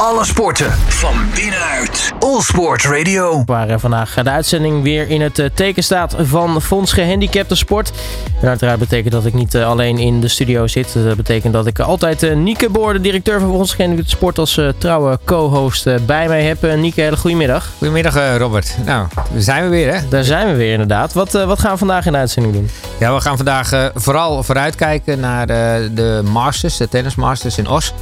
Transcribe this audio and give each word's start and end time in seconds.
Alle 0.00 0.24
sporten 0.24 0.72
van 0.72 1.14
binnenuit. 1.34 2.12
All 2.18 2.40
Sport 2.40 2.84
Radio. 2.84 3.42
Waar 3.46 3.68
eh, 3.68 3.78
vandaag 3.78 4.14
de 4.14 4.30
uitzending 4.30 4.82
weer 4.82 5.08
in 5.08 5.20
het 5.20 5.38
eh, 5.38 5.46
teken 5.54 5.82
staat 5.82 6.14
van 6.18 6.62
Fonds 6.62 6.92
Gehandicapte 6.92 7.54
Sport. 7.54 7.92
En 8.40 8.48
uiteraard 8.48 8.78
betekent 8.78 9.12
dat 9.12 9.26
ik 9.26 9.34
niet 9.34 9.54
eh, 9.54 9.68
alleen 9.68 9.98
in 9.98 10.20
de 10.20 10.28
studio 10.28 10.66
zit. 10.66 10.92
Dat 10.92 11.16
betekent 11.16 11.52
dat 11.52 11.66
ik 11.66 11.78
altijd 11.78 12.34
Nieke 12.34 12.70
Boor, 12.70 12.92
de 12.92 13.00
directeur 13.00 13.40
van 13.40 13.48
Fonds 13.48 13.74
Gehandicapte 13.74 14.10
Sport, 14.10 14.38
als 14.38 14.60
trouwe 14.78 15.18
co-host 15.24 16.06
bij 16.06 16.28
mij 16.28 16.42
heb. 16.42 16.76
Nieke, 16.76 17.00
hele 17.00 17.16
goedemiddag. 17.16 17.70
Goedemiddag 17.78 18.38
Robert. 18.38 18.76
Nou, 18.84 19.06
daar 19.14 19.42
zijn 19.42 19.62
we 19.62 19.68
weer 19.68 19.94
hè? 19.94 20.08
Daar 20.08 20.24
zijn 20.24 20.46
we 20.46 20.56
weer 20.56 20.72
inderdaad. 20.72 21.12
Wat, 21.12 21.32
wat 21.32 21.58
gaan 21.58 21.72
we 21.72 21.78
vandaag 21.78 22.06
in 22.06 22.12
de 22.12 22.18
uitzending 22.18 22.54
doen? 22.54 22.70
Ja, 22.98 23.14
we 23.14 23.20
gaan 23.20 23.36
vandaag 23.36 23.90
vooral 23.94 24.42
vooruitkijken 24.42 25.20
naar 25.20 25.46
de 25.46 26.22
Masters, 26.30 26.76
de 26.76 26.88
Tennis 26.88 27.14
Masters 27.14 27.58
in 27.58 27.68
Os. 27.68 27.92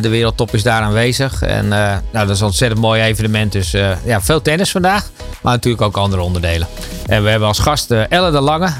De 0.00 0.08
wereldtop 0.08 0.54
is 0.54 0.62
daar 0.62 0.82
aanwezig. 0.82 1.42
En 1.42 1.64
uh, 1.64 1.70
nou, 1.70 2.26
dat 2.26 2.30
is 2.30 2.40
een 2.40 2.46
ontzettend 2.46 2.80
mooi 2.80 3.02
evenement. 3.02 3.52
Dus 3.52 3.74
uh, 3.74 3.90
ja, 4.04 4.20
veel 4.20 4.42
tennis 4.42 4.70
vandaag. 4.70 5.10
Maar 5.42 5.52
natuurlijk 5.52 5.82
ook 5.82 5.96
andere 5.96 6.22
onderdelen. 6.22 6.66
En 7.06 7.22
we 7.22 7.28
hebben 7.28 7.48
als 7.48 7.58
gast 7.58 7.90
uh, 7.90 8.02
Elle 8.08 8.30
de 8.30 8.40
Lange. 8.40 8.70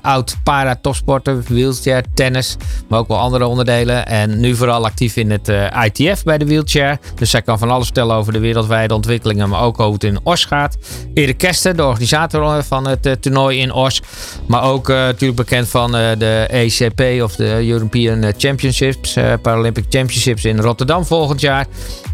oud 0.00 0.36
para-topsporter, 0.44 1.42
wheelchair, 1.48 2.04
tennis. 2.14 2.56
Maar 2.88 2.98
ook 2.98 3.08
wel 3.08 3.18
andere 3.18 3.46
onderdelen. 3.46 4.06
En 4.06 4.40
nu 4.40 4.56
vooral 4.56 4.84
actief 4.84 5.16
in 5.16 5.30
het 5.30 5.52
ITF 5.84 6.22
bij 6.22 6.38
de 6.38 6.46
wheelchair. 6.46 6.98
Dus 7.14 7.30
zij 7.30 7.42
kan 7.42 7.58
van 7.58 7.70
alles 7.70 7.84
vertellen 7.84 8.16
over 8.16 8.32
de 8.32 8.38
wereldwijde 8.38 8.94
ontwikkelingen. 8.94 9.48
Maar 9.48 9.60
ook 9.60 9.76
hoe 9.76 9.92
het 9.92 10.04
in 10.04 10.18
Os 10.22 10.44
gaat. 10.44 10.76
Erik 11.14 11.38
Kester, 11.38 11.76
de 11.76 11.84
organisator 11.84 12.62
van 12.62 12.86
het 12.86 13.16
toernooi 13.22 13.58
in 13.58 13.72
Os. 13.72 14.02
Maar 14.46 14.62
ook 14.62 14.88
natuurlijk 14.88 15.36
bekend 15.36 15.68
van 15.68 15.92
de 15.92 16.46
ECP 16.50 17.22
of 17.22 17.36
de 17.36 17.68
European 17.68 18.32
Championships. 18.36 19.16
Paralympic 19.42 19.84
Championships 19.88 20.13
in 20.42 20.60
Rotterdam 20.60 21.04
volgend 21.04 21.40
jaar. 21.40 21.66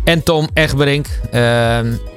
En 0.05 0.23
Tom 0.23 0.49
Egberink. 0.55 1.07
Uh, 1.35 1.41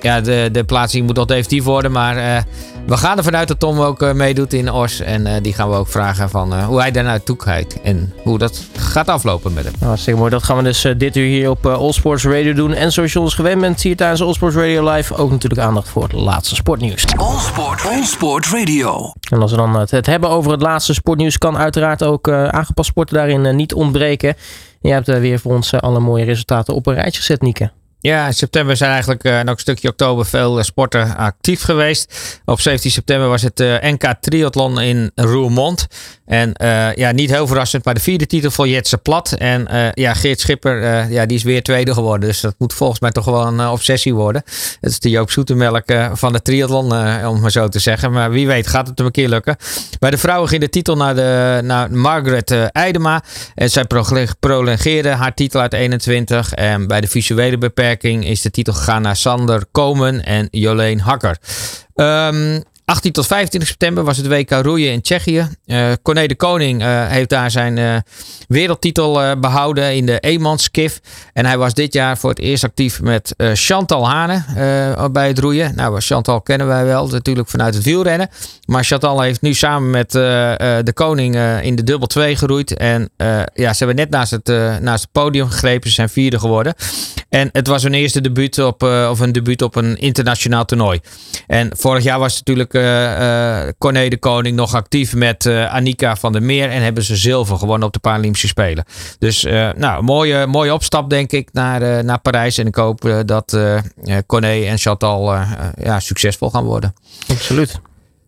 ja, 0.02 0.22
de, 0.22 0.50
de 0.52 0.64
plaatsing 0.66 1.06
moet 1.06 1.16
nog 1.16 1.26
definitief 1.26 1.64
worden. 1.64 1.92
Maar 1.92 2.18
uh, 2.18 2.38
we 2.86 2.98
gaan 2.98 3.18
ervan 3.18 3.36
uit 3.36 3.48
dat 3.48 3.60
Tom 3.60 3.80
ook 3.80 4.02
uh, 4.02 4.12
meedoet 4.12 4.54
in 4.54 4.72
Os. 4.72 5.00
En 5.00 5.26
uh, 5.26 5.34
die 5.42 5.54
gaan 5.54 5.70
we 5.70 5.76
ook 5.76 5.88
vragen 5.88 6.30
van 6.30 6.64
hoe 6.64 6.80
hij 6.80 6.92
daar 6.92 7.04
naartoe 7.04 7.36
kijkt. 7.36 7.82
En 7.82 8.14
hoe 8.24 8.38
dat 8.38 8.64
gaat 8.78 9.08
aflopen 9.08 9.54
met 9.54 9.64
hem. 9.64 9.74
Nou, 9.74 9.86
hartstikke 9.86 10.20
mooi. 10.20 10.32
Dat 10.32 10.44
gaan 10.44 10.58
we 10.58 10.64
dus 10.64 10.88
dit 10.98 11.16
uur 11.16 11.28
hier 11.28 11.50
op 11.50 11.66
All 11.66 11.92
Sports 11.92 12.24
Radio 12.24 12.54
doen. 12.54 12.74
En 12.74 12.92
zoals 12.92 13.14
je 13.14 13.20
ons 13.20 13.34
gewend 13.34 13.62
bent 13.62 13.82
hier 13.82 13.96
tijdens 13.96 14.22
All 14.22 14.34
Sports 14.34 14.56
Radio 14.56 14.92
Live... 14.92 15.16
ook 15.16 15.32
natuurlijk 15.32 15.62
aandacht 15.62 15.90
voor 15.90 16.04
het 16.04 16.12
laatste 16.12 16.56
sportnieuws. 16.56 17.06
All 17.16 17.40
Sport, 17.40 17.86
All 17.86 18.04
Sport 18.04 18.46
Radio. 18.46 19.14
En 19.30 19.42
als 19.42 19.52
we 19.52 19.58
dan 19.58 19.76
het 19.76 20.06
hebben 20.06 20.30
over 20.30 20.52
het 20.52 20.62
laatste 20.62 20.94
sportnieuws... 20.94 21.38
kan 21.38 21.58
uiteraard 21.58 22.04
ook 22.04 22.30
aangepast 22.30 22.90
sporten 22.90 23.16
daarin 23.16 23.56
niet 23.56 23.74
ontbreken... 23.74 24.36
Je 24.84 24.92
hebt 24.92 25.08
weer 25.20 25.40
voor 25.40 25.54
ons 25.54 25.74
alle 25.74 26.00
mooie 26.00 26.26
resultaten 26.26 26.74
op 26.76 26.88
een 26.88 26.94
rijtje 26.94 27.20
gezet, 27.20 27.42
Nieke. 27.42 27.72
Ja, 28.04 28.26
in 28.28 28.34
september 28.34 28.78
zijn 28.78 28.92
eigenlijk 28.92 29.24
uh, 29.24 29.40
en 29.40 29.50
ook 29.50 29.56
een 29.56 29.62
stukje 29.62 29.90
oktober 29.90 30.26
veel 30.26 30.58
uh, 30.58 30.64
sporten 30.64 31.16
actief 31.16 31.62
geweest. 31.62 32.40
Op 32.46 32.60
17 32.60 32.92
september 32.92 33.28
was 33.28 33.42
het 33.42 33.60
uh, 33.60 33.76
NK 33.82 34.14
Triathlon 34.20 34.82
in 34.82 35.12
Roermond. 35.16 35.88
En 36.26 36.52
ja, 36.96 37.12
niet 37.12 37.30
heel 37.30 37.48
verrassend, 37.48 37.86
maar 37.86 37.94
de 37.94 38.00
vierde 38.00 38.28
titel 38.28 38.52
voor 38.52 38.68
Jetse 38.68 38.98
Plat. 38.98 39.32
En 39.32 39.92
ja, 39.94 40.14
Geert 40.14 40.40
Schipper, 40.40 41.12
ja, 41.12 41.26
die 41.26 41.38
is 41.38 41.44
weer 41.44 41.64
tweede 41.64 41.94
geworden. 41.94 42.28
Dus 42.28 42.42
dat 42.42 42.56
moet 42.58 42.74
volgens 42.74 43.00
mij 43.00 43.12
toch 43.12 43.26
wel 43.26 43.48
een 43.48 43.68
obsessie 43.68 44.14
worden. 44.14 44.44
Het 44.82 44.92
is 44.92 45.00
de 45.00 45.10
Joop 45.10 45.32
Zoetemelk 45.32 45.84
van 46.14 46.34
de 46.34 46.42
triathlon, 46.42 46.92
om 47.28 47.40
maar 47.40 47.52
zo 47.52 47.68
te 47.68 47.80
zeggen. 47.80 48.12
Maar 48.12 48.32
wie 48.32 48.48
weet 48.48 48.68
gaat 48.68 48.88
het 48.88 48.98
hem 48.98 49.08
een 49.08 49.14
keer 49.14 49.30
lukken. 49.30 49.56
Bij 50.00 50.10
de 50.10 50.18
vrouwen 50.18 50.50
ging 50.50 50.62
de 50.62 50.70
titel 50.70 50.96
naar, 50.96 51.16
de, 51.16 51.60
naar 51.64 51.92
Margaret 51.92 52.52
Eidema. 52.72 53.24
En 53.56 53.70
zij 53.70 53.86
prolongeerde 54.40 55.10
haar 55.10 55.34
titel 55.34 55.62
uit 55.62 55.74
21. 55.74 56.54
En 56.54 56.88
bij 56.88 57.02
de 57.02 57.08
visuele 57.08 57.58
beperking 57.58 57.93
is 58.24 58.42
de 58.42 58.52
titel 58.52 58.74
gegaan 58.74 59.02
naar 59.02 59.16
Sander 59.16 59.66
Komen 59.72 60.26
en 60.26 60.48
Jolene 60.52 61.02
Hakker. 61.02 61.38
Um, 61.96 62.64
18 62.86 63.12
tot 63.12 63.28
25 63.28 63.70
september 63.70 64.04
was 64.04 64.18
het 64.18 64.28
WK 64.28 64.50
roeien 64.52 64.92
in 64.92 65.02
Tsjechië. 65.02 65.48
Uh, 65.66 65.92
Corné 66.02 66.28
de 66.28 66.36
Koning 66.36 66.82
uh, 66.82 67.08
heeft 67.08 67.30
daar 67.30 67.52
zijn 67.52 67.78
uh, 67.78 67.96
wereldtitel 68.48 69.40
behouden 69.40 69.96
in 69.96 70.06
de 70.06 70.20
eenmanskif. 70.20 71.00
En 71.34 71.46
hij 71.46 71.58
was 71.58 71.74
dit 71.74 71.94
jaar 71.94 72.18
voor 72.18 72.30
het 72.30 72.40
eerst 72.40 72.64
actief 72.64 73.02
met 73.02 73.34
Chantal 73.54 74.10
Hane 74.10 74.44
bij 75.12 75.28
het 75.28 75.40
roeien. 75.40 75.76
Nou, 75.76 76.02
Chantal 76.02 76.42
kennen 76.42 76.68
wij 76.68 76.86
wel 76.86 77.08
natuurlijk 77.08 77.50
vanuit 77.50 77.74
het 77.74 77.84
wielrennen. 77.84 78.30
Maar 78.66 78.84
Chantal 78.84 79.22
heeft 79.22 79.42
nu 79.42 79.54
samen 79.54 79.90
met 79.90 80.12
de 80.12 80.92
Koning 80.94 81.36
in 81.62 81.76
de 81.76 81.84
dubbel 81.84 82.08
2 82.08 82.36
geroeid. 82.36 82.78
En 82.78 83.10
ja, 83.54 83.74
ze 83.74 83.78
hebben 83.78 83.96
net 83.96 84.10
naast 84.10 84.32
het, 84.32 84.48
naast 84.82 85.02
het 85.02 85.12
podium 85.12 85.50
gegrepen. 85.50 85.90
Ze 85.90 85.96
zijn 85.96 86.10
vierde 86.10 86.40
geworden. 86.40 86.74
En 87.30 87.50
het 87.52 87.68
was 87.68 87.84
hun 87.84 87.94
eerste 87.94 88.22
debuut 88.22 88.60
op, 88.60 88.84
of 88.84 89.20
een 89.20 89.32
debuut 89.32 89.62
op 89.62 89.76
een 89.76 89.98
internationaal 89.98 90.66
toernooi. 90.66 91.00
En 91.48 91.72
vorig 91.78 92.04
jaar 92.04 92.20
was 92.20 92.36
het 92.36 92.48
natuurlijk 92.48 92.73
uh, 92.74 93.62
Corné 93.78 94.08
de 94.10 94.18
Koning 94.18 94.56
nog 94.56 94.74
actief 94.74 95.16
met 95.16 95.46
uh, 95.46 95.74
Annika 95.74 96.16
van 96.16 96.32
der 96.32 96.44
Meer. 96.44 96.70
En 96.70 96.82
hebben 96.82 97.04
ze 97.04 97.16
zilver 97.16 97.58
gewonnen 97.58 97.88
op 97.88 97.94
de 97.94 98.00
Paralympische 98.00 98.48
Spelen. 98.48 98.86
Dus 99.20 99.44
nou, 99.76 100.04
mooie, 100.04 100.48
mooie 100.48 100.74
opstap 100.74 101.10
denk 101.10 101.32
ik 101.32 101.50
naar, 101.52 102.04
naar 102.04 102.20
Parijs. 102.20 102.58
En 102.58 102.68
ik 102.68 102.76
hoop 102.76 103.24
dat 103.26 103.58
Corné 104.26 104.64
en 104.66 104.78
Chantal 104.78 105.36
ja, 105.82 106.00
succesvol 106.00 106.50
gaan 106.50 106.64
worden. 106.64 106.94
Absoluut. 107.28 107.82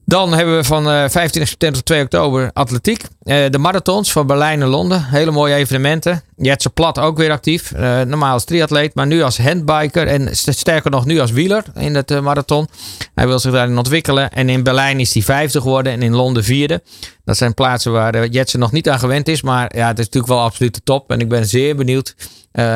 Dan 0.05 0.33
hebben 0.33 0.55
we 0.55 0.63
van 0.63 1.09
15 1.09 1.47
september 1.47 1.77
tot 1.77 1.85
2 1.85 2.01
oktober 2.01 2.49
atletiek. 2.53 3.03
de 3.23 3.57
marathons 3.59 4.11
van 4.11 4.27
Berlijn 4.27 4.61
en 4.61 4.67
Londen. 4.67 5.03
Hele 5.03 5.31
mooie 5.31 5.55
evenementen. 5.55 6.21
Jetse 6.37 6.69
Plat 6.69 6.99
ook 6.99 7.17
weer 7.17 7.31
actief. 7.31 7.71
Uh, 7.71 8.01
normaal 8.01 8.33
als 8.33 8.43
triatleet, 8.43 8.95
maar 8.95 9.07
nu 9.07 9.21
als 9.21 9.37
handbiker. 9.37 10.07
En 10.07 10.29
sterker 10.35 10.91
nog, 10.91 11.05
nu 11.05 11.19
als 11.19 11.31
wieler 11.31 11.63
in 11.75 11.95
het 11.95 12.21
marathon. 12.21 12.67
Hij 13.15 13.27
wil 13.27 13.39
zich 13.39 13.51
daarin 13.51 13.77
ontwikkelen. 13.77 14.31
En 14.31 14.49
in 14.49 14.63
Berlijn 14.63 14.99
is 14.99 15.13
hij 15.13 15.23
vijfde 15.23 15.61
geworden 15.61 15.93
en 15.93 16.01
in 16.01 16.15
Londen 16.15 16.43
vierde. 16.43 16.83
Dat 17.23 17.37
zijn 17.37 17.53
plaatsen 17.53 17.91
waar 17.91 18.27
Jetsen 18.27 18.59
nog 18.59 18.71
niet 18.71 18.89
aan 18.89 18.99
gewend 18.99 19.27
is. 19.27 19.41
Maar 19.41 19.75
ja, 19.75 19.87
het 19.87 19.99
is 19.99 20.05
natuurlijk 20.05 20.33
wel 20.33 20.43
absoluut 20.43 20.73
de 20.73 20.81
top. 20.83 21.11
En 21.11 21.19
ik 21.19 21.29
ben 21.29 21.45
zeer 21.45 21.75
benieuwd 21.75 22.15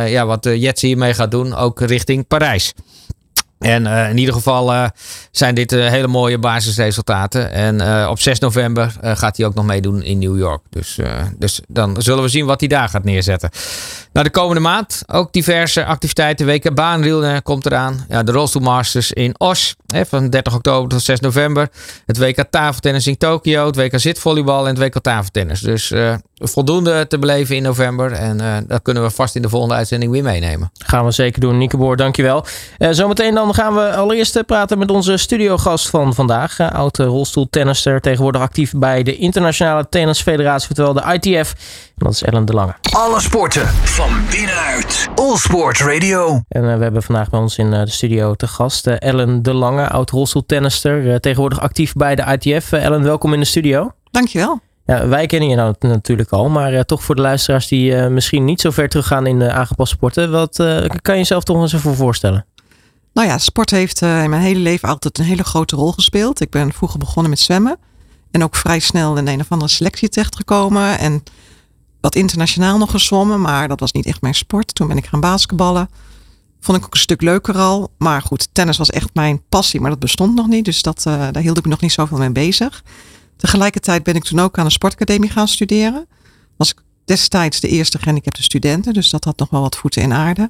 ja, 0.05 0.25
wat 0.25 0.43
Jetsen 0.43 0.87
hiermee 0.87 1.13
gaat 1.13 1.31
doen. 1.31 1.55
Ook 1.55 1.81
richting 1.81 2.27
Parijs. 2.27 2.73
En 3.59 3.85
uh, 3.85 4.09
in 4.09 4.17
ieder 4.17 4.33
geval 4.33 4.73
uh, 4.73 4.87
zijn 5.31 5.55
dit 5.55 5.71
uh, 5.71 5.87
hele 5.87 6.07
mooie 6.07 6.37
basisresultaten. 6.37 7.51
En 7.51 8.07
op 8.09 8.19
6 8.19 8.39
november 8.39 8.95
gaat 9.01 9.37
hij 9.37 9.45
ook 9.45 9.53
nog 9.53 9.65
meedoen 9.65 10.03
in 10.03 10.19
New 10.19 10.37
York. 10.37 10.61
Dus, 10.69 10.99
dus 11.37 11.61
dan 11.67 12.01
zullen 12.01 12.23
we 12.23 12.29
zien 12.29 12.45
wat 12.45 12.59
hij 12.59 12.69
daar 12.69 12.89
gaat 12.89 13.03
neerzetten. 13.03 13.49
Nou, 14.13 14.25
de 14.25 14.31
komende 14.31 14.61
maand 14.61 15.03
ook 15.07 15.33
diverse 15.33 15.85
activiteiten. 15.85 16.45
WK 16.45 16.73
baanwielrennen 16.73 17.43
komt 17.43 17.65
eraan. 17.65 18.05
Ja, 18.09 18.23
de 18.23 18.31
Rolstoel 18.31 18.61
Masters 18.61 19.11
in 19.11 19.39
Os 19.39 19.75
hè, 19.87 20.05
van 20.05 20.29
30 20.29 20.55
oktober 20.55 20.89
tot 20.89 21.01
6 21.01 21.19
november. 21.19 21.69
Het 22.05 22.17
WK 22.17 22.43
tafeltennis 22.49 23.07
in 23.07 23.17
Tokio. 23.17 23.65
Het 23.65 23.75
WK 23.75 23.99
zitvolleybal 23.99 24.67
en 24.67 24.75
het 24.75 24.93
WK 24.93 25.01
tafeltennis. 25.01 25.59
Dus 25.59 25.93
voldoende 26.39 27.07
te 27.07 27.19
beleven 27.19 27.55
in 27.55 27.63
november. 27.63 28.11
En 28.11 28.65
dat 28.67 28.81
kunnen 28.81 29.03
we 29.03 29.09
vast 29.09 29.35
in 29.35 29.41
de 29.41 29.49
volgende 29.49 29.75
uitzending 29.75 30.11
weer 30.11 30.23
meenemen. 30.23 30.71
Gaan 30.85 31.05
we 31.05 31.11
zeker 31.11 31.41
doen. 31.41 31.57
Nieke 31.57 31.77
Boer, 31.77 31.95
dankjewel. 31.95 32.45
zometeen 32.89 33.33
dan 33.33 33.53
gaan 33.53 33.75
we 33.75 33.95
allereerst 33.95 34.35
eh, 34.35 34.43
praten 34.43 34.77
met 34.77 34.91
onze 34.91 35.17
studiogast 35.17 35.89
van 35.89 36.13
vandaag. 36.13 36.59
Uh, 36.59 36.71
oud 36.71 36.97
rolstoeltennister, 36.97 38.01
tegenwoordig 38.01 38.41
actief 38.41 38.71
bij 38.75 39.03
de 39.03 39.17
Internationale 39.17 39.89
Tennisfederatie, 39.89 40.75
terwijl 40.75 40.93
de 40.93 41.13
ITF. 41.13 41.53
En 41.97 42.05
dat 42.05 42.13
is 42.13 42.23
Ellen 42.23 42.45
de 42.45 42.53
Lange. 42.53 42.75
Alle 42.91 43.19
sporten 43.19 43.67
van 43.67 44.09
binnenuit. 44.31 45.09
All 45.15 45.37
Sport 45.37 45.79
Radio. 45.79 46.41
En 46.47 46.63
uh, 46.63 46.77
we 46.77 46.83
hebben 46.83 47.03
vandaag 47.03 47.29
bij 47.29 47.39
ons 47.39 47.57
in 47.57 47.71
de 47.71 47.89
studio 47.89 48.35
te 48.35 48.47
gast 48.47 48.87
Ellen 48.87 49.43
de 49.43 49.53
Lange, 49.53 49.89
oud 49.89 50.09
rolstoeltennister, 50.09 51.21
tegenwoordig 51.21 51.59
actief 51.59 51.93
bij 51.93 52.15
de 52.15 52.37
ITF. 52.39 52.71
Ellen, 52.71 53.03
welkom 53.03 53.33
in 53.33 53.39
de 53.39 53.45
studio. 53.45 53.91
Dankjewel. 54.11 54.68
Ja, 54.89 55.07
wij 55.07 55.25
kennen 55.25 55.49
je 55.49 55.55
nou 55.55 55.75
natuurlijk 55.79 56.31
al, 56.31 56.49
maar 56.49 56.73
uh, 56.73 56.79
toch 56.79 57.03
voor 57.03 57.15
de 57.15 57.21
luisteraars 57.21 57.67
die 57.67 57.91
uh, 57.91 58.07
misschien 58.07 58.45
niet 58.45 58.61
zo 58.61 58.71
ver 58.71 58.89
teruggaan 58.89 59.25
in 59.25 59.39
de 59.39 59.51
aangepaste 59.51 59.95
sporten, 59.95 60.31
wat 60.31 60.59
uh, 60.59 60.85
kan 61.01 61.13
je 61.13 61.19
jezelf 61.19 61.43
toch 61.43 61.61
eens 61.61 61.73
even 61.73 61.95
voorstellen? 61.95 62.45
Nou 63.13 63.27
ja, 63.27 63.37
sport 63.37 63.69
heeft 63.69 64.01
in 64.01 64.29
mijn 64.29 64.41
hele 64.41 64.59
leven 64.59 64.89
altijd 64.89 65.17
een 65.17 65.25
hele 65.25 65.43
grote 65.43 65.75
rol 65.75 65.91
gespeeld. 65.91 66.41
Ik 66.41 66.49
ben 66.49 66.73
vroeger 66.73 66.99
begonnen 66.99 67.29
met 67.29 67.39
zwemmen. 67.39 67.77
En 68.31 68.43
ook 68.43 68.55
vrij 68.55 68.79
snel 68.79 69.17
in 69.17 69.27
een 69.27 69.39
of 69.39 69.51
andere 69.51 69.71
selectie 69.71 70.09
terechtgekomen. 70.09 70.99
En 70.99 71.23
wat 72.01 72.15
internationaal 72.15 72.77
nog 72.77 72.91
gezwommen, 72.91 73.41
maar 73.41 73.67
dat 73.67 73.79
was 73.79 73.91
niet 73.91 74.05
echt 74.05 74.21
mijn 74.21 74.35
sport. 74.35 74.75
Toen 74.75 74.87
ben 74.87 74.97
ik 74.97 75.05
gaan 75.05 75.19
basketballen. 75.19 75.89
Vond 76.59 76.77
ik 76.77 76.85
ook 76.85 76.93
een 76.93 76.99
stuk 76.99 77.21
leuker 77.21 77.57
al. 77.57 77.91
Maar 77.97 78.21
goed, 78.21 78.49
tennis 78.51 78.77
was 78.77 78.89
echt 78.89 79.09
mijn 79.13 79.41
passie, 79.49 79.81
maar 79.81 79.89
dat 79.89 79.99
bestond 79.99 80.35
nog 80.35 80.47
niet. 80.47 80.65
Dus 80.65 80.81
dat, 80.81 81.01
daar 81.03 81.37
hield 81.37 81.57
ik 81.57 81.63
me 81.63 81.69
nog 81.69 81.81
niet 81.81 81.91
zoveel 81.91 82.17
mee 82.17 82.31
bezig. 82.31 82.83
Tegelijkertijd 83.39 84.03
ben 84.03 84.15
ik 84.15 84.23
toen 84.23 84.39
ook 84.39 84.57
aan 84.57 84.65
een 84.65 84.71
sportacademie 84.71 85.29
gaan 85.29 85.47
studeren. 85.47 86.07
Was 86.57 86.69
ik 86.69 86.81
destijds 87.05 87.59
de 87.59 87.67
eerste 87.67 87.97
gehandicapte 87.97 88.43
studenten. 88.43 88.93
Dus 88.93 89.09
dat 89.09 89.23
had 89.23 89.39
nog 89.39 89.49
wel 89.49 89.61
wat 89.61 89.75
voeten 89.75 90.01
in 90.01 90.13
aarde. 90.13 90.49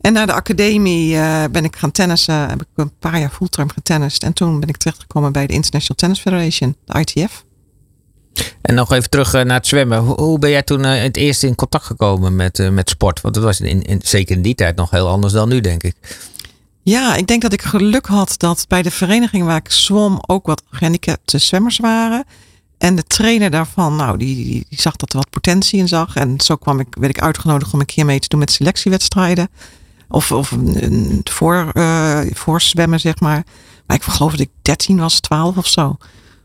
En 0.00 0.12
na 0.12 0.26
de 0.26 0.32
academie 0.32 1.14
uh, 1.14 1.44
ben 1.50 1.64
ik 1.64 1.76
gaan 1.76 1.90
tennissen. 1.90 2.48
Heb 2.48 2.60
ik 2.60 2.66
een 2.74 2.98
paar 2.98 3.20
jaar 3.20 3.30
fulltime 3.30 3.72
getennist. 3.72 4.22
En 4.22 4.32
toen 4.32 4.60
ben 4.60 4.68
ik 4.68 4.76
terechtgekomen 4.76 5.32
bij 5.32 5.46
de 5.46 5.52
International 5.52 5.96
Tennis 5.96 6.20
Federation, 6.20 6.76
de 6.84 6.98
ITF. 6.98 7.44
En 8.62 8.74
nog 8.74 8.92
even 8.92 9.10
terug 9.10 9.32
naar 9.32 9.46
het 9.46 9.66
zwemmen. 9.66 9.98
Hoe, 9.98 10.38
ben 10.38 10.50
jij 10.50 10.62
toen 10.62 10.82
het 10.82 11.16
eerst 11.16 11.42
in 11.42 11.54
contact 11.54 11.84
gekomen 11.84 12.36
met, 12.36 12.70
met 12.70 12.88
sport? 12.88 13.20
Want 13.20 13.34
dat 13.34 13.44
was 13.44 13.60
in, 13.60 13.82
in, 13.82 14.00
zeker 14.02 14.36
in 14.36 14.42
die 14.42 14.54
tijd 14.54 14.76
nog 14.76 14.90
heel 14.90 15.08
anders 15.08 15.32
dan 15.32 15.48
nu, 15.48 15.60
denk 15.60 15.82
ik. 15.82 15.94
Ja, 16.88 17.14
ik 17.14 17.26
denk 17.26 17.42
dat 17.42 17.52
ik 17.52 17.62
geluk 17.62 18.06
had 18.06 18.34
dat 18.36 18.64
bij 18.68 18.82
de 18.82 18.90
vereniging 18.90 19.44
waar 19.44 19.56
ik 19.56 19.70
zwom 19.70 20.18
ook 20.26 20.46
wat 20.46 20.62
gehandicapte 20.70 21.38
zwemmers 21.38 21.78
waren. 21.78 22.24
En 22.78 22.96
de 22.96 23.02
trainer 23.02 23.50
daarvan, 23.50 23.96
nou, 23.96 24.18
die, 24.18 24.34
die, 24.68 24.78
zag 24.78 24.96
dat 24.96 25.12
er 25.12 25.16
wat 25.16 25.30
potentie 25.30 25.78
in 25.78 25.88
zag. 25.88 26.16
En 26.16 26.40
zo 26.40 26.56
kwam 26.56 26.80
ik, 26.80 26.86
werd 26.90 27.16
ik 27.16 27.22
uitgenodigd 27.22 27.72
om 27.72 27.80
een 27.80 27.86
keer 27.86 28.04
mee 28.04 28.18
te 28.18 28.28
doen 28.28 28.38
met 28.38 28.50
selectiewedstrijden. 28.50 29.48
Of, 30.08 30.32
of 30.32 30.50
een, 30.50 31.20
voor, 31.24 31.70
uh, 31.74 32.20
voor 32.32 32.60
zwemmen, 32.60 33.00
zeg 33.00 33.20
maar. 33.20 33.44
Maar 33.86 33.96
ik 33.96 34.02
geloof 34.02 34.30
dat 34.30 34.40
ik 34.40 34.50
13 34.62 34.98
was, 34.98 35.20
12 35.20 35.56
of 35.56 35.66
zo. 35.66 35.96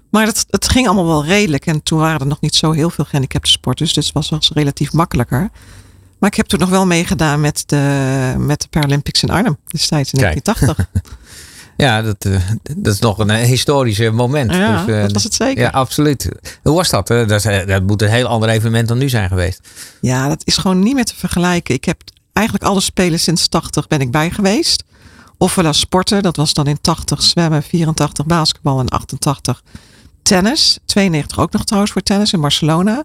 Maar 0.09 0.25
het, 0.25 0.45
het 0.49 0.69
ging 0.69 0.87
allemaal 0.87 1.07
wel 1.07 1.25
redelijk. 1.25 1.65
En 1.65 1.83
toen 1.83 1.99
waren 1.99 2.19
er 2.19 2.27
nog 2.27 2.41
niet 2.41 2.55
zo 2.55 2.71
heel 2.71 2.89
veel 2.89 3.05
gehandicapte 3.05 3.51
sporters. 3.51 3.93
Dus 3.93 4.05
het 4.05 4.13
was, 4.13 4.29
was 4.29 4.51
relatief 4.53 4.93
makkelijker. 4.93 5.51
Maar 6.23 6.31
ik 6.31 6.37
heb 6.37 6.47
toen 6.47 6.59
nog 6.59 6.69
wel 6.69 6.85
meegedaan 6.85 7.41
met 7.41 7.63
de, 7.65 8.35
met 8.37 8.61
de 8.61 8.67
Paralympics 8.67 9.23
in 9.23 9.29
Arnhem. 9.29 9.57
Destijds 9.67 10.13
in 10.13 10.19
1980. 10.19 10.87
Ja, 11.77 12.01
dat, 12.01 12.25
uh, 12.25 12.39
dat 12.77 12.93
is 12.93 12.99
nog 12.99 13.17
een 13.17 13.29
historisch 13.29 14.11
moment. 14.11 14.53
Ja, 14.53 14.85
dus, 14.85 14.95
uh, 14.95 15.01
dat 15.01 15.11
was 15.11 15.23
het 15.23 15.33
zeker. 15.33 15.63
Ja, 15.63 15.69
absoluut. 15.69 16.29
Hoe 16.63 16.75
was 16.75 16.89
dat? 16.89 17.07
Dat, 17.07 17.31
is, 17.31 17.65
dat 17.65 17.83
moet 17.83 18.01
een 18.01 18.09
heel 18.09 18.27
ander 18.27 18.49
evenement 18.49 18.87
dan 18.87 18.97
nu 18.97 19.09
zijn 19.09 19.27
geweest. 19.27 19.69
Ja, 20.01 20.27
dat 20.27 20.41
is 20.43 20.57
gewoon 20.57 20.79
niet 20.79 20.93
meer 20.93 21.05
te 21.05 21.15
vergelijken. 21.15 21.75
Ik 21.75 21.85
heb 21.85 22.01
eigenlijk 22.33 22.67
alle 22.67 22.81
spelen 22.81 23.19
sinds 23.19 23.47
80 23.47 23.87
ben 23.87 24.01
ik 24.01 24.11
bij 24.11 24.31
geweest. 24.31 24.83
Ofwel 25.37 25.65
als 25.65 25.79
sporter, 25.79 26.21
dat 26.21 26.35
was 26.35 26.53
dan 26.53 26.67
in 26.67 26.81
80 26.81 27.21
zwemmen, 27.21 27.63
84 27.63 28.25
basketbal 28.25 28.79
en 28.79 28.89
88 28.89 29.63
tennis. 30.21 30.77
92 30.85 31.39
ook 31.39 31.51
nog 31.51 31.63
trouwens 31.63 31.93
voor 31.93 32.01
tennis 32.01 32.33
in 32.33 32.41
Barcelona. 32.41 33.03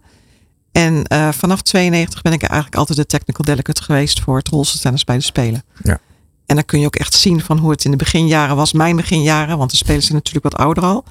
En 0.72 1.04
uh, 1.12 1.28
vanaf 1.28 1.62
92 1.62 2.22
ben 2.22 2.32
ik 2.32 2.42
eigenlijk 2.42 2.76
altijd 2.76 2.98
de 2.98 3.06
technical 3.06 3.44
delegate 3.44 3.82
geweest 3.82 4.20
voor 4.20 4.36
het 4.36 4.48
rolste 4.48 4.78
tennis 4.78 5.04
bij 5.04 5.16
de 5.16 5.22
Spelen. 5.22 5.62
Ja. 5.82 5.98
En 6.46 6.54
dan 6.54 6.64
kun 6.64 6.80
je 6.80 6.86
ook 6.86 6.96
echt 6.96 7.14
zien 7.14 7.40
van 7.40 7.58
hoe 7.58 7.70
het 7.70 7.84
in 7.84 7.90
de 7.90 7.96
beginjaren 7.96 8.56
was, 8.56 8.72
mijn 8.72 8.96
beginjaren, 8.96 9.58
want 9.58 9.70
de 9.70 9.76
spelers 9.76 10.04
zijn 10.04 10.16
natuurlijk 10.16 10.44
wat 10.44 10.62
ouder 10.62 10.84
al. 10.84 11.04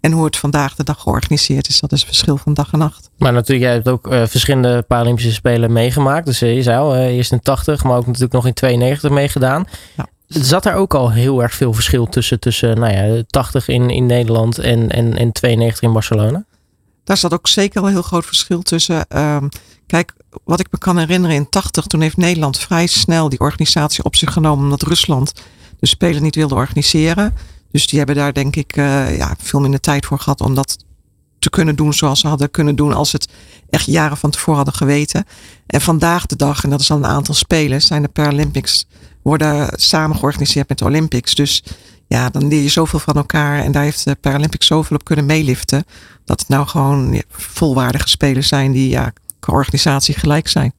En 0.00 0.12
hoe 0.12 0.24
het 0.24 0.36
vandaag 0.36 0.74
de 0.74 0.84
dag 0.84 1.00
georganiseerd 1.00 1.68
is, 1.68 1.80
dat 1.80 1.92
is 1.92 2.00
een 2.00 2.06
verschil 2.06 2.36
van 2.36 2.54
dag 2.54 2.72
en 2.72 2.78
nacht. 2.78 3.10
Maar 3.16 3.32
natuurlijk, 3.32 3.66
jij 3.66 3.74
hebt 3.74 3.88
ook 3.88 4.12
uh, 4.12 4.26
verschillende 4.26 4.82
Paralympische 4.82 5.32
Spelen 5.32 5.72
meegemaakt. 5.72 6.26
Dus 6.26 6.42
uh, 6.42 6.54
je 6.54 6.62
zei 6.62 6.78
al, 6.78 6.96
uh, 6.96 7.06
eerst 7.06 7.32
in 7.32 7.40
80, 7.40 7.84
maar 7.84 7.96
ook 7.96 8.06
natuurlijk 8.06 8.32
nog 8.32 8.46
in 8.46 8.52
92 8.52 9.10
meegedaan. 9.10 9.64
Ja. 9.96 10.06
Zat 10.26 10.66
er 10.66 10.74
ook 10.74 10.94
al 10.94 11.12
heel 11.12 11.42
erg 11.42 11.54
veel 11.54 11.72
verschil 11.72 12.06
tussen, 12.06 12.40
tussen 12.40 12.78
nou 12.78 12.92
ja, 12.92 13.22
80 13.26 13.68
in, 13.68 13.90
in 13.90 14.06
Nederland 14.06 14.58
en, 14.58 14.90
en, 14.90 15.16
en 15.16 15.32
92 15.32 15.82
in 15.82 15.92
Barcelona? 15.92 16.44
Daar 17.08 17.16
zat 17.16 17.32
ook 17.32 17.48
zeker 17.48 17.82
een 17.82 17.88
heel 17.88 18.02
groot 18.02 18.26
verschil 18.26 18.62
tussen. 18.62 19.18
Um, 19.18 19.48
kijk, 19.86 20.12
wat 20.44 20.60
ik 20.60 20.66
me 20.70 20.78
kan 20.78 20.98
herinneren 20.98 21.36
in 21.36 21.48
80, 21.48 21.86
toen 21.86 22.00
heeft 22.00 22.16
Nederland 22.16 22.58
vrij 22.58 22.86
snel 22.86 23.28
die 23.28 23.40
organisatie 23.40 24.04
op 24.04 24.16
zich 24.16 24.32
genomen, 24.32 24.64
omdat 24.64 24.82
Rusland 24.82 25.32
de 25.80 25.86
Spelen 25.86 26.22
niet 26.22 26.34
wilde 26.34 26.54
organiseren. 26.54 27.34
Dus 27.70 27.86
die 27.86 27.98
hebben 27.98 28.16
daar 28.16 28.32
denk 28.32 28.56
ik 28.56 28.76
uh, 28.76 29.16
ja, 29.16 29.34
veel 29.38 29.60
minder 29.60 29.80
tijd 29.80 30.06
voor 30.06 30.18
gehad 30.18 30.40
om 30.40 30.54
dat 30.54 30.76
te 31.38 31.50
kunnen 31.50 31.76
doen 31.76 31.92
zoals 31.92 32.20
ze 32.20 32.28
hadden 32.28 32.50
kunnen 32.50 32.76
doen 32.76 32.92
als 32.92 33.12
het 33.12 33.28
echt 33.70 33.86
jaren 33.86 34.16
van 34.16 34.30
tevoren 34.30 34.56
hadden 34.56 34.74
geweten. 34.74 35.24
En 35.66 35.80
vandaag 35.80 36.26
de 36.26 36.36
dag, 36.36 36.64
en 36.64 36.70
dat 36.70 36.80
is 36.80 36.90
al 36.90 36.96
een 36.96 37.06
aantal 37.06 37.34
spelen, 37.34 37.82
zijn 37.82 38.02
de 38.02 38.08
Paralympics 38.08 38.86
worden 39.22 39.68
samen 39.72 40.16
georganiseerd 40.16 40.68
met 40.68 40.78
de 40.78 40.84
Olympics. 40.84 41.34
Dus 41.34 41.62
ja, 42.08 42.30
dan 42.30 42.48
leer 42.48 42.62
je 42.62 42.68
zoveel 42.68 42.98
van 42.98 43.14
elkaar. 43.14 43.62
En 43.64 43.72
daar 43.72 43.82
heeft 43.82 44.04
de 44.04 44.14
Paralympics 44.20 44.66
zoveel 44.66 44.96
op 44.96 45.04
kunnen 45.04 45.26
meeliften. 45.26 45.84
Dat 46.24 46.40
het 46.40 46.48
nou 46.48 46.66
gewoon 46.66 47.22
volwaardige 47.30 48.08
spelers 48.08 48.48
zijn 48.48 48.72
die 48.72 48.88
ja, 48.88 49.12
qua 49.38 49.52
organisatie 49.52 50.14
gelijk 50.14 50.48
zijn. 50.48 50.72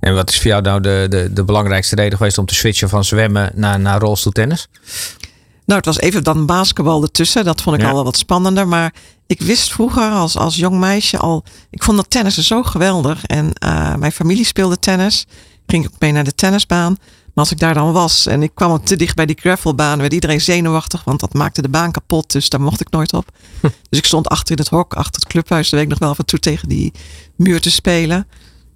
En 0.00 0.14
wat 0.14 0.30
is 0.30 0.36
voor 0.36 0.50
jou 0.50 0.62
nou 0.62 0.80
de, 0.80 1.06
de, 1.08 1.32
de 1.32 1.44
belangrijkste 1.44 1.94
reden 1.94 2.18
geweest 2.18 2.38
om 2.38 2.46
te 2.46 2.54
switchen 2.54 2.88
van 2.88 3.04
zwemmen 3.04 3.52
naar, 3.54 3.80
naar 3.80 4.00
rolstoeltennis? 4.00 4.68
Nou, 5.64 5.78
het 5.78 5.84
was 5.86 5.98
even 5.98 6.24
dan 6.24 6.46
basketbal 6.46 7.02
ertussen. 7.02 7.44
Dat 7.44 7.62
vond 7.62 7.76
ik 7.76 7.82
ja. 7.82 7.88
al 7.88 7.94
wel 7.94 8.04
wat 8.04 8.16
spannender. 8.16 8.68
Maar 8.68 8.92
ik 9.26 9.40
wist 9.40 9.72
vroeger 9.72 10.10
als, 10.10 10.36
als 10.36 10.56
jong 10.56 10.78
meisje 10.78 11.18
al. 11.18 11.44
Ik 11.70 11.82
vond 11.82 11.96
dat 11.96 12.10
tennissen 12.10 12.42
zo 12.42 12.62
geweldig. 12.62 13.24
En 13.24 13.52
uh, 13.64 13.94
mijn 13.94 14.12
familie 14.12 14.44
speelde 14.44 14.78
tennis. 14.78 15.26
Ging 15.66 15.84
ik 15.84 15.90
ook 15.94 16.00
mee 16.00 16.12
naar 16.12 16.24
de 16.24 16.34
tennisbaan. 16.34 16.96
Maar 17.36 17.44
als 17.44 17.52
ik 17.52 17.58
daar 17.60 17.74
dan 17.74 17.92
was 17.92 18.26
en 18.26 18.42
ik 18.42 18.50
kwam 18.54 18.84
te 18.84 18.96
dicht 18.96 19.16
bij 19.16 19.26
die 19.26 19.36
gravelbaan, 19.40 19.98
werd 19.98 20.12
iedereen 20.12 20.40
zenuwachtig, 20.40 21.04
want 21.04 21.20
dat 21.20 21.34
maakte 21.34 21.62
de 21.62 21.68
baan 21.68 21.92
kapot. 21.92 22.32
Dus 22.32 22.48
daar 22.48 22.60
mocht 22.60 22.80
ik 22.80 22.90
nooit 22.90 23.12
op. 23.12 23.28
Hm. 23.60 23.68
Dus 23.88 23.98
ik 23.98 24.04
stond 24.04 24.28
achter 24.28 24.56
in 24.56 24.62
het 24.62 24.68
hok, 24.68 24.94
achter 24.94 25.20
het 25.20 25.30
clubhuis, 25.30 25.68
de 25.68 25.76
week 25.76 25.88
nog 25.88 25.98
wel 25.98 26.08
af 26.08 26.18
en 26.18 26.24
toe 26.24 26.38
tegen 26.38 26.68
die 26.68 26.92
muur 27.36 27.60
te 27.60 27.70
spelen. 27.70 28.26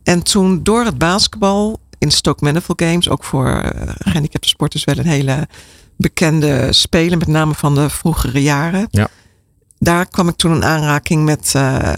En 0.02 0.22
toen 0.22 0.62
door 0.62 0.84
het 0.84 0.98
basketbal 0.98 1.80
in 1.98 2.10
Stoke 2.10 2.44
Mandeville 2.44 2.90
Games, 2.90 3.08
ook 3.08 3.24
voor 3.24 3.46
uh, 3.48 3.70
gehandicapte 3.98 4.48
sporters 4.48 4.84
wel 4.84 4.98
een 4.98 5.06
hele 5.06 5.48
bekende 5.96 6.72
spelen, 6.72 7.18
met 7.18 7.28
name 7.28 7.54
van 7.54 7.74
de 7.74 7.90
vroegere 7.90 8.42
jaren. 8.42 8.86
Ja. 8.90 9.08
Daar 9.78 10.06
kwam 10.06 10.28
ik 10.28 10.36
toen 10.36 10.54
in 10.54 10.64
aanraking 10.64 11.24
met, 11.24 11.52
uh, 11.56 11.92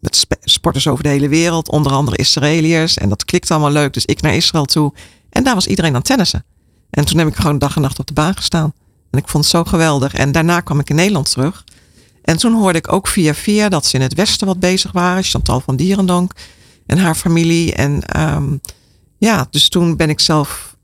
met 0.00 0.26
sporters 0.40 0.88
over 0.88 1.02
de 1.02 1.10
hele 1.10 1.28
wereld, 1.28 1.68
onder 1.68 1.92
andere 1.92 2.16
Israëliërs. 2.16 2.96
En 2.96 3.08
dat 3.08 3.24
klikte 3.24 3.52
allemaal 3.52 3.70
leuk, 3.70 3.92
dus 3.92 4.04
ik 4.04 4.20
naar 4.20 4.34
Israël 4.34 4.64
toe. 4.64 4.92
En 5.36 5.44
daar 5.44 5.54
was 5.54 5.66
iedereen 5.66 5.94
aan 5.94 6.02
tennissen. 6.02 6.44
En 6.90 7.04
toen 7.04 7.18
heb 7.18 7.28
ik 7.28 7.36
gewoon 7.36 7.58
dag 7.58 7.76
en 7.76 7.82
nacht 7.82 7.98
op 7.98 8.06
de 8.06 8.12
baan 8.12 8.36
gestaan. 8.36 8.72
En 9.10 9.18
ik 9.18 9.28
vond 9.28 9.44
het 9.44 9.52
zo 9.52 9.64
geweldig. 9.64 10.14
En 10.14 10.32
daarna 10.32 10.60
kwam 10.60 10.78
ik 10.78 10.90
in 10.90 10.96
Nederland 10.96 11.30
terug. 11.30 11.64
En 12.22 12.36
toen 12.36 12.54
hoorde 12.54 12.78
ik 12.78 12.92
ook 12.92 13.08
via 13.08 13.34
via 13.34 13.68
dat 13.68 13.86
ze 13.86 13.96
in 13.96 14.02
het 14.02 14.14
Westen 14.14 14.46
wat 14.46 14.60
bezig 14.60 14.92
waren. 14.92 15.22
Chantal 15.22 15.60
van 15.60 15.76
Dierendonk 15.76 16.32
en 16.86 16.98
haar 16.98 17.14
familie. 17.14 17.74
En 17.74 18.20
um, 18.20 18.60
ja, 19.18 19.46
dus 19.50 19.68
toen 19.68 19.96
ben 19.96 20.08
ik 20.08 20.20
zelf 20.20 20.76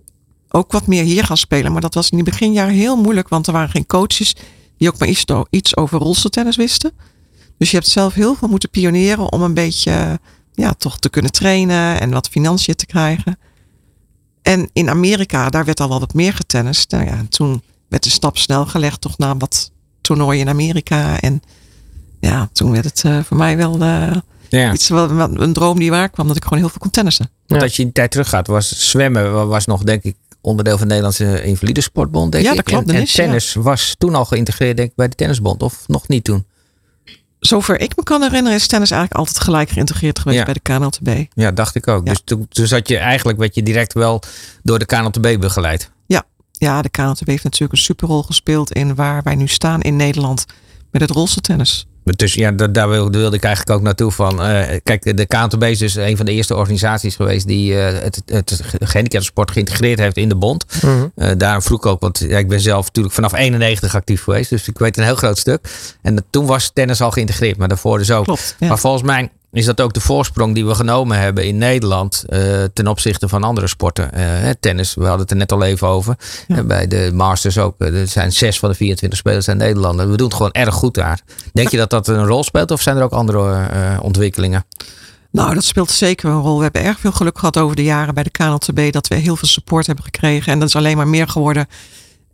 ook 0.48 0.72
wat 0.72 0.86
meer 0.86 1.04
hier 1.04 1.24
gaan 1.24 1.36
spelen. 1.36 1.72
Maar 1.72 1.80
dat 1.80 1.94
was 1.94 2.10
in 2.10 2.16
die 2.16 2.30
beginjaren 2.30 2.74
heel 2.74 2.96
moeilijk. 2.96 3.28
Want 3.28 3.46
er 3.46 3.52
waren 3.52 3.70
geen 3.70 3.86
coaches 3.86 4.36
die 4.76 4.88
ook 4.88 4.98
maar 4.98 5.08
iets, 5.08 5.24
iets 5.50 5.76
over 5.76 5.98
rolstoeltennis 5.98 6.56
wisten. 6.56 6.92
Dus 7.58 7.70
je 7.70 7.76
hebt 7.76 7.88
zelf 7.88 8.14
heel 8.14 8.34
veel 8.34 8.48
moeten 8.48 8.70
pionieren 8.70 9.32
om 9.32 9.42
een 9.42 9.54
beetje 9.54 10.20
ja, 10.52 10.72
toch 10.72 10.98
te 10.98 11.10
kunnen 11.10 11.32
trainen 11.32 12.00
en 12.00 12.10
wat 12.10 12.28
financiën 12.28 12.74
te 12.74 12.86
krijgen. 12.86 13.38
En 14.52 14.70
in 14.72 14.88
Amerika, 14.88 15.50
daar 15.50 15.64
werd 15.64 15.80
al 15.80 15.88
wel 15.88 16.00
wat 16.00 16.14
meer 16.14 16.32
getennist. 16.32 16.90
Nou 16.90 17.04
ja, 17.04 17.24
toen 17.28 17.62
werd 17.88 18.02
de 18.02 18.10
stap 18.10 18.38
snel 18.38 18.66
gelegd 18.66 19.00
toch 19.00 19.18
naar 19.18 19.36
wat 19.38 19.70
toernooien 20.00 20.40
in 20.40 20.48
Amerika. 20.48 21.20
En 21.20 21.42
ja, 22.20 22.48
toen 22.52 22.72
werd 22.72 22.84
het 22.84 23.02
uh, 23.06 23.18
voor 23.22 23.36
mij 23.36 23.56
wel 23.56 23.82
uh, 23.82 24.16
ja. 24.48 24.72
iets, 24.72 24.88
wel, 24.88 25.10
een 25.20 25.52
droom 25.52 25.78
die 25.78 25.90
waar 25.90 26.08
kwam. 26.08 26.26
Dat 26.26 26.36
ik 26.36 26.42
gewoon 26.42 26.58
heel 26.58 26.68
veel 26.68 26.78
kon 26.78 26.90
tennissen. 26.90 27.30
Want 27.46 27.60
ja. 27.60 27.66
als 27.66 27.76
je 27.76 27.82
in 27.82 27.92
tijd 27.92 28.10
teruggaat, 28.10 28.46
was 28.46 28.90
zwemmen 28.90 29.48
was 29.48 29.66
nog 29.66 29.82
denk 29.82 30.02
ik 30.02 30.16
onderdeel 30.40 30.78
van 30.78 30.88
de 30.88 30.94
Nederlandse 30.94 31.44
Invalidesportbond. 31.44 32.32
Denk 32.32 32.44
ja, 32.44 32.54
dat 32.54 32.64
klopt. 32.64 32.88
En, 32.88 32.94
en 32.94 33.02
is, 33.02 33.12
tennis 33.12 33.52
ja. 33.52 33.60
was 33.60 33.94
toen 33.98 34.14
al 34.14 34.24
geïntegreerd 34.24 34.76
denk 34.76 34.90
ik 34.90 34.96
bij 34.96 35.08
de 35.08 35.14
tennisbond. 35.14 35.62
Of 35.62 35.84
nog 35.86 36.08
niet 36.08 36.24
toen? 36.24 36.46
Zover 37.46 37.80
ik 37.80 37.96
me 37.96 38.02
kan 38.02 38.22
herinneren 38.22 38.58
is 38.58 38.66
tennis 38.66 38.90
eigenlijk 38.90 39.20
altijd 39.20 39.44
gelijk 39.44 39.70
geïntegreerd 39.70 40.18
geweest 40.18 40.38
ja. 40.38 40.44
bij 40.44 40.54
de 40.54 40.60
KNLTB. 40.60 41.32
Ja, 41.34 41.50
dacht 41.50 41.74
ik 41.74 41.88
ook. 41.88 42.06
Ja. 42.06 42.12
Dus 42.12 42.22
toen, 42.24 42.46
toen 42.48 42.66
zat 42.66 42.88
je 42.88 42.98
eigenlijk, 42.98 43.38
werd 43.38 43.54
je 43.54 43.62
direct 43.62 43.92
wel 43.92 44.22
door 44.62 44.78
de 44.78 44.84
KNLTB 44.84 45.40
begeleid. 45.40 45.90
Ja, 46.06 46.22
ja 46.52 46.82
de 46.82 46.88
KNLTB 46.88 47.26
heeft 47.26 47.44
natuurlijk 47.44 47.72
een 47.72 47.78
superrol 47.78 48.22
gespeeld 48.22 48.72
in 48.72 48.94
waar 48.94 49.22
wij 49.22 49.34
nu 49.34 49.46
staan 49.48 49.80
in 49.80 49.96
Nederland 49.96 50.44
met 50.90 51.00
het 51.00 51.10
rolstoeltennis. 51.10 51.86
Dus 52.04 52.34
ja, 52.34 52.50
daar, 52.50 52.72
daar 52.72 52.88
wilde, 52.88 53.24
ik 53.24 53.44
eigenlijk 53.44 53.76
ook 53.76 53.82
naartoe 53.82 54.10
van. 54.10 54.50
Uh, 54.50 54.62
kijk, 54.82 55.16
de 55.16 55.26
KNTB 55.26 55.62
is 55.62 55.78
dus 55.78 55.94
een 55.94 56.16
van 56.16 56.26
de 56.26 56.32
eerste 56.32 56.56
organisaties 56.56 57.16
geweest 57.16 57.46
die 57.46 57.72
uh, 57.72 57.84
het, 57.84 58.22
het 58.26 58.60
gehandicaptensport 58.64 59.50
geïntegreerd 59.50 59.98
heeft 59.98 60.16
in 60.16 60.28
de 60.28 60.36
bond. 60.36 60.64
Mhm. 60.82 61.06
Uh, 61.16 61.30
daarom 61.36 61.62
vroeg 61.62 61.78
ik 61.78 61.86
ook, 61.86 62.00
want 62.00 62.18
ja, 62.18 62.38
ik 62.38 62.48
ben 62.48 62.60
zelf 62.60 62.86
natuurlijk 62.86 63.14
vanaf 63.14 63.32
91 63.32 63.94
actief 63.94 64.22
geweest, 64.22 64.50
dus 64.50 64.68
ik 64.68 64.78
weet 64.78 64.96
een 64.96 65.04
heel 65.04 65.16
groot 65.16 65.38
stuk. 65.38 65.68
En 66.02 66.24
toen 66.30 66.46
was 66.46 66.70
tennis 66.74 67.00
al 67.00 67.10
geïntegreerd, 67.10 67.56
maar 67.56 67.68
daarvoor 67.68 67.98
dus 67.98 68.10
ook. 68.10 68.24
Klopt, 68.24 68.56
ja. 68.58 68.68
Maar 68.68 68.78
volgens 68.78 69.02
mij 69.02 69.30
is 69.52 69.64
dat 69.64 69.80
ook 69.80 69.92
de 69.92 70.00
voorsprong 70.00 70.54
die 70.54 70.66
we 70.66 70.74
genomen 70.74 71.18
hebben 71.18 71.46
in 71.46 71.58
Nederland 71.58 72.24
uh, 72.28 72.64
ten 72.72 72.86
opzichte 72.86 73.28
van 73.28 73.44
andere 73.44 73.66
sporten. 73.66 74.10
Uh, 74.16 74.50
tennis, 74.60 74.94
we 74.94 75.00
hadden 75.00 75.20
het 75.20 75.30
er 75.30 75.36
net 75.36 75.52
al 75.52 75.62
even 75.62 75.88
over. 75.88 76.16
Ja. 76.46 76.56
Uh, 76.56 76.64
bij 76.64 76.86
de 76.86 77.10
Masters 77.14 77.58
ook. 77.58 77.74
Er 77.78 78.08
zijn 78.08 78.32
zes 78.32 78.58
van 78.58 78.68
de 78.68 78.74
24 78.74 79.18
spelers 79.18 79.44
zijn 79.44 79.56
Nederlanders. 79.56 80.10
We 80.10 80.16
doen 80.16 80.26
het 80.26 80.36
gewoon 80.36 80.52
erg 80.52 80.74
goed 80.74 80.94
daar. 80.94 81.20
Denk 81.52 81.68
je 81.68 81.76
dat 81.76 81.90
dat 81.90 82.08
een 82.08 82.26
rol 82.26 82.44
speelt 82.44 82.70
of 82.70 82.80
zijn 82.80 82.96
er 82.96 83.02
ook 83.02 83.12
andere 83.12 83.68
uh, 83.74 83.98
ontwikkelingen? 84.02 84.64
Nou, 85.30 85.54
dat 85.54 85.64
speelt 85.64 85.90
zeker 85.90 86.30
een 86.30 86.40
rol. 86.40 86.56
We 86.56 86.62
hebben 86.62 86.82
erg 86.82 86.98
veel 86.98 87.12
geluk 87.12 87.38
gehad 87.38 87.58
over 87.58 87.76
de 87.76 87.84
jaren 87.84 88.14
bij 88.14 88.22
de 88.22 88.30
KNLTB 88.30 88.92
dat 88.92 89.08
we 89.08 89.14
heel 89.14 89.36
veel 89.36 89.48
support 89.48 89.86
hebben 89.86 90.04
gekregen. 90.04 90.52
En 90.52 90.58
dat 90.58 90.68
is 90.68 90.76
alleen 90.76 90.96
maar 90.96 91.08
meer 91.08 91.28
geworden. 91.28 91.66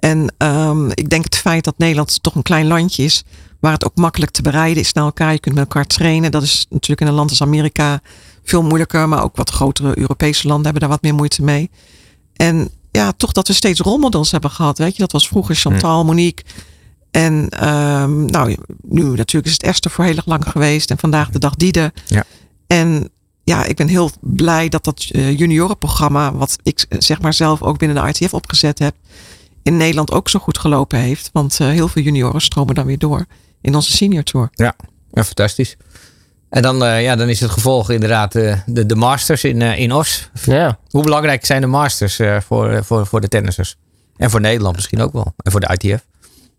En 0.00 0.34
um, 0.38 0.90
ik 0.90 1.10
denk 1.10 1.24
het 1.24 1.36
feit 1.36 1.64
dat 1.64 1.78
Nederland 1.78 2.22
toch 2.22 2.34
een 2.34 2.42
klein 2.42 2.66
landje 2.66 3.02
is, 3.04 3.24
waar 3.60 3.72
het 3.72 3.84
ook 3.84 3.96
makkelijk 3.96 4.32
te 4.32 4.42
bereiden 4.42 4.82
is 4.82 4.92
naar 4.92 5.04
elkaar. 5.04 5.32
Je 5.32 5.38
kunt 5.38 5.54
met 5.54 5.64
elkaar 5.64 5.86
trainen. 5.86 6.30
Dat 6.30 6.42
is 6.42 6.66
natuurlijk 6.70 7.00
in 7.00 7.06
een 7.06 7.12
land 7.12 7.30
als 7.30 7.42
Amerika 7.42 8.00
veel 8.44 8.62
moeilijker, 8.62 9.08
maar 9.08 9.22
ook 9.22 9.36
wat 9.36 9.50
grotere 9.50 9.98
Europese 9.98 10.46
landen 10.46 10.64
hebben 10.64 10.82
daar 10.82 10.90
wat 10.90 11.02
meer 11.02 11.14
moeite 11.14 11.42
mee. 11.42 11.70
En 12.36 12.70
ja, 12.90 13.12
toch 13.12 13.32
dat 13.32 13.46
we 13.46 13.52
steeds 13.52 13.80
rolmodels 13.80 14.30
hebben 14.30 14.50
gehad. 14.50 14.78
Weet 14.78 14.92
je, 14.92 15.02
dat 15.02 15.12
was 15.12 15.28
vroeger 15.28 15.54
Chantal, 15.54 16.04
Monique. 16.04 16.44
En 17.10 17.48
ehm, 17.48 18.24
nou, 18.24 18.56
nu 18.82 19.02
natuurlijk 19.02 19.46
is 19.46 19.52
het 19.52 19.62
Esther 19.62 19.90
voor 19.90 20.04
heel 20.04 20.16
erg 20.16 20.26
lang 20.26 20.48
geweest. 20.48 20.90
En 20.90 20.98
vandaag 20.98 21.30
de 21.30 21.38
dag 21.38 21.54
Diede. 21.54 21.92
Ja. 22.06 22.24
En 22.66 23.10
ja, 23.44 23.64
ik 23.64 23.76
ben 23.76 23.88
heel 23.88 24.10
blij 24.20 24.68
dat 24.68 24.84
dat 24.84 25.08
uh, 25.12 25.38
juniorenprogramma, 25.38 26.32
wat 26.32 26.56
ik 26.62 26.86
eh, 26.88 26.98
zeg 27.00 27.20
maar 27.20 27.34
zelf 27.34 27.62
ook 27.62 27.78
binnen 27.78 28.02
de 28.02 28.08
ITF 28.08 28.34
opgezet 28.34 28.78
heb, 28.78 28.94
in 29.62 29.76
Nederland 29.76 30.12
ook 30.12 30.28
zo 30.28 30.38
goed 30.38 30.58
gelopen 30.58 30.98
heeft. 30.98 31.30
Want 31.32 31.58
uh, 31.60 31.68
heel 31.68 31.88
veel 31.88 32.02
junioren 32.02 32.40
stromen 32.40 32.74
dan 32.74 32.86
weer 32.86 32.98
door 32.98 33.26
in 33.60 33.74
onze 33.74 33.92
senior 33.92 34.22
tour. 34.22 34.48
Ja, 34.52 34.74
ja 35.10 35.24
fantastisch. 35.24 35.76
En 36.48 36.62
dan, 36.62 36.82
uh, 36.82 37.02
ja, 37.02 37.16
dan 37.16 37.28
is 37.28 37.40
het 37.40 37.50
gevolg 37.50 37.90
inderdaad 37.90 38.34
uh, 38.34 38.56
de, 38.66 38.86
de 38.86 38.94
Masters 38.94 39.44
in, 39.44 39.60
uh, 39.60 39.78
in 39.78 39.92
Os. 39.92 40.30
Ja. 40.44 40.78
Hoe 40.90 41.02
belangrijk 41.02 41.46
zijn 41.46 41.60
de 41.60 41.66
Masters 41.66 42.20
voor, 42.46 42.84
voor, 42.84 43.06
voor 43.06 43.20
de 43.20 43.28
tennissers? 43.28 43.76
En 44.16 44.30
voor 44.30 44.40
Nederland 44.40 44.74
misschien 44.74 45.00
ook 45.00 45.12
wel. 45.12 45.34
En 45.36 45.50
voor 45.50 45.60
de 45.60 45.76
ITF. 45.78 46.06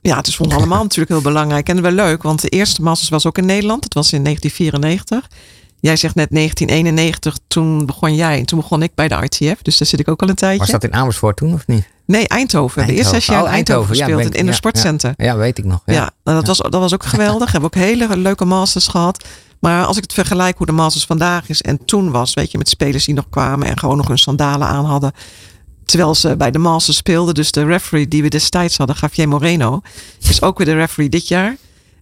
Ja, 0.01 0.17
het 0.17 0.27
is 0.27 0.35
voor 0.35 0.45
ons 0.45 0.55
allemaal 0.55 0.83
natuurlijk 0.83 1.11
heel 1.11 1.31
belangrijk. 1.31 1.69
En 1.69 1.81
wel 1.81 1.91
leuk, 1.91 2.23
want 2.23 2.41
de 2.41 2.49
eerste 2.49 2.81
Masters 2.81 3.09
was 3.09 3.25
ook 3.25 3.37
in 3.37 3.45
Nederland. 3.45 3.83
Het 3.83 3.93
was 3.93 4.13
in 4.13 4.23
1994. 4.23 5.37
Jij 5.79 5.95
zegt 5.95 6.15
net 6.15 6.29
1991, 6.29 7.37
toen 7.47 7.85
begon 7.85 8.15
jij 8.15 8.37
en 8.39 8.45
toen 8.45 8.59
begon 8.59 8.83
ik 8.83 8.91
bij 8.95 9.07
de 9.07 9.15
ITF. 9.15 9.61
Dus 9.61 9.77
daar 9.77 9.87
zit 9.87 9.99
ik 9.99 10.07
ook 10.07 10.21
al 10.21 10.29
een 10.29 10.35
tijdje. 10.35 10.59
Was 10.59 10.69
dat 10.69 10.83
in 10.83 10.93
Amersfoort 10.93 11.37
toen 11.37 11.53
of 11.53 11.67
niet? 11.67 11.87
Nee, 12.05 12.27
Eindhoven. 12.27 12.87
De 12.87 12.93
eerste 12.93 13.13
zes 13.13 13.25
jaar 13.25 13.43
oh, 13.43 13.49
Eindhoven, 13.49 13.95
gespeeld, 13.95 14.19
ja, 14.19 14.25
het 14.25 14.35
Inner 14.35 14.53
Sportcenter. 14.53 15.13
Ja, 15.17 15.25
ja, 15.25 15.35
weet 15.35 15.57
ik 15.57 15.65
nog. 15.65 15.81
Ja, 15.85 15.93
ja 15.93 16.11
nou, 16.23 16.37
dat, 16.37 16.47
was, 16.47 16.57
dat 16.57 16.81
was 16.81 16.93
ook 16.93 17.03
geweldig. 17.15 17.51
Hebben 17.51 17.69
ook 17.73 17.83
hele 17.83 18.17
leuke 18.17 18.45
masters 18.45 18.87
gehad. 18.87 19.25
Maar 19.59 19.85
als 19.85 19.97
ik 19.97 20.03
het 20.03 20.13
vergelijk 20.13 20.57
hoe 20.57 20.65
de 20.65 20.71
masters 20.71 21.05
vandaag 21.05 21.49
is 21.49 21.61
en 21.61 21.85
toen 21.85 22.11
was, 22.11 22.33
weet 22.33 22.51
je, 22.51 22.57
met 22.57 22.69
spelers 22.69 23.05
die 23.05 23.15
nog 23.15 23.29
kwamen 23.29 23.67
en 23.67 23.79
gewoon 23.79 23.97
nog 23.97 24.07
hun 24.07 24.17
sandalen 24.17 24.67
aan 24.67 24.85
hadden. 24.85 25.11
Terwijl 25.85 26.15
ze 26.15 26.37
bij 26.37 26.51
de 26.51 26.59
masters 26.59 26.97
speelden. 26.97 27.33
Dus 27.33 27.51
de 27.51 27.65
referee 27.65 28.07
die 28.07 28.21
we 28.21 28.29
destijds 28.29 28.77
hadden, 28.77 28.95
Javier 28.99 29.27
Moreno, 29.27 29.81
is 30.19 30.41
ook 30.41 30.57
weer 30.57 30.67
de 30.67 30.73
referee 30.73 31.09
dit 31.09 31.27
jaar. 31.27 31.55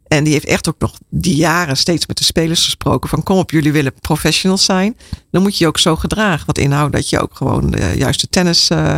En 0.07 0.23
die 0.23 0.33
heeft 0.33 0.45
echt 0.45 0.69
ook 0.69 0.79
nog 0.79 0.97
die 1.09 1.35
jaren 1.35 1.77
steeds 1.77 2.05
met 2.05 2.17
de 2.17 2.23
spelers 2.23 2.63
gesproken. 2.63 3.09
Van 3.09 3.23
kom 3.23 3.37
op, 3.37 3.51
jullie 3.51 3.71
willen 3.71 3.93
professionals 4.01 4.65
zijn. 4.65 4.97
Dan 5.31 5.41
moet 5.41 5.57
je 5.57 5.63
je 5.63 5.69
ook 5.69 5.77
zo 5.77 5.95
gedragen. 5.95 6.45
Wat 6.45 6.57
inhoudt 6.57 6.93
dat 6.93 7.09
je 7.09 7.19
ook 7.19 7.35
gewoon 7.35 7.71
de 7.71 7.93
juiste 7.95 8.27
tennis 8.29 8.69
uh, 8.69 8.95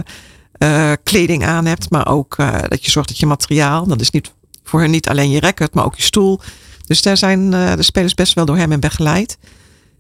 uh, 0.64 0.92
kleding 1.04 1.46
aan 1.46 1.66
hebt. 1.66 1.90
Maar 1.90 2.08
ook 2.08 2.38
uh, 2.38 2.60
dat 2.68 2.86
je 2.86 2.92
zorgt 2.92 3.10
dat 3.10 3.20
je 3.20 3.26
materiaal. 3.26 3.88
Dat 3.88 4.02
is 4.02 4.10
niet 4.10 4.34
voor 4.64 4.82
hen 4.82 4.92
niet 4.92 5.10
alleen 5.10 5.30
je 5.30 5.40
racket, 5.40 5.74
maar 5.74 5.86
ook 5.86 5.96
je 5.96 6.02
stoel. 6.02 6.40
Dus 6.86 7.02
daar 7.02 7.18
zijn 7.18 7.50
de 7.50 7.84
spelers 7.84 8.14
best 8.14 8.34
wel 8.34 8.46
door 8.46 8.58
hem 8.58 8.72
en 8.72 8.80
begeleid. 8.80 9.38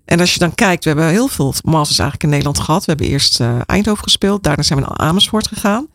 En 0.06 0.20
als 0.20 0.34
je 0.34 0.40
dan 0.40 0.56
kijkt, 0.56 0.84
we 0.84 0.90
hebben 0.90 1.10
heel 1.10 1.28
veel 1.28 1.54
masters 1.64 2.00
eigenlijk 2.00 2.24
in 2.24 2.30
Nederland 2.30 2.60
gehad. 2.60 2.86
We 2.86 2.92
hebben 2.92 3.08
eerst 3.08 3.40
Eindhoven 3.66 4.04
gespeeld. 4.04 4.44
Daarna 4.44 4.64
zijn 4.64 4.80
we 4.80 4.86
naar 4.86 4.98
Amersfoort 4.98 5.48
gegaan. 5.48 5.88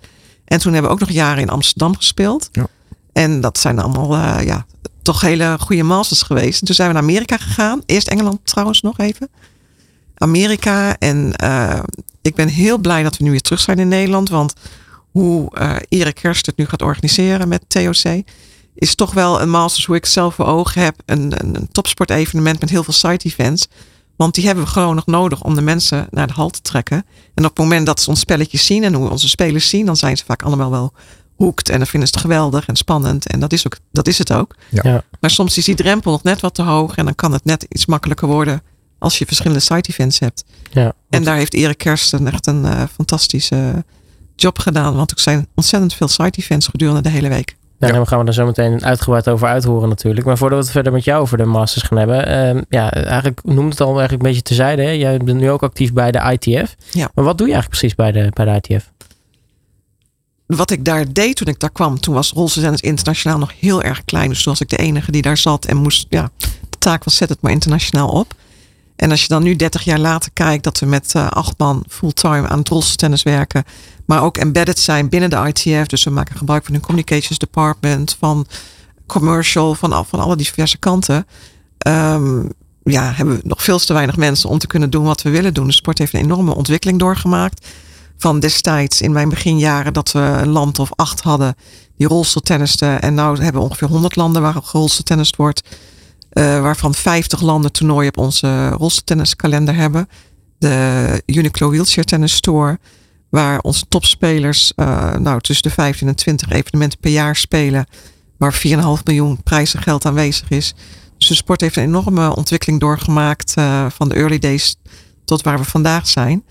En 0.45 0.59
toen 0.59 0.73
hebben 0.73 0.91
we 0.91 0.97
ook 0.97 1.07
nog 1.07 1.17
jaren 1.17 1.43
in 1.43 1.49
Amsterdam 1.49 1.97
gespeeld. 1.97 2.49
Ja. 2.53 2.67
En 3.13 3.41
dat 3.41 3.59
zijn 3.59 3.79
allemaal 3.79 4.41
ja, 4.41 4.67
toch 5.05 5.21
hele 5.21 5.57
goede 5.61 5.83
masters 5.83 6.23
geweest. 6.23 6.61
En 6.61 6.67
toen 6.67 6.75
zijn 6.75 6.89
we 6.89 6.95
naar 6.95 7.03
Amerika 7.03 7.37
gegaan. 7.37 7.83
Eerst 7.87 8.09
Engeland 8.09 8.39
trouwens 8.43 8.81
nog 8.81 8.99
even. 8.99 9.29
Amerika. 10.15 10.99
En 10.99 11.33
uh, 11.45 11.81
ik 12.23 12.35
ben 12.35 12.49
heel 12.49 12.79
blij 12.79 13.03
dat 13.03 13.17
we 13.17 13.25
nu 13.25 13.31
weer 13.31 13.41
terug 13.41 13.61
zijn 13.61 13.79
in 13.79 13.89
Nederland. 13.89 14.29
Want 14.29 14.55
hoe 15.11 15.51
uh, 15.59 15.77
Erik 15.89 16.15
Kerst 16.15 16.47
het 16.47 16.57
nu 16.57 16.67
gaat 16.67 16.83
organiseren 16.83 17.49
met 17.49 17.65
TOC. 17.69 18.23
Is 18.75 18.95
toch 18.95 19.15
wel 19.15 19.41
een 19.41 19.51
masters 19.51 19.87
hoe 19.87 19.97
ik 19.97 20.07
zelf 20.07 20.35
voor 20.35 20.47
ogen 20.47 20.83
heb. 20.83 20.97
Een, 21.07 21.33
een, 21.45 21.55
een 21.55 21.69
topsportevenement 21.73 22.61
met 22.61 22.71
heel 22.71 22.85
veel 22.85 22.93
side 22.93 23.25
events. 23.25 23.69
Want 24.17 24.35
die 24.35 24.47
hebben 24.47 24.65
we 24.65 24.71
gewoon 24.71 24.95
nog 24.95 25.07
nodig 25.07 25.43
om 25.43 25.55
de 25.55 25.61
mensen 25.61 26.07
naar 26.11 26.27
de 26.27 26.33
hal 26.33 26.51
te 26.51 26.61
trekken. 26.61 27.05
En 27.35 27.45
op 27.45 27.51
het 27.51 27.59
moment 27.59 27.87
dat 27.87 28.01
ze 28.01 28.11
ons 28.11 28.21
spelletjes 28.21 28.67
zien 28.67 28.85
en 28.85 28.95
hoe 28.95 29.11
onze 29.11 29.29
spelers 29.29 29.69
zien, 29.69 29.87
dan 29.87 29.97
zijn 29.97 30.17
ze 30.17 30.25
vaak 30.25 30.43
allemaal 30.43 30.71
wel 30.71 30.93
hoekt. 31.35 31.69
En 31.69 31.79
dan 31.79 31.87
vinden 31.87 32.09
ze 32.09 32.15
het 32.15 32.25
geweldig 32.25 32.67
en 32.67 32.77
spannend. 32.77 33.27
En 33.27 33.41
dat 33.41 33.53
is, 33.53 33.67
ook, 33.67 33.77
dat 33.93 34.07
is 34.07 34.19
het 34.19 34.33
ook. 34.33 34.55
Ja. 34.69 35.03
Maar 35.21 35.31
soms 35.31 35.59
is 35.59 35.65
die 35.65 35.75
drempel 35.75 36.11
nog 36.11 36.23
net 36.23 36.41
wat 36.41 36.55
te 36.55 36.63
hoog. 36.63 36.97
En 36.97 37.05
dan 37.05 37.15
kan 37.15 37.33
het 37.33 37.45
net 37.45 37.67
iets 37.69 37.87
makkelijker 37.87 38.29
worden 38.29 38.63
als 38.99 39.19
je 39.19 39.27
verschillende 39.27 39.61
side 39.61 39.89
events 39.89 40.19
hebt. 40.19 40.45
Ja, 40.71 40.93
en 41.11 41.25
daar 41.25 41.37
heeft 41.37 41.55
Erik 41.55 41.79
Kersten 41.79 42.27
echt 42.27 42.47
een 42.47 42.65
uh, 42.65 42.83
fantastische 42.95 43.85
job 44.37 44.59
gedaan. 44.59 44.97
Want 44.97 45.11
er 45.11 45.21
zijn 45.21 45.49
ontzettend 45.55 45.95
veel 45.95 46.09
side 46.09 46.39
events 46.39 46.67
gedurende 46.67 47.01
de 47.01 47.09
hele 47.09 47.29
week. 47.29 47.57
Ja, 47.79 47.93
daar 47.93 48.07
gaan 48.07 48.19
we 48.19 48.25
er 48.25 48.35
zo 48.35 48.47
meteen 48.47 48.85
uitgebreid 48.85 49.29
over 49.29 49.49
uithoren 49.49 49.89
natuurlijk. 49.89 50.27
Maar 50.27 50.39
voordat 50.39 50.59
we 50.59 50.65
het 50.65 50.73
verder 50.73 50.93
met 50.93 51.05
jou 51.05 51.21
over 51.21 51.39
de 51.39 51.45
Masters 51.45 51.85
gaan 51.85 51.99
hebben. 51.99 52.57
Uh, 52.57 52.63
ja, 52.69 52.93
eigenlijk 52.93 53.41
noemt 53.43 53.71
het 53.71 53.81
al 53.81 53.87
eigenlijk 53.87 54.23
een 54.23 54.29
beetje 54.29 54.43
tezijde. 54.43 54.83
Hè? 54.83 54.91
Jij 54.91 55.19
bent 55.19 55.39
nu 55.39 55.51
ook 55.51 55.63
actief 55.63 55.93
bij 55.93 56.13
de 56.13 56.39
ITF. 56.39 56.77
Ja. 56.91 57.11
Maar 57.15 57.25
wat 57.25 57.39
doe 57.39 57.47
je 57.47 57.53
eigenlijk 57.53 57.69
precies 57.69 57.95
bij 57.95 58.13
de, 58.13 58.31
bij 58.35 58.45
de 58.45 58.69
ITF? 58.69 58.91
Wat 60.47 60.71
ik 60.71 60.85
daar 60.85 61.13
deed 61.13 61.37
toen 61.37 61.47
ik 61.47 61.61
daar 61.61 61.71
kwam, 61.71 62.01
toen 62.01 62.15
was 62.15 62.33
Rolse 62.33 62.61
Tennis 62.61 62.81
internationaal 62.81 63.39
nog 63.39 63.53
heel 63.61 63.83
erg 63.83 64.05
klein. 64.05 64.29
Dus 64.29 64.43
toen 64.43 64.53
was 64.53 64.61
ik 64.61 64.69
de 64.69 64.77
enige 64.77 65.11
die 65.11 65.23
daar 65.23 65.37
zat 65.37 65.65
en 65.65 65.77
moest, 65.77 66.07
ja, 66.09 66.31
de 66.71 66.79
taak 66.79 67.05
was 67.05 67.17
zet 67.17 67.29
het 67.29 67.41
maar 67.41 67.53
internationaal 67.53 68.09
op. 68.09 68.35
En 68.97 69.11
als 69.11 69.23
je 69.23 69.29
dan 69.29 69.43
nu 69.43 69.57
30 69.57 69.83
jaar 69.83 69.99
later 69.99 70.31
kijkt 70.33 70.65
dat 70.65 70.79
we 70.79 70.87
met 70.87 71.13
uh, 71.17 71.29
acht 71.29 71.59
man 71.59 71.85
fulltime 71.89 72.49
aan 72.49 72.59
het 72.59 72.69
Rolse 72.69 72.97
Tennis 72.97 73.23
werken, 73.23 73.65
maar 74.07 74.23
ook 74.23 74.37
embedded 74.37 74.79
zijn 74.79 75.09
binnen 75.09 75.31
de 75.31 75.53
ITF. 75.53 75.87
Dus 75.87 76.05
we 76.05 76.11
maken 76.11 76.37
gebruik 76.37 76.65
van 76.65 76.75
hun 76.75 76.83
communications 76.83 77.39
department, 77.39 78.17
van 78.19 78.47
commercial, 79.07 79.75
van, 79.75 80.07
van 80.07 80.21
alle 80.21 80.37
diverse 80.37 80.79
kanten. 80.79 81.27
Um, 81.87 82.53
ja, 82.83 83.13
hebben 83.13 83.37
we 83.37 83.43
nog 83.45 83.63
veel 83.63 83.79
te 83.79 83.93
weinig 83.93 84.17
mensen 84.17 84.49
om 84.49 84.59
te 84.59 84.67
kunnen 84.67 84.91
doen 84.91 85.05
wat 85.05 85.23
we 85.23 85.31
willen 85.31 85.55
doen. 85.55 85.67
De 85.67 85.73
sport 85.73 85.99
heeft 85.99 86.13
een 86.13 86.21
enorme 86.21 86.55
ontwikkeling 86.55 86.99
doorgemaakt 86.99 87.67
van 88.25 88.41
destijds 88.41 89.01
in 89.01 89.13
mijn 89.13 89.29
beginjaren 89.29 89.93
dat 89.93 90.13
we 90.13 90.19
een 90.19 90.49
land 90.49 90.79
of 90.79 90.91
acht 90.97 91.21
hadden 91.21 91.55
die 91.97 92.07
rolstoeltennisten. 92.07 93.03
En 93.03 93.15
nu 93.15 93.21
hebben 93.21 93.53
we 93.53 93.59
ongeveer 93.69 93.89
100 93.89 94.17
landen 94.17 94.43
waar 94.43 94.55
gerolstoeltennist 94.63 95.37
wordt. 95.37 95.63
Uh, 96.33 96.61
waarvan 96.61 96.95
50 96.95 97.41
landen 97.41 97.73
toernooien 97.73 98.09
op 98.09 98.19
onze 98.19 98.69
rolstoeltenniskalender 98.69 99.75
hebben. 99.75 100.09
De 100.59 101.23
Uniqlo 101.27 101.71
Wheelchair 101.71 102.05
Tennis 102.05 102.35
Store. 102.35 102.79
Waar 103.31 103.59
onze 103.59 103.85
topspelers 103.89 104.73
uh, 104.77 105.15
nou, 105.15 105.41
tussen 105.41 105.69
de 105.69 105.75
15 105.75 106.09
en 106.09 106.17
20 106.17 106.51
evenementen 106.51 106.99
per 106.99 107.11
jaar 107.11 107.37
spelen. 107.37 107.87
Waar 108.37 108.63
4,5 108.67 108.71
miljoen 109.05 109.43
prijzen 109.43 109.83
geld 109.83 110.07
aanwezig 110.07 110.51
is. 110.51 110.75
Dus 111.19 111.29
de 111.29 111.35
sport 111.35 111.61
heeft 111.61 111.77
een 111.77 111.83
enorme 111.83 112.37
ontwikkeling 112.37 112.81
doorgemaakt. 112.81 113.55
Uh, 113.59 113.87
van 113.91 114.09
de 114.09 114.15
early 114.15 114.39
days 114.39 114.77
tot 115.25 115.43
waar 115.43 115.59
we 115.59 115.65
vandaag 115.65 116.09
zijn. 116.09 116.45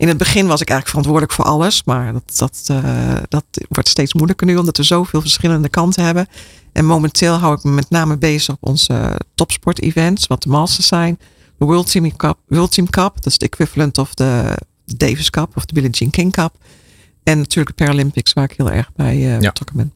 In 0.00 0.08
het 0.08 0.16
begin 0.16 0.46
was 0.46 0.60
ik 0.60 0.68
eigenlijk 0.70 0.88
verantwoordelijk 0.88 1.32
voor 1.32 1.44
alles. 1.44 1.84
Maar 1.84 2.12
dat, 2.12 2.36
dat, 2.36 2.68
uh, 2.70 3.16
dat 3.28 3.44
wordt 3.68 3.88
steeds 3.88 4.14
moeilijker 4.14 4.46
nu, 4.46 4.56
omdat 4.56 4.76
we 4.76 4.82
zoveel 4.82 5.20
verschillende 5.20 5.68
kanten 5.68 6.04
hebben. 6.04 6.26
En 6.72 6.84
momenteel 6.84 7.34
hou 7.34 7.54
ik 7.54 7.62
me 7.62 7.70
met 7.70 7.90
name 7.90 8.16
bezig 8.16 8.54
op 8.54 8.68
onze 8.68 9.20
topsport-events, 9.34 10.26
wat 10.26 10.42
de 10.42 10.48
Masters 10.48 10.86
zijn. 10.86 11.18
De 11.58 11.64
World 11.64 11.90
Team 11.90 12.16
Cup, 12.16 12.38
World 12.46 12.72
Team 12.72 12.90
Cup, 12.90 13.14
dat 13.14 13.26
is 13.26 13.38
de 13.38 13.46
equivalent 13.46 13.98
of 13.98 14.14
de 14.14 14.58
Davis 14.84 15.30
Cup 15.30 15.56
of 15.56 15.64
de 15.64 15.74
Billie 15.74 15.90
Jean 15.90 16.10
King 16.10 16.32
Cup. 16.32 16.52
En 17.22 17.38
natuurlijk 17.38 17.76
de 17.76 17.84
Paralympics, 17.84 18.32
waar 18.32 18.44
ik 18.44 18.56
heel 18.56 18.70
erg 18.70 18.92
bij 18.92 19.16
uh, 19.16 19.40
ja. 19.40 19.48
betrokken 19.48 19.76
ben. 19.76 19.92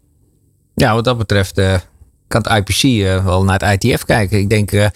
Ja, 0.74 0.94
wat 0.94 1.04
dat 1.04 1.18
betreft 1.18 1.58
uh, 1.58 1.78
kan 2.40 2.52
het 2.52 2.68
IPC 2.68 2.82
uh, 2.82 3.24
wel 3.24 3.44
naar 3.44 3.60
het 3.64 3.84
ITF 3.84 4.04
kijken. 4.04 4.38
Ik 4.38 4.50
denk, 4.50 4.72
uh, 4.72 4.86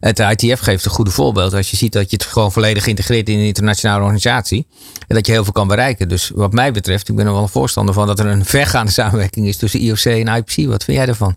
het 0.00 0.18
ITF 0.18 0.60
geeft 0.60 0.84
een 0.84 0.90
goede 0.90 1.10
voorbeeld. 1.10 1.54
Als 1.54 1.70
je 1.70 1.76
ziet 1.76 1.92
dat 1.92 2.10
je 2.10 2.16
het 2.16 2.26
gewoon 2.26 2.52
volledig 2.52 2.86
integreert 2.86 3.28
in 3.28 3.38
een 3.38 3.44
internationale 3.44 4.00
organisatie. 4.00 4.66
En 5.06 5.14
dat 5.14 5.26
je 5.26 5.32
heel 5.32 5.44
veel 5.44 5.52
kan 5.52 5.68
bereiken. 5.68 6.08
Dus 6.08 6.30
wat 6.34 6.52
mij 6.52 6.72
betreft, 6.72 7.08
ik 7.08 7.16
ben 7.16 7.26
er 7.26 7.32
wel 7.32 7.42
een 7.42 7.48
voorstander 7.48 7.94
van 7.94 8.06
dat 8.06 8.18
er 8.18 8.26
een 8.26 8.44
vergaande 8.44 8.92
samenwerking 8.92 9.46
is 9.46 9.56
tussen 9.56 9.80
IOC 9.80 10.04
en 10.04 10.36
IPC. 10.36 10.66
Wat 10.66 10.84
vind 10.84 10.96
jij 10.96 11.06
daarvan? 11.06 11.36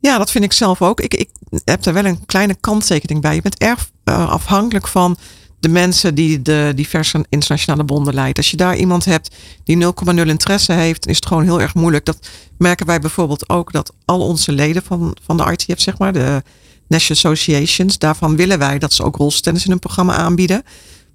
Ja, 0.00 0.18
dat 0.18 0.30
vind 0.30 0.44
ik 0.44 0.52
zelf 0.52 0.82
ook. 0.82 1.00
Ik, 1.00 1.14
ik 1.14 1.30
heb 1.64 1.84
er 1.84 1.92
wel 1.92 2.04
een 2.04 2.26
kleine 2.26 2.56
kanttekening 2.60 3.20
bij. 3.20 3.34
Je 3.34 3.42
bent 3.42 3.58
erg 3.58 3.90
uh, 4.04 4.30
afhankelijk 4.30 4.88
van 4.88 5.16
de 5.64 5.70
mensen 5.70 6.14
die 6.14 6.42
de 6.42 6.72
diverse 6.74 7.24
internationale 7.28 7.84
bonden 7.84 8.14
leiden. 8.14 8.36
Als 8.36 8.50
je 8.50 8.56
daar 8.56 8.76
iemand 8.76 9.04
hebt 9.04 9.34
die 9.64 9.84
0,0 9.84 10.14
interesse 10.14 10.72
heeft, 10.72 11.06
is 11.06 11.16
het 11.16 11.26
gewoon 11.26 11.42
heel 11.42 11.60
erg 11.60 11.74
moeilijk. 11.74 12.04
Dat 12.04 12.28
merken 12.58 12.86
wij 12.86 13.00
bijvoorbeeld 13.00 13.48
ook 13.48 13.72
dat 13.72 13.92
al 14.04 14.20
onze 14.20 14.52
leden 14.52 14.82
van, 14.82 15.16
van 15.24 15.36
de 15.36 15.42
RTF, 15.42 15.80
zeg 15.80 15.98
maar, 15.98 16.12
de 16.12 16.42
National 16.88 17.22
Associations, 17.22 17.98
daarvan 17.98 18.36
willen 18.36 18.58
wij 18.58 18.78
dat 18.78 18.92
ze 18.92 19.02
ook 19.02 19.16
rolstennis 19.16 19.64
in 19.64 19.70
hun 19.70 19.78
programma 19.78 20.14
aanbieden. 20.14 20.62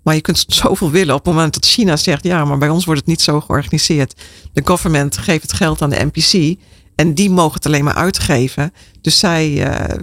Maar 0.04 0.16
je 0.16 0.22
kunt 0.22 0.46
zoveel 0.48 0.92
willen 0.92 1.16
op 1.16 1.26
het 1.26 1.34
moment 1.34 1.54
dat 1.54 1.66
China 1.66 1.98
zegt, 1.98 2.24
ja, 2.24 2.46
maar 2.46 2.58
bij 2.58 2.70
ons 2.70 2.86
wordt 2.86 3.00
het 3.00 3.10
niet 3.10 3.22
zo 3.22 3.42
georganiseerd. 3.42 4.22
De 4.54 4.62
government 4.66 5.18
geeft 5.18 5.42
het 5.42 5.54
geld 5.54 5.82
aan 5.82 5.90
de 5.90 6.10
NPC. 6.12 6.60
En 7.00 7.14
die 7.14 7.30
mogen 7.30 7.54
het 7.54 7.66
alleen 7.66 7.84
maar 7.84 7.94
uitgeven. 7.94 8.74
Dus 9.02 9.20
zij 9.20 9.50
uh, 9.50 9.98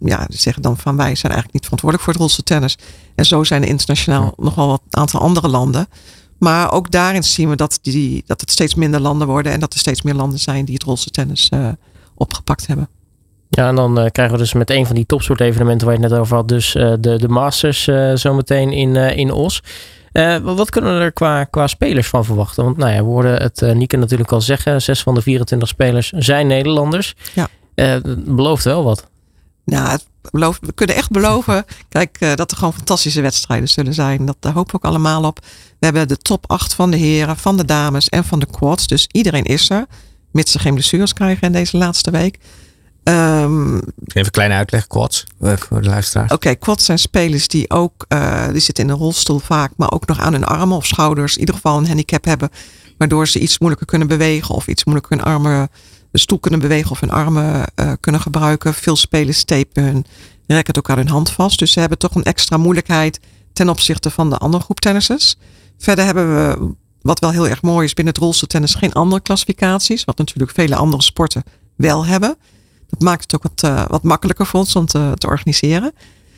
ja, 0.00 0.26
zeggen 0.28 0.62
dan 0.62 0.76
van 0.76 0.96
wij 0.96 1.14
zijn 1.14 1.32
eigenlijk 1.32 1.52
niet 1.52 1.62
verantwoordelijk 1.62 2.04
voor 2.04 2.12
het 2.12 2.22
rolstoel 2.22 2.44
tennis. 2.44 2.78
En 3.14 3.24
zo 3.24 3.44
zijn 3.44 3.62
er 3.62 3.68
internationaal 3.68 4.22
ja. 4.24 4.44
nog 4.44 4.54
wel 4.54 4.66
wat 4.66 4.82
aantal 4.90 5.20
andere 5.20 5.48
landen. 5.48 5.86
Maar 6.38 6.72
ook 6.72 6.90
daarin 6.90 7.22
zien 7.22 7.48
we 7.48 7.56
dat, 7.56 7.78
die, 7.82 8.22
dat 8.26 8.40
het 8.40 8.50
steeds 8.50 8.74
minder 8.74 9.00
landen 9.00 9.26
worden. 9.26 9.52
En 9.52 9.60
dat 9.60 9.72
er 9.72 9.78
steeds 9.78 10.02
meer 10.02 10.14
landen 10.14 10.38
zijn 10.38 10.64
die 10.64 10.74
het 10.74 10.82
rolstoel 10.82 11.12
tennis 11.12 11.50
uh, 11.54 11.68
opgepakt 12.14 12.66
hebben. 12.66 12.88
Ja, 13.48 13.68
en 13.68 13.74
dan 13.74 13.98
uh, 13.98 14.06
krijgen 14.12 14.34
we 14.36 14.42
dus 14.42 14.52
met 14.52 14.70
een 14.70 14.86
van 14.86 14.94
die 14.94 15.06
topsoort 15.06 15.40
evenementen 15.40 15.86
waar 15.86 15.96
je 15.96 16.02
het 16.02 16.10
net 16.10 16.20
over 16.20 16.36
had. 16.36 16.48
Dus 16.48 16.72
de, 16.72 16.98
de 17.18 17.28
Masters 17.28 17.88
zometeen 18.14 18.72
in, 18.72 18.96
in 18.96 19.32
Os. 19.32 19.62
Uh, 20.18 20.36
wat 20.36 20.70
kunnen 20.70 20.98
we 20.98 21.04
er 21.04 21.12
qua, 21.12 21.44
qua 21.44 21.66
spelers 21.66 22.08
van 22.08 22.24
verwachten? 22.24 22.64
Want 22.64 22.76
nou 22.76 22.92
ja, 22.92 22.98
we 22.98 23.04
hoorden 23.04 23.42
het 23.42 23.60
uh, 23.62 23.72
Nieke 23.72 23.96
natuurlijk 23.96 24.32
al 24.32 24.40
zeggen. 24.40 24.82
Zes 24.82 25.02
van 25.02 25.14
de 25.14 25.22
24 25.22 25.68
spelers 25.68 26.10
zijn 26.10 26.46
Nederlanders. 26.46 27.14
Ja. 27.34 27.48
Uh, 27.74 28.14
belooft 28.16 28.64
wel 28.64 28.84
wat. 28.84 29.06
Nou, 29.64 29.90
het 29.90 30.06
belooft, 30.30 30.66
we 30.66 30.72
kunnen 30.72 30.96
echt 30.96 31.10
beloven 31.10 31.64
kijk, 31.88 32.36
dat 32.36 32.50
er 32.50 32.56
gewoon 32.56 32.72
fantastische 32.72 33.20
wedstrijden 33.20 33.68
zullen 33.68 33.94
zijn. 33.94 34.26
Dat, 34.26 34.36
daar 34.40 34.52
hopen 34.52 34.70
we 34.70 34.76
ook 34.76 34.90
allemaal 34.90 35.24
op. 35.24 35.38
We 35.78 35.86
hebben 35.86 36.08
de 36.08 36.16
top 36.16 36.50
8 36.50 36.74
van 36.74 36.90
de 36.90 36.96
heren, 36.96 37.36
van 37.36 37.56
de 37.56 37.64
dames 37.64 38.08
en 38.08 38.24
van 38.24 38.38
de 38.38 38.46
quads. 38.46 38.86
Dus 38.86 39.08
iedereen 39.12 39.44
is 39.44 39.70
er. 39.70 39.86
Mits 40.32 40.52
ze 40.52 40.58
geen 40.58 40.74
blessures 40.74 41.12
krijgen 41.12 41.46
in 41.46 41.52
deze 41.52 41.76
laatste 41.76 42.10
week. 42.10 42.38
Um, 43.04 43.80
Even 44.18 44.26
een 44.26 44.38
kleine 44.38 44.54
uitleg, 44.54 44.86
quads, 44.86 45.24
eh, 45.40 45.56
voor 45.56 45.82
de 45.82 45.88
luisteraars. 45.88 46.32
Oké, 46.32 46.54
quads 46.54 46.84
zijn 46.84 46.98
spelers 46.98 47.48
die 47.48 47.70
ook, 47.70 48.04
uh, 48.08 48.48
die 48.52 48.60
zitten 48.60 48.84
in 48.84 48.90
een 48.90 48.96
rolstoel 48.96 49.38
vaak, 49.38 49.72
maar 49.76 49.90
ook 49.90 50.06
nog 50.06 50.20
aan 50.20 50.32
hun 50.32 50.44
armen 50.44 50.76
of 50.76 50.86
schouders 50.86 51.34
in 51.34 51.40
ieder 51.40 51.54
geval 51.54 51.78
een 51.78 51.86
handicap 51.86 52.24
hebben, 52.24 52.50
waardoor 52.98 53.28
ze 53.28 53.38
iets 53.38 53.58
moeilijker 53.58 53.86
kunnen 53.86 54.08
bewegen 54.08 54.54
of 54.54 54.66
iets 54.66 54.84
moeilijker 54.84 55.16
hun 55.16 55.26
armen, 55.26 55.68
de 56.10 56.18
stoel 56.18 56.38
kunnen 56.38 56.60
bewegen 56.60 56.90
of 56.90 57.00
hun 57.00 57.10
armen 57.10 57.64
uh, 57.76 57.92
kunnen 58.00 58.20
gebruiken. 58.20 58.74
Veel 58.74 58.96
spelers 58.96 59.44
tapen 59.44 59.82
hun 59.82 60.06
racket 60.46 60.78
ook 60.78 60.90
aan 60.90 60.96
hun 60.96 61.08
hand 61.08 61.30
vast, 61.30 61.58
dus 61.58 61.72
ze 61.72 61.80
hebben 61.80 61.98
toch 61.98 62.14
een 62.14 62.22
extra 62.22 62.56
moeilijkheid 62.56 63.20
ten 63.52 63.68
opzichte 63.68 64.10
van 64.10 64.30
de 64.30 64.38
andere 64.38 64.62
groep 64.62 64.80
tennissers. 64.80 65.36
Verder 65.78 66.04
hebben 66.04 66.34
we, 66.34 66.74
wat 67.02 67.18
wel 67.18 67.30
heel 67.30 67.48
erg 67.48 67.62
mooi 67.62 67.84
is, 67.84 67.94
binnen 67.94 68.14
het 68.14 68.22
rolstoeltennis 68.22 68.74
geen 68.74 68.92
andere 68.92 69.22
klassificaties, 69.22 70.04
wat 70.04 70.18
natuurlijk 70.18 70.50
vele 70.50 70.76
andere 70.76 71.02
sporten 71.02 71.42
wel 71.76 72.06
hebben. 72.06 72.36
Dat 72.88 73.00
maakt 73.00 73.22
het 73.22 73.34
ook 73.34 73.42
wat, 73.42 73.62
uh, 73.64 73.84
wat 73.88 74.02
makkelijker 74.02 74.46
voor 74.46 74.60
ons 74.60 74.76
om 74.76 74.86
te, 74.86 75.12
te 75.14 75.26
organiseren. 75.26 75.92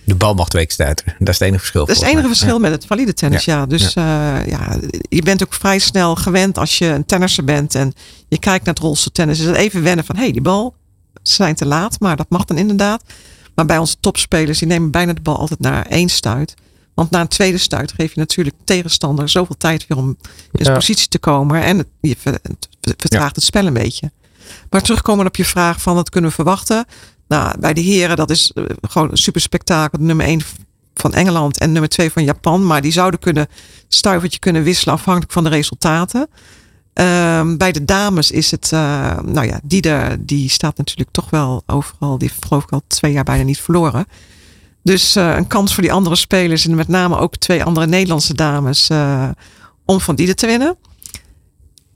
De 0.04 0.14
bal 0.14 0.35
mag 0.35 0.49
twee 0.49 0.64
stuiteren. 0.69 1.14
Dat 1.19 1.28
is 1.28 1.38
het 1.38 1.49
enige 1.49 1.59
verschil. 1.59 1.87
Dat 1.87 1.97
is 1.97 2.02
het 2.02 2.11
enige 2.11 2.26
verschil 2.26 2.59
met 2.59 2.71
het 2.71 2.87
valide 2.87 3.14
tennis, 3.14 3.45
ja. 3.45 3.66
Dus 3.66 3.92
ja. 3.92 4.40
Uh, 4.40 4.47
ja. 4.47 4.78
je 5.09 5.23
bent 5.23 5.42
ook 5.42 5.54
vrij 5.54 5.78
snel 5.78 6.14
gewend 6.14 6.59
als 6.59 6.78
je 6.78 6.87
een 6.87 7.04
tennisser 7.04 7.45
bent 7.45 7.75
en 7.75 7.92
je 8.28 8.38
kijkt 8.38 8.64
naar 8.64 8.75
het 8.75 8.83
rolstoeltennis. 8.83 9.38
Is 9.38 9.47
het 9.47 9.57
even 9.57 9.83
wennen 9.83 10.04
van, 10.04 10.16
hé, 10.16 10.23
hey, 10.23 10.33
die 10.33 10.40
bal, 10.40 10.75
ze 11.23 11.35
zijn 11.35 11.54
te 11.54 11.66
laat, 11.66 12.00
maar 12.00 12.16
dat 12.16 12.26
mag 12.28 12.45
dan 12.45 12.57
inderdaad. 12.57 13.02
Maar 13.54 13.66
bij 13.66 13.78
onze 13.78 13.97
topspelers, 14.00 14.59
die 14.59 14.69
nemen 14.69 14.90
bijna 14.90 15.12
de 15.12 15.21
bal 15.21 15.38
altijd 15.38 15.61
naar 15.61 15.87
één 15.87 16.09
stuit. 16.09 16.54
Want 16.95 17.11
na 17.11 17.21
een 17.21 17.28
tweede 17.28 17.59
stuit 17.59 17.92
geef 17.92 18.14
je 18.14 18.21
natuurlijk 18.21 18.57
tegenstander 18.64 19.28
zoveel 19.28 19.57
tijd 19.57 19.87
weer 19.87 19.99
om 19.99 20.16
in 20.52 20.64
ja. 20.64 20.75
positie 20.75 21.09
te 21.09 21.19
komen. 21.19 21.62
En 21.62 21.78
het, 21.78 21.87
je 22.00 22.16
vertraagt 22.80 23.37
het 23.37 23.45
spel 23.45 23.66
een 23.66 23.73
beetje. 23.73 24.11
Maar 24.71 24.83
terugkomen 24.83 25.26
op 25.26 25.37
je 25.37 25.45
vraag 25.45 25.83
van 25.83 25.95
wat 25.95 26.11
kunnen 26.11 26.30
we 26.30 26.37
verwachten. 26.37 26.85
Nou, 27.28 27.59
bij 27.59 27.75
de 27.75 27.80
heren, 27.80 28.16
dat 28.16 28.30
is 28.30 28.52
eh, 28.52 28.64
gewoon 28.80 29.11
een 29.11 29.16
super 29.16 29.40
spektakel. 29.40 29.99
Nummer 30.02 30.26
1 30.26 30.40
van 30.95 31.14
Engeland 31.14 31.59
en 31.59 31.73
nummer 31.73 31.90
2 31.90 32.11
van 32.11 32.25
Japan. 32.25 32.66
Maar 32.66 32.83
die 32.83 32.92
zouden 32.92 33.21
kunnen 33.21 33.47
stuivertje 33.88 34.38
kunnen 34.38 34.62
wisselen 34.62 34.95
afhankelijk 34.95 35.33
van 35.33 35.45
de 35.45 35.50
resultaten. 35.50 36.28
Um, 36.95 37.57
bij 37.57 37.73
de 37.73 37.85
dames 37.85 38.30
is 38.30 38.50
het, 38.50 38.71
uh, 38.75 39.19
nou 39.19 39.47
ja, 39.47 39.61
Dieder, 39.62 40.26
die 40.26 40.49
staat 40.49 40.76
natuurlijk 40.76 41.11
toch 41.11 41.30
wel 41.30 41.62
overal. 41.66 42.19
Die 42.19 42.28
heeft 42.28 42.47
geloof 42.47 42.62
ik 42.62 42.71
al 42.73 42.83
twee 42.87 43.12
jaar 43.12 43.25
bijna 43.25 43.42
niet 43.42 43.61
verloren. 43.61 44.07
Dus 44.83 45.16
uh, 45.16 45.37
een 45.37 45.47
kans 45.47 45.75
voor 45.75 45.83
die 45.83 45.92
andere 45.92 46.16
spelers 46.16 46.66
en 46.66 46.75
met 46.75 46.88
name 46.88 47.19
ook 47.19 47.37
twee 47.37 47.64
andere 47.64 47.87
Nederlandse 47.87 48.35
dames 48.35 48.90
om 49.85 50.00
van 50.00 50.14
Dieder 50.14 50.35
te 50.35 50.47
winnen. 50.47 50.76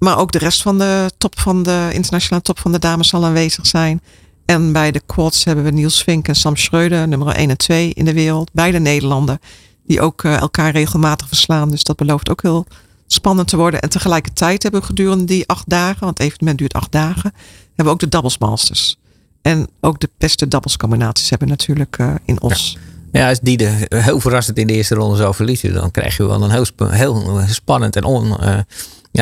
Maar 0.04 0.18
ook 0.18 0.32
de 0.32 0.38
rest 0.38 0.62
van 0.62 0.78
de 0.78 1.11
top 1.18 1.40
van 1.40 1.62
de 1.62 1.88
internationale 1.92 2.42
top 2.42 2.58
van 2.58 2.73
de 2.73 2.78
dames 2.78 3.08
zal 3.08 3.25
aanwezig 3.25 3.66
zijn. 3.66 4.00
En 4.44 4.73
bij 4.73 4.90
de 4.90 5.02
quads 5.06 5.44
hebben 5.44 5.64
we 5.64 5.70
Niels 5.70 6.02
Vink 6.02 6.28
en 6.28 6.34
Sam 6.34 6.56
Schreuder, 6.56 7.08
nummer 7.08 7.34
1 7.34 7.50
en 7.50 7.56
2 7.56 7.92
in 7.94 8.04
de 8.04 8.12
wereld. 8.12 8.50
Beide 8.52 8.78
Nederlanden, 8.78 9.40
die 9.87 10.00
ook 10.00 10.23
uh, 10.23 10.40
elkaar 10.40 10.73
regelmatig 10.73 11.28
verslaan. 11.28 11.70
Dus 11.70 11.82
dat 11.82 11.96
belooft 11.96 12.30
ook 12.30 12.42
heel 12.42 12.66
spannend 13.06 13.49
te 13.49 13.56
worden. 13.56 13.80
En 13.80 13.88
tegelijkertijd 13.88 14.62
hebben 14.62 14.80
we 14.80 14.87
gedurende 14.87 15.25
die 15.25 15.49
acht 15.49 15.68
dagen, 15.68 16.00
want 16.00 16.18
het 16.18 16.26
evenement 16.26 16.58
duurt 16.58 16.73
acht 16.73 16.92
dagen, 16.92 17.32
hebben 17.66 17.84
we 17.84 17.90
ook 17.90 18.00
de 18.00 18.08
doubles 18.08 18.38
masters. 18.38 18.99
En 19.42 19.68
ook 19.80 20.00
de 20.00 20.11
beste 20.18 20.49
doubles 20.49 20.76
combinaties 20.76 21.30
hebben 21.30 21.49
natuurlijk 21.49 21.99
uh, 21.99 22.14
in 22.25 22.42
Os. 22.42 22.73
Ja. 22.73 23.20
Ja, 23.20 23.28
als 23.28 23.40
die 23.40 23.56
de, 23.56 23.87
heel 23.88 24.20
verrassend 24.20 24.58
in 24.58 24.66
de 24.66 24.73
eerste 24.73 24.94
ronde 24.94 25.16
zou 25.16 25.34
verliezen, 25.34 25.73
dan 25.73 25.90
krijg 25.90 26.16
je 26.16 26.26
wel 26.26 26.42
een 26.42 26.50
heel, 26.90 27.44
spannend 27.46 27.96
en 27.96 28.04
on, 28.04 28.37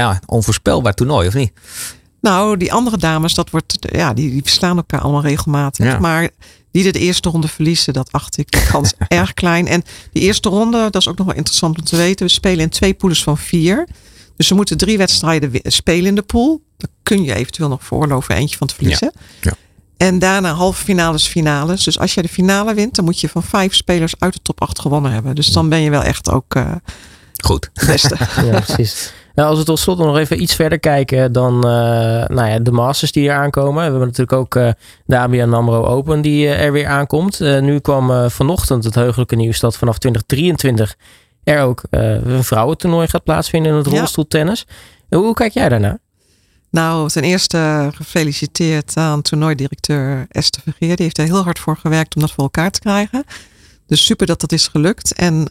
ja, 0.01 0.21
onvoorspelbaar 0.27 0.95
toernooi, 0.95 1.29
of 1.29 1.35
niet? 1.35 1.53
Nou, 2.21 2.57
die 2.57 2.73
andere 2.73 2.97
dames, 2.97 3.35
dat 3.35 3.51
wordt, 3.51 3.77
ja, 3.81 4.13
die, 4.13 4.31
die 4.31 4.43
verslaan 4.43 4.77
elkaar 4.77 5.01
allemaal 5.01 5.23
regelmatig. 5.23 5.87
Ja. 5.87 5.99
Maar 5.99 6.29
die 6.71 6.93
de 6.93 6.99
eerste 6.99 7.29
ronde 7.29 7.49
verliezen, 7.49 7.93
dat 7.93 8.13
acht 8.13 8.39
ik 8.39 8.51
de 8.51 8.67
kans 8.71 8.95
erg 9.09 9.35
klein. 9.35 9.67
En 9.67 9.83
die 10.13 10.23
eerste 10.23 10.49
ronde, 10.49 10.79
dat 10.91 10.97
is 10.97 11.09
ook 11.09 11.19
nog 11.19 11.27
wel 11.27 11.37
interessant 11.37 11.79
om 11.79 11.85
te 11.85 11.97
weten. 11.97 12.27
We 12.27 12.33
spelen 12.33 12.61
in 12.61 12.69
twee 12.69 12.95
pools 12.95 13.23
van 13.23 13.39
vier. 13.39 13.89
Dus 14.37 14.49
we 14.49 14.55
moeten 14.55 14.77
drie 14.77 14.99
wedstrijden 14.99 15.51
spelen 15.63 16.07
in 16.07 16.15
de 16.15 16.23
pool. 16.23 16.63
Daar 16.77 16.91
kun 17.03 17.23
je 17.23 17.35
eventueel 17.35 17.69
nog 17.69 17.85
veroorloven 17.85 18.35
eentje 18.35 18.57
van 18.57 18.67
te 18.67 18.75
verliezen. 18.75 19.13
Ja. 19.15 19.21
Ja. 19.41 19.57
En 19.97 20.19
daarna 20.19 20.53
halve 20.53 20.85
finales, 20.85 21.27
finales. 21.27 21.85
Dus 21.85 21.99
als 21.99 22.15
je 22.15 22.23
de 22.23 22.29
finale 22.29 22.75
wint, 22.75 22.95
dan 22.95 23.05
moet 23.05 23.21
je 23.21 23.29
van 23.29 23.43
vijf 23.43 23.75
spelers 23.75 24.15
uit 24.19 24.33
de 24.33 24.43
top 24.43 24.61
8 24.61 24.79
gewonnen 24.79 25.13
hebben. 25.13 25.35
Dus 25.35 25.47
dan 25.47 25.69
ben 25.69 25.81
je 25.81 25.91
wel 25.91 26.03
echt 26.03 26.31
ook 26.31 26.55
uh, 26.55 26.73
goed. 27.45 27.71
Beste. 27.87 28.17
ja, 28.51 28.61
precies. 28.61 29.13
Nou, 29.35 29.49
als 29.49 29.59
we 29.59 29.65
tot 29.65 29.79
slot 29.79 29.99
nog 29.99 30.17
even 30.17 30.43
iets 30.43 30.55
verder 30.55 30.81
kijken 30.81 31.33
dan 31.33 31.55
uh, 31.55 31.63
nou 32.27 32.47
ja, 32.49 32.59
de 32.59 32.73
Masters 32.73 33.13
die 33.13 33.23
hier 33.23 33.33
aankomen. 33.33 33.75
We 33.75 33.91
hebben 33.91 34.01
natuurlijk 34.01 34.33
ook 34.33 34.55
uh, 34.55 34.71
de 35.05 35.19
ABN 35.19 35.53
AMRO 35.53 35.85
Open 35.85 36.21
die 36.21 36.45
uh, 36.45 36.65
er 36.65 36.73
weer 36.73 36.87
aankomt. 36.87 37.41
nu 37.41 37.79
kwam 37.79 38.31
vanochtend 38.31 38.85
het 38.85 38.95
heugelijke 38.95 39.37
nieuws 39.37 39.61
dat 39.61 39.77
vanaf 39.77 39.99
2023 39.99 40.97
er 41.45 41.63
ook 41.63 41.83
een 41.91 42.45
vrouwentoernooi 42.45 43.09
gaat 43.09 43.25
plaatsvinden 43.25 43.73
in 43.73 43.79
het 43.79 43.91
ja. 43.91 43.99
rolstoeltennis. 43.99 44.67
Hoe 45.09 45.35
kijk 45.35 45.53
jij 45.53 45.69
daarnaar? 45.69 45.99
Nou, 46.71 47.09
ten 47.09 47.23
eerste 47.23 47.91
gefeliciteerd 47.95 48.97
aan 48.97 49.23
toernooidirecteur 49.23 50.27
Esther 50.29 50.63
Vergeer. 50.63 50.97
Die 50.97 51.05
heeft 51.05 51.19
er 51.19 51.25
heel 51.25 51.43
hard 51.43 51.59
voor 51.59 51.77
gewerkt 51.77 52.15
om 52.15 52.21
dat 52.21 52.31
voor 52.31 52.45
elkaar 52.45 52.71
te 52.71 52.81
krijgen. 52.81 53.25
Dus 53.87 54.05
super 54.05 54.27
dat 54.27 54.41
dat 54.41 54.53
is 54.53 54.69
gelukt. 54.69 55.15
En 55.15 55.51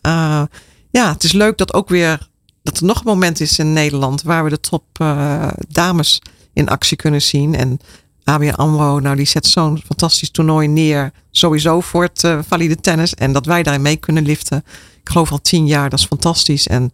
ja, 0.91 1.11
het 1.13 1.23
is 1.23 1.31
leuk 1.31 1.57
dat 1.57 1.73
ook 1.73 1.89
weer 1.89 2.29
dat 2.63 2.77
er 2.77 2.85
nog 2.85 2.97
een 2.97 3.05
moment 3.05 3.39
is 3.39 3.59
in 3.59 3.73
Nederland 3.73 4.21
waar 4.21 4.43
we 4.43 4.49
de 4.49 4.59
top 4.59 4.83
uh, 5.01 5.47
dames 5.69 6.21
in 6.53 6.69
actie 6.69 6.97
kunnen 6.97 7.21
zien. 7.21 7.55
En 7.55 7.79
ABN 8.23 8.49
AMRO, 8.49 8.99
nou 8.99 9.15
die 9.15 9.25
zet 9.25 9.45
zo'n 9.45 9.81
fantastisch 9.85 10.29
toernooi 10.29 10.67
neer. 10.67 11.11
Sowieso 11.31 11.81
voor 11.81 12.03
het 12.03 12.23
uh, 12.23 12.39
valide 12.47 12.75
tennis. 12.75 13.13
En 13.13 13.33
dat 13.33 13.45
wij 13.45 13.63
daarin 13.63 13.81
mee 13.81 13.95
kunnen 13.95 14.23
liften. 14.23 14.63
Ik 15.01 15.09
geloof 15.09 15.31
al 15.31 15.41
tien 15.41 15.67
jaar, 15.67 15.89
dat 15.89 15.99
is 15.99 16.05
fantastisch. 16.05 16.67
En 16.67 16.91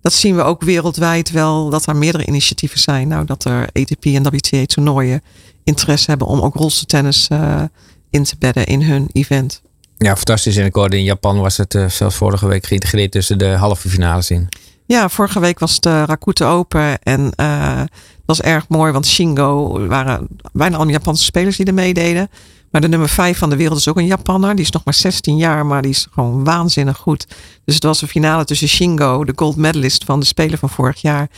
dat 0.00 0.12
zien 0.12 0.36
we 0.36 0.42
ook 0.42 0.62
wereldwijd 0.62 1.30
wel, 1.30 1.70
dat 1.70 1.86
er 1.86 1.96
meerdere 1.96 2.26
initiatieven 2.26 2.78
zijn. 2.78 3.08
Nou, 3.08 3.24
dat 3.24 3.44
er 3.44 3.68
ATP 3.72 4.04
en 4.04 4.22
WTA 4.22 4.64
toernooien 4.66 5.22
interesse 5.64 6.10
hebben 6.10 6.26
om 6.26 6.40
ook 6.40 6.54
rolstoeltennis 6.54 7.28
uh, 7.32 7.62
in 8.10 8.24
te 8.24 8.36
bedden 8.38 8.66
in 8.66 8.82
hun 8.82 9.08
event. 9.12 9.62
Ja, 9.98 10.16
fantastisch. 10.16 10.56
En 10.56 10.64
ik 10.64 10.74
hoorde 10.74 10.96
in 10.96 11.04
Japan 11.04 11.40
was 11.40 11.56
het 11.56 11.78
zelfs 11.88 12.16
vorige 12.16 12.46
week 12.46 12.66
geïntegreerd 12.66 13.12
tussen 13.12 13.38
de 13.38 13.46
halve 13.46 13.88
finales 13.88 14.30
in. 14.30 14.48
Ja, 14.88 15.08
vorige 15.08 15.40
week 15.40 15.58
was 15.58 15.80
de 15.80 16.04
Rakuten 16.04 16.46
Open. 16.46 17.02
En 17.02 17.32
uh, 17.36 17.78
dat 17.78 17.88
was 18.24 18.40
erg 18.40 18.68
mooi, 18.68 18.92
want 18.92 19.06
Shingo 19.06 19.86
waren 19.86 20.28
bijna 20.52 20.76
allemaal 20.76 20.94
Japanse 20.94 21.24
spelers 21.24 21.56
die 21.56 21.66
er 21.66 21.74
meededen. 21.74 22.30
Maar 22.70 22.80
de 22.80 22.88
nummer 22.88 23.08
5 23.08 23.38
van 23.38 23.50
de 23.50 23.56
wereld 23.56 23.78
is 23.78 23.88
ook 23.88 23.96
een 23.96 24.06
Japanner. 24.06 24.54
Die 24.54 24.64
is 24.64 24.70
nog 24.70 24.84
maar 24.84 24.94
16 24.94 25.36
jaar, 25.36 25.66
maar 25.66 25.82
die 25.82 25.90
is 25.90 26.06
gewoon 26.10 26.44
waanzinnig 26.44 26.96
goed. 26.96 27.26
Dus 27.64 27.74
het 27.74 27.84
was 27.84 28.02
een 28.02 28.08
finale 28.08 28.44
tussen 28.44 28.68
Shingo, 28.68 29.24
de 29.24 29.32
gold 29.36 29.56
medalist 29.56 30.04
van 30.04 30.20
de 30.20 30.26
Spelen 30.26 30.58
van 30.58 30.70
vorig 30.70 31.00
jaar, 31.00 31.28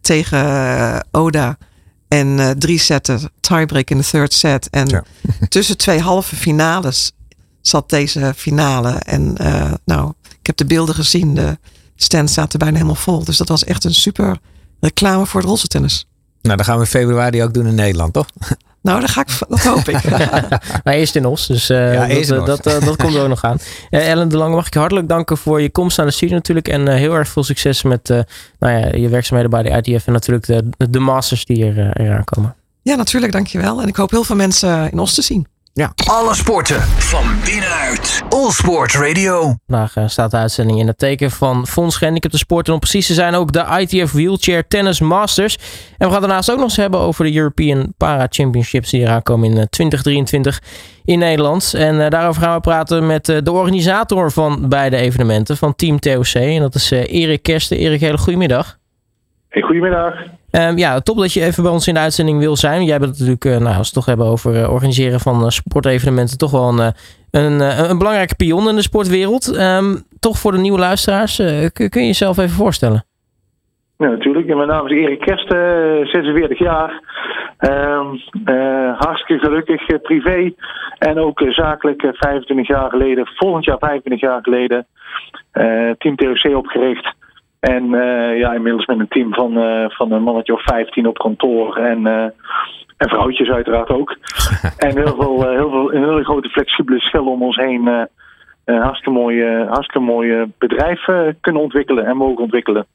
tegen 0.00 0.46
uh, 0.46 0.98
Oda. 1.10 1.58
En 2.08 2.26
uh, 2.26 2.50
drie 2.50 2.78
setten, 2.78 3.30
tiebreak 3.40 3.90
in 3.90 3.98
de 3.98 4.04
third 4.04 4.32
set. 4.32 4.70
En 4.70 4.86
ja. 4.86 5.04
tussen 5.48 5.76
twee 5.76 6.00
halve 6.00 6.36
finales 6.36 7.12
zat 7.60 7.90
deze 7.90 8.32
finale. 8.36 8.90
En 8.90 9.36
nou, 9.84 10.12
ik 10.40 10.46
heb 10.46 10.56
de 10.56 10.64
beelden 10.66 10.94
gezien. 10.94 11.34
De, 11.34 11.58
stand 12.02 12.30
zaten 12.30 12.58
bijna 12.58 12.74
helemaal 12.74 12.94
vol. 12.94 13.24
Dus 13.24 13.36
dat 13.36 13.48
was 13.48 13.64
echt 13.64 13.84
een 13.84 13.94
super 13.94 14.38
reclame 14.80 15.26
voor 15.26 15.40
het 15.40 15.48
rolstoeltennis. 15.48 16.06
Nou, 16.42 16.56
dan 16.56 16.64
gaan 16.64 16.74
we 16.74 16.80
in 16.80 16.86
februari 16.86 17.42
ook 17.42 17.54
doen 17.54 17.66
in 17.66 17.74
Nederland, 17.74 18.12
toch? 18.12 18.26
Nou, 18.82 19.00
dat, 19.00 19.10
ga 19.10 19.20
ik, 19.20 19.28
dat 19.48 19.60
hoop 19.60 19.88
ik. 19.88 20.10
maar 20.84 20.94
eerst 20.94 21.16
in 21.16 21.26
Os, 21.26 21.46
dus 21.46 21.70
uh, 21.70 21.94
ja, 21.94 22.06
dat, 22.06 22.46
dat, 22.46 22.46
dat, 22.46 22.66
uh, 22.66 22.86
dat, 22.86 22.96
komt 22.96 23.14
er 23.14 23.22
ook 23.22 23.28
nog 23.28 23.44
aan. 23.44 23.58
Uh, 23.90 24.08
Ellen 24.10 24.28
de 24.28 24.36
Lange, 24.36 24.54
mag 24.54 24.66
ik 24.66 24.72
je 24.72 24.78
hartelijk 24.78 25.08
danken 25.08 25.36
voor 25.36 25.60
je 25.60 25.70
komst 25.70 25.98
aan 25.98 26.06
de 26.06 26.12
studio 26.12 26.34
natuurlijk. 26.34 26.68
En 26.68 26.88
heel 26.88 27.14
erg 27.14 27.28
veel 27.28 27.44
succes 27.44 27.82
met 27.82 28.08
nou 28.58 28.78
ja, 28.78 28.96
je 28.96 29.08
werkzaamheden 29.08 29.50
bij 29.50 29.62
de 29.62 29.90
ITF 29.90 30.06
en 30.06 30.12
natuurlijk 30.12 30.46
de, 30.46 30.90
de 30.90 30.98
masters 30.98 31.44
die 31.44 31.64
er, 31.64 32.00
eraan 32.00 32.24
komen. 32.24 32.56
Ja, 32.82 32.94
natuurlijk, 32.94 33.32
dankjewel. 33.32 33.82
En 33.82 33.88
ik 33.88 33.96
hoop 33.96 34.10
heel 34.10 34.24
veel 34.24 34.36
mensen 34.36 34.90
in 34.90 34.98
Os 34.98 35.14
te 35.14 35.22
zien. 35.22 35.46
Ja. 35.78 35.92
Alle 36.06 36.34
sporten 36.34 36.80
van 36.82 37.24
binnenuit. 37.44 38.22
All 38.28 38.50
Sport 38.50 38.92
Radio. 38.92 39.54
Vandaag 39.66 39.96
eh, 39.96 40.08
staat 40.08 40.30
de 40.30 40.36
uitzending 40.36 40.78
in 40.78 40.86
het 40.86 40.98
teken 40.98 41.30
van 41.30 41.66
Fonds 41.66 41.96
Gehandicapten 41.96 42.38
Sport. 42.38 42.66
En 42.66 42.72
om 42.72 42.78
precies 42.78 43.06
te 43.06 43.14
zijn 43.14 43.34
ook 43.34 43.52
de 43.52 43.64
ITF 43.78 44.12
Wheelchair 44.12 44.68
Tennis 44.68 45.00
Masters. 45.00 45.58
En 45.98 46.06
we 46.06 46.12
gaan 46.12 46.22
daarnaast 46.22 46.50
ook 46.50 46.56
nog 46.56 46.64
eens 46.64 46.76
hebben 46.76 47.00
over 47.00 47.24
de 47.24 47.34
European 47.34 47.94
Para 47.96 48.26
Championships 48.30 48.90
die 48.90 49.00
eraan 49.00 49.22
komen 49.22 49.50
in 49.50 49.58
eh, 49.58 49.64
2023 49.70 50.60
in 51.08 51.18
Nederland. 51.18 51.74
En 51.74 52.04
eh, 52.04 52.10
daarover 52.10 52.42
gaan 52.42 52.54
we 52.54 52.60
praten 52.60 53.06
met 53.06 53.28
eh, 53.28 53.36
de 53.42 53.52
organisator 53.52 54.32
van 54.32 54.68
beide 54.68 54.96
evenementen 54.96 55.56
van 55.56 55.74
Team 55.74 55.98
TOC. 55.98 56.34
En 56.34 56.60
dat 56.60 56.74
is 56.74 56.92
eh, 56.92 57.12
Erik 57.12 57.42
Kersten. 57.42 57.76
Erik, 57.76 58.00
hele 58.00 58.18
goedemiddag. 58.18 58.78
Hey, 59.48 59.62
goedemiddag. 59.62 60.14
Ehm, 60.50 60.76
ja, 60.76 61.00
top 61.00 61.16
dat 61.16 61.32
je 61.32 61.44
even 61.44 61.62
bij 61.62 61.72
ons 61.72 61.88
in 61.88 61.94
de 61.94 62.00
uitzending 62.00 62.38
wil 62.38 62.56
zijn. 62.56 62.84
Jij 62.84 62.98
bent 62.98 63.10
natuurlijk, 63.10 63.44
eh, 63.44 63.50
nou, 63.50 63.64
als 63.64 63.76
we 63.76 63.82
het 63.82 63.92
toch 63.92 64.06
hebben 64.06 64.26
over 64.26 64.62
eh, 64.62 64.72
organiseren 64.72 65.20
van 65.20 65.42
eh, 65.42 65.48
sportevenementen, 65.48 66.38
toch 66.38 66.50
wel 66.50 66.68
een, 66.68 66.92
een, 67.30 67.60
een 67.90 67.98
belangrijke 67.98 68.34
pion 68.34 68.68
in 68.68 68.74
de 68.74 68.82
sportwereld. 68.82 69.56
Ehm, 69.56 69.96
toch 70.20 70.38
voor 70.38 70.52
de 70.52 70.58
nieuwe 70.58 70.78
luisteraars, 70.78 71.36
kun, 71.72 71.88
kun 71.88 72.00
je 72.00 72.06
jezelf 72.06 72.38
even 72.38 72.56
voorstellen? 72.56 73.06
Ja, 73.98 74.08
natuurlijk. 74.08 74.46
Mijn 74.46 74.68
naam 74.68 74.86
is 74.86 74.92
Erik 74.92 75.20
Kersten, 75.20 76.00
eh, 76.00 76.06
46 76.06 76.58
jaar. 76.58 77.02
Ehm, 77.58 78.06
eh, 78.44 78.98
hartstikke 78.98 79.44
gelukkig 79.44 80.00
privé 80.02 80.52
en 80.98 81.18
ook 81.18 81.42
zakelijk 81.48 82.02
eh, 82.02 82.10
25 82.12 82.68
jaar 82.68 82.90
geleden, 82.90 83.26
volgend 83.26 83.64
jaar 83.64 83.78
25 83.78 84.20
jaar 84.20 84.42
geleden, 84.42 84.86
Team 85.98 86.16
TOC 86.16 86.56
opgericht. 86.56 87.14
En 87.60 87.94
eh, 87.94 88.38
ja, 88.38 88.52
inmiddels 88.54 88.86
met 88.86 88.98
een 88.98 89.08
team 89.08 89.34
van, 89.34 89.58
eh, 89.58 89.90
van 89.90 90.12
een 90.12 90.22
mannetje 90.22 90.52
of 90.52 90.62
15 90.62 91.06
op 91.06 91.18
kantoor 91.18 91.76
en, 91.76 92.06
eh, 92.06 92.22
en 92.96 93.08
vrouwtjes 93.08 93.48
uiteraard 93.48 93.88
ook. 93.88 94.16
en 94.86 94.96
heel 94.96 95.16
veel, 95.20 95.46
eh, 95.46 95.56
heel 95.56 95.70
veel, 95.70 95.94
een 95.94 96.04
hele 96.04 96.24
grote 96.24 96.48
flexibele 96.48 97.00
schil 97.00 97.26
om 97.26 97.42
ons 97.42 97.56
heen. 97.56 97.88
eh, 97.88 98.02
een 98.64 98.80
hartstikke 98.82 99.18
mooie, 99.18 99.66
hartstikke 99.68 100.06
mooie 100.06 100.48
bedrijf 100.58 101.04
kunnen 101.40 101.62
ontwikkelen 101.62 102.06
en 102.06 102.16
mogen 102.16 102.42
ontwikkelen. 102.42 102.86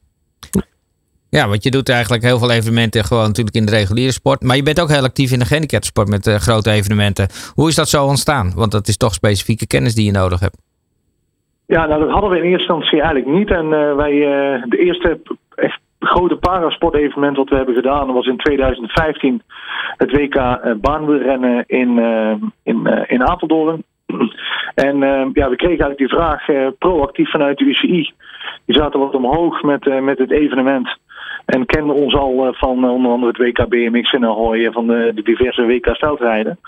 Ja, 1.29 1.47
want 1.47 1.63
je 1.63 1.71
doet 1.71 1.89
eigenlijk 1.89 2.23
heel 2.23 2.39
veel 2.39 2.51
evenementen 2.51 3.03
gewoon 3.03 3.27
natuurlijk 3.27 3.55
in 3.55 3.65
de 3.65 3.71
reguliere 3.71 4.11
sport. 4.11 4.41
Maar 4.41 4.55
je 4.55 4.63
bent 4.63 4.81
ook 4.81 4.89
heel 4.89 5.03
actief 5.03 5.31
in 5.31 5.39
de 5.39 5.45
gehandicaptensport 5.45 6.07
met 6.07 6.27
grote 6.27 6.71
evenementen. 6.71 7.27
Hoe 7.53 7.69
is 7.69 7.75
dat 7.75 7.89
zo 7.89 8.05
ontstaan? 8.05 8.51
Want 8.55 8.71
dat 8.71 8.87
is 8.87 8.97
toch 8.97 9.13
specifieke 9.13 9.67
kennis 9.67 9.95
die 9.95 10.05
je 10.05 10.11
nodig 10.11 10.39
hebt. 10.39 10.57
Ja, 11.73 11.85
nou 11.85 11.99
dat 11.99 12.09
hadden 12.09 12.29
we 12.29 12.37
in 12.37 12.43
eerste 12.43 12.73
instantie 12.73 13.01
eigenlijk 13.01 13.37
niet. 13.37 13.51
En 13.51 13.73
eh, 13.73 13.95
wij, 13.95 14.11
eh, 14.11 14.63
de 14.65 14.77
eerste 14.77 15.21
echt 15.55 15.79
grote 15.99 16.35
parasportevenement 16.35 17.37
wat 17.37 17.49
we 17.49 17.55
hebben 17.55 17.75
gedaan 17.75 18.13
was 18.13 18.25
in 18.25 18.37
2015 18.37 19.41
het 19.97 20.11
WK 20.11 20.35
eh, 20.35 20.73
baanwielrennen 20.81 21.63
in, 21.67 21.97
in, 22.63 23.05
in 23.07 23.27
Apeldoorn. 23.27 23.83
En 24.73 24.97
ja, 25.33 25.49
we 25.49 25.55
kregen 25.55 25.67
eigenlijk 25.67 25.97
die 25.97 26.07
vraag 26.07 26.45
proactief 26.77 27.29
vanuit 27.29 27.57
de 27.57 27.65
UCI. 27.65 28.11
Die 28.65 28.75
zaten 28.75 28.99
wat 28.99 29.15
omhoog 29.15 29.61
met, 29.61 30.01
met 30.01 30.17
het 30.17 30.31
evenement. 30.31 30.97
En 31.45 31.65
kenden 31.65 31.95
ons 31.95 32.15
al 32.15 32.45
eh, 32.45 32.53
van 32.53 32.83
eh, 32.83 32.91
onder 32.91 33.11
andere 33.11 33.31
het 33.31 33.57
WK 33.57 33.67
BMX 33.69 34.11
in 34.11 34.25
Ahoy 34.25 34.65
en 34.65 34.73
van 34.73 34.87
de, 34.87 35.11
diverse 35.23 35.65
WK 35.65 35.97
veldrijden. 35.97 36.59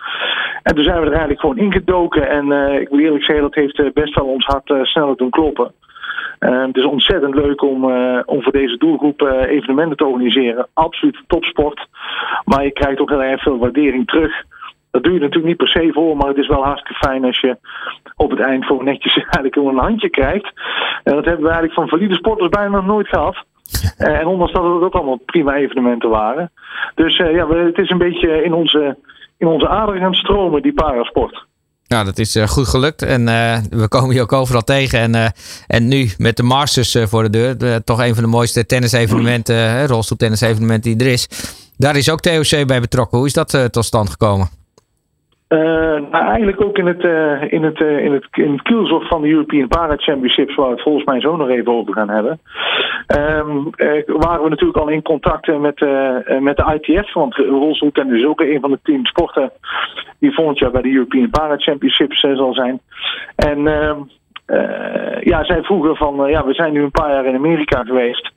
En 0.63 0.75
toen 0.75 0.83
zijn 0.83 0.99
we 0.99 1.05
er 1.05 1.11
eigenlijk 1.11 1.39
gewoon 1.39 1.57
ingedoken. 1.57 2.29
En 2.29 2.51
eh, 2.51 2.79
ik 2.79 2.89
moet 2.89 2.99
eerlijk 2.99 3.23
zeggen, 3.23 3.43
dat 3.43 3.55
heeft 3.55 3.79
eh, 3.79 3.91
best 3.93 4.15
wel 4.15 4.25
ons 4.25 4.45
hart 4.45 4.69
eh, 4.69 4.83
sneller 4.83 5.17
doen 5.17 5.29
kloppen. 5.29 5.71
Eh, 6.39 6.61
het 6.65 6.77
is 6.77 6.85
ontzettend 6.85 7.35
leuk 7.35 7.61
om, 7.61 7.89
eh, 7.89 8.19
om 8.25 8.41
voor 8.41 8.51
deze 8.51 8.77
doelgroep 8.77 9.21
eh, 9.21 9.49
evenementen 9.49 9.97
te 9.97 10.05
organiseren. 10.05 10.67
Absoluut 10.73 11.23
topsport. 11.27 11.87
Maar 12.45 12.63
je 12.63 12.71
krijgt 12.71 12.99
ook 12.99 13.09
heel 13.09 13.23
erg 13.23 13.41
veel 13.41 13.57
waardering 13.57 14.07
terug. 14.07 14.43
Dat 14.91 15.03
doe 15.03 15.13
je 15.13 15.19
natuurlijk 15.19 15.47
niet 15.47 15.57
per 15.57 15.67
se 15.67 15.89
voor, 15.93 16.17
maar 16.17 16.27
het 16.27 16.37
is 16.37 16.47
wel 16.47 16.63
hartstikke 16.63 17.07
fijn 17.07 17.25
als 17.25 17.39
je 17.39 17.57
op 18.15 18.29
het 18.29 18.39
eind 18.39 18.65
gewoon 18.65 18.85
netjes 18.85 19.15
eigenlijk 19.17 19.55
een 19.55 19.77
handje 19.77 20.09
krijgt. 20.09 20.51
En 21.03 21.15
dat 21.15 21.25
hebben 21.25 21.43
we 21.43 21.49
eigenlijk 21.51 21.73
van 21.73 21.87
valide 21.87 22.15
sporters 22.15 22.49
bijna 22.49 22.81
nooit 22.81 23.07
gehad. 23.07 23.43
Eh, 23.97 24.19
en 24.19 24.25
ondanks 24.27 24.53
dat 24.53 24.63
het 24.63 24.83
ook 24.83 24.93
allemaal 24.93 25.19
prima 25.25 25.55
evenementen 25.55 26.09
waren. 26.09 26.51
Dus 26.95 27.17
eh, 27.17 27.35
ja, 27.35 27.47
we, 27.47 27.55
het 27.55 27.77
is 27.77 27.89
een 27.89 27.97
beetje 27.97 28.43
in 28.43 28.53
onze, 28.53 28.97
in 29.37 29.47
onze 29.47 29.67
aderen 29.67 30.01
gaan 30.01 30.13
stromen, 30.13 30.61
die 30.61 30.73
parasport. 30.73 31.45
Nou, 31.87 32.05
dat 32.05 32.17
is 32.17 32.35
eh, 32.35 32.47
goed 32.47 32.67
gelukt. 32.67 33.01
En 33.01 33.25
we 33.69 33.85
komen 33.87 34.15
je 34.15 34.21
ook 34.21 34.33
overal 34.33 34.61
tegen. 34.61 34.99
En, 34.99 35.33
en 35.67 35.87
nu 35.87 36.09
met 36.17 36.37
de 36.37 36.43
Masters 36.43 36.97
voor 37.03 37.23
de 37.23 37.29
deur. 37.29 37.57
de- 37.57 37.81
toch 37.85 37.99
een 38.03 38.13
van 38.13 38.23
de 38.23 38.29
mooiste 38.29 38.65
tennisevenementen, 38.65 39.87
rolstoeltennisevenementen 39.87 40.97
die 40.97 41.07
er 41.07 41.13
is. 41.13 41.27
Daar 41.77 41.95
is 41.95 42.09
ook 42.09 42.19
TOC 42.19 42.67
bij 42.67 42.81
betrokken. 42.81 43.17
Hoe 43.17 43.27
is 43.27 43.33
dat 43.33 43.67
tot 43.71 43.85
stand 43.85 44.09
gekomen? 44.09 44.49
Eh, 45.47 45.59
nou, 46.11 46.25
eigenlijk 46.25 46.61
ook 46.61 46.77
in 46.77 46.85
het, 46.85 47.03
eh, 47.03 47.51
in, 47.51 47.63
het, 47.63 47.79
in, 47.79 48.13
het, 48.13 48.27
in 48.31 48.61
kielzog 48.61 49.07
van 49.07 49.21
de 49.21 49.29
European 49.29 49.67
Para 49.67 49.95
Championships, 49.95 50.55
waar 50.55 50.65
we 50.65 50.73
het 50.73 50.81
volgens 50.81 51.05
mij 51.05 51.21
zo 51.21 51.35
nog 51.35 51.49
even 51.49 51.71
over 51.71 51.93
gaan 51.93 52.09
hebben. 52.09 52.39
Ehm, 53.07 53.67
eh, 53.75 54.03
waren 54.05 54.43
we 54.43 54.49
natuurlijk 54.49 54.79
al 54.79 54.89
in 54.89 55.01
contact 55.01 55.47
met, 55.47 55.79
met 56.39 56.57
de 56.57 56.79
ITF, 56.81 57.13
want 57.13 57.35
rolstoeltennis 57.35 58.19
is 58.19 58.25
ook 58.25 58.41
een 58.41 58.59
van 58.59 58.71
de 58.71 58.79
tien 58.83 59.05
sporten 59.05 59.51
die 60.19 60.33
volgend 60.33 60.59
jaar 60.59 60.71
bij 60.71 60.81
de 60.81 60.91
European 60.91 61.29
Para 61.29 61.57
Championships 61.57 62.19
zal 62.19 62.53
zijn. 62.53 62.79
En 63.35 63.67
ehm, 63.67 63.99
eh, 64.45 65.21
ja, 65.21 65.43
zij 65.43 65.63
vroegen 65.63 65.95
van, 65.95 66.29
ja, 66.29 66.45
we 66.45 66.53
zijn 66.53 66.73
nu 66.73 66.83
een 66.83 66.91
paar 66.91 67.09
jaar 67.09 67.25
in 67.25 67.35
Amerika 67.35 67.83
geweest. 67.83 68.31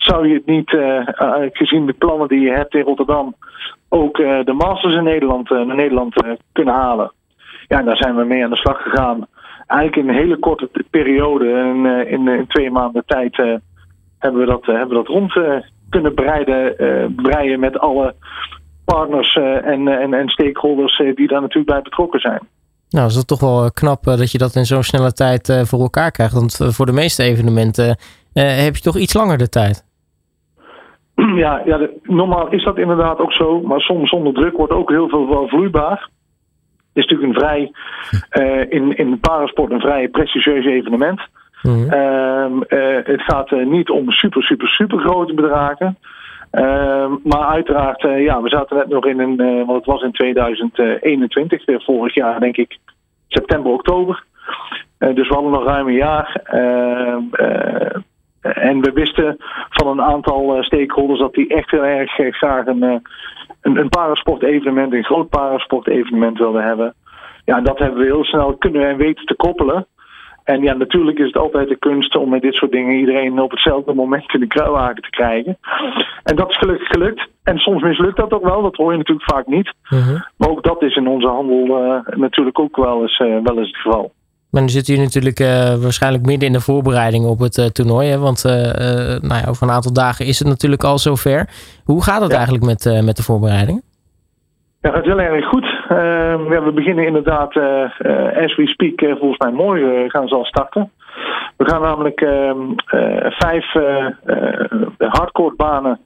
Zou 0.00 0.28
je 0.28 0.34
het 0.34 0.46
niet, 0.46 0.74
eh, 0.74 1.08
eh, 1.08 1.50
gezien 1.52 1.86
de 1.86 1.92
plannen 1.92 2.28
die 2.28 2.40
je 2.40 2.50
hebt 2.50 2.74
in 2.74 2.84
Rotterdam, 2.84 3.34
ook 3.88 4.18
eh, 4.18 4.44
de 4.44 4.52
Masters 4.52 4.94
in 4.94 5.04
Nederland, 5.04 5.50
naar 5.50 5.76
Nederland 5.76 6.14
kunnen 6.52 6.74
halen? 6.74 7.12
Ja, 7.68 7.82
daar 7.82 7.96
zijn 7.96 8.16
we 8.16 8.24
mee 8.24 8.44
aan 8.44 8.50
de 8.50 8.56
slag 8.56 8.82
gegaan. 8.82 9.26
Eigenlijk 9.66 10.02
in 10.02 10.08
een 10.08 10.22
hele 10.22 10.38
korte 10.38 10.68
periode, 10.90 11.48
in, 11.48 11.86
in, 11.86 12.28
in 12.28 12.46
twee 12.46 12.70
maanden 12.70 13.02
tijd, 13.06 13.36
hebben, 14.18 14.40
we 14.40 14.46
dat, 14.46 14.66
hebben 14.66 14.88
we 14.88 14.94
dat 14.94 15.06
rond 15.06 15.32
kunnen 15.90 16.14
breiden, 16.14 16.74
breien 17.14 17.60
met 17.60 17.78
alle 17.78 18.14
partners 18.84 19.36
en, 19.64 19.88
en, 19.88 20.14
en 20.14 20.28
stakeholders 20.28 20.98
eh, 20.98 21.14
die 21.14 21.28
daar 21.28 21.40
natuurlijk 21.40 21.70
bij 21.70 21.82
betrokken 21.82 22.20
zijn. 22.20 22.40
Nou, 22.88 23.06
is 23.06 23.14
dat 23.14 23.26
toch 23.26 23.40
wel 23.40 23.70
knap 23.70 24.04
dat 24.04 24.30
je 24.30 24.38
dat 24.38 24.54
in 24.54 24.66
zo'n 24.66 24.82
snelle 24.82 25.12
tijd 25.12 25.62
voor 25.64 25.80
elkaar 25.80 26.10
krijgt. 26.10 26.34
Want 26.34 26.56
voor 26.62 26.86
de 26.86 26.92
meeste 26.92 27.22
evenementen 27.22 27.98
heb 28.32 28.76
je 28.76 28.82
toch 28.82 28.96
iets 28.96 29.14
langer 29.14 29.38
de 29.38 29.48
tijd. 29.48 29.88
ja, 31.44 31.62
ja 31.64 31.78
de- 31.78 31.98
normaal 32.02 32.48
is 32.52 32.64
dat 32.64 32.78
inderdaad 32.78 33.18
ook 33.18 33.32
zo, 33.32 33.60
maar 33.60 33.80
soms 33.80 34.10
onder 34.10 34.32
druk 34.32 34.56
wordt 34.56 34.72
ook 34.72 34.90
heel 34.90 35.08
veel 35.08 35.28
wel 35.28 35.48
vloeibaar. 35.48 36.08
Het 36.92 37.04
is 37.04 37.06
natuurlijk 37.06 37.28
een 37.28 37.40
vrij, 37.40 37.72
eh, 38.42 38.60
in, 38.68 38.96
in 38.96 39.10
de 39.10 39.16
parasport 39.16 39.70
een 39.70 39.80
vrij 39.80 40.08
prestigieus 40.08 40.64
evenement. 40.64 41.20
Mhm. 41.62 41.90
Ehm, 41.90 42.62
eh, 42.62 43.04
het 43.04 43.22
gaat 43.22 43.52
eh, 43.52 43.66
niet 43.66 43.90
om 43.90 44.10
super, 44.10 44.42
super, 44.42 44.68
super 44.68 44.98
grote 44.98 45.34
bedragen. 45.34 45.98
Ehm, 46.50 47.12
maar 47.22 47.46
uiteraard, 47.46 48.04
eh, 48.04 48.22
ja, 48.24 48.42
we 48.42 48.48
zaten 48.48 48.76
net 48.76 48.88
nog 48.88 49.06
in 49.06 49.20
een, 49.20 49.40
eh, 49.40 49.66
want 49.66 49.76
het 49.76 49.84
was 49.84 50.02
in 50.02 50.12
2021, 50.12 51.64
eh, 51.64 51.80
vorig 51.80 52.14
jaar 52.14 52.40
denk 52.40 52.56
ik, 52.56 52.78
september, 53.28 53.72
oktober. 53.72 54.24
Eh, 54.98 55.14
dus 55.14 55.28
we 55.28 55.34
hadden 55.34 55.52
nog 55.52 55.64
ruim 55.64 55.86
een 55.86 55.94
jaar. 55.94 56.42
Eh, 58.40 58.64
en 58.68 58.80
we 58.80 58.92
wisten 58.92 59.36
van 59.70 59.86
een 59.86 60.02
aantal 60.02 60.56
eh, 60.56 60.62
stakeholders 60.62 61.20
dat 61.20 61.34
die 61.34 61.48
echt 61.48 61.70
heel 61.70 61.84
erg 61.84 62.18
eh, 62.18 62.32
graag 62.32 62.66
een, 62.66 62.82
een, 62.82 63.76
een 63.76 63.88
parasport-evenement, 63.88 64.92
een 64.92 65.04
groot 65.04 65.28
parasport-evenement 65.28 66.38
wilden 66.38 66.64
hebben. 66.64 66.94
Ja, 67.44 67.56
en 67.56 67.64
dat 67.64 67.78
hebben 67.78 67.98
we 67.98 68.04
heel 68.04 68.24
snel 68.24 68.56
kunnen 68.56 68.88
en 68.88 68.96
weten 68.96 69.26
te 69.26 69.34
koppelen. 69.34 69.86
En 70.44 70.62
ja, 70.62 70.74
natuurlijk 70.74 71.18
is 71.18 71.26
het 71.26 71.36
altijd 71.36 71.68
de 71.68 71.76
kunst 71.76 72.16
om 72.16 72.28
met 72.28 72.42
dit 72.42 72.54
soort 72.54 72.72
dingen 72.72 72.98
iedereen 72.98 73.40
op 73.40 73.50
hetzelfde 73.50 73.94
moment 73.94 74.34
in 74.34 74.40
de 74.40 74.46
kruiwagen 74.46 75.02
te 75.02 75.10
krijgen. 75.10 75.58
En 76.22 76.36
dat 76.36 76.50
is 76.50 76.56
gelukkig 76.56 76.88
gelukt. 76.88 77.28
En 77.42 77.58
soms 77.58 77.82
mislukt 77.82 78.16
dat 78.16 78.32
ook 78.32 78.44
wel, 78.44 78.62
dat 78.62 78.76
hoor 78.76 78.92
je 78.92 78.98
natuurlijk 78.98 79.30
vaak 79.30 79.46
niet. 79.46 79.72
Mhm. 79.88 80.18
Maar 80.36 80.48
ook 80.48 80.62
dat 80.62 80.82
is 80.82 80.96
in 80.96 81.06
onze 81.06 81.28
handel 81.28 82.02
natuurlijk 82.04 82.58
ook 82.58 82.76
wel 82.76 83.02
eens, 83.02 83.18
wel 83.18 83.58
eens 83.58 83.66
het 83.66 83.76
geval. 83.76 84.12
Maar 84.50 84.62
nu 84.62 84.68
zitten 84.68 84.94
jullie 84.94 85.08
natuurlijk 85.08 85.40
eh, 85.40 85.74
waarschijnlijk 85.82 86.26
midden 86.26 86.46
in 86.46 86.52
de 86.52 86.60
voorbereiding 86.60 87.24
op 87.24 87.38
het 87.38 87.58
eh, 87.58 87.64
toernooi. 87.66 88.08
Hè? 88.08 88.18
Want 88.18 88.44
eh, 88.44 88.52
nou 89.20 89.40
ja, 89.42 89.44
over 89.48 89.62
een 89.62 89.74
aantal 89.74 89.92
dagen 89.92 90.26
is 90.26 90.38
het 90.38 90.48
natuurlijk 90.48 90.84
al 90.84 90.98
zover. 90.98 91.48
Hoe 91.84 92.02
gaat 92.02 92.20
het 92.20 92.30
Ja. 92.30 92.36
eigenlijk 92.36 92.64
met, 92.64 93.04
met 93.04 93.16
de 93.16 93.22
voorbereiding? 93.22 93.82
Ja, 94.80 94.88
het 94.90 94.94
gaat 94.98 95.04
heel 95.04 95.20
erg 95.20 95.44
goed. 95.46 95.66
Ja, 95.88 96.62
we 96.64 96.72
beginnen 96.74 97.06
inderdaad, 97.06 97.56
as 98.44 98.56
we 98.56 98.62
speak, 98.66 99.18
volgens 99.18 99.38
mij 99.38 99.52
morgen 99.52 100.04
eh, 100.04 100.10
gaan 100.10 100.28
ze 100.28 100.34
al 100.34 100.44
starten. 100.44 100.90
We 101.56 101.68
gaan 101.70 101.80
namelijk 101.80 102.20
vijf 103.38 103.72
hardcore 104.98 105.54
banen 105.56 106.00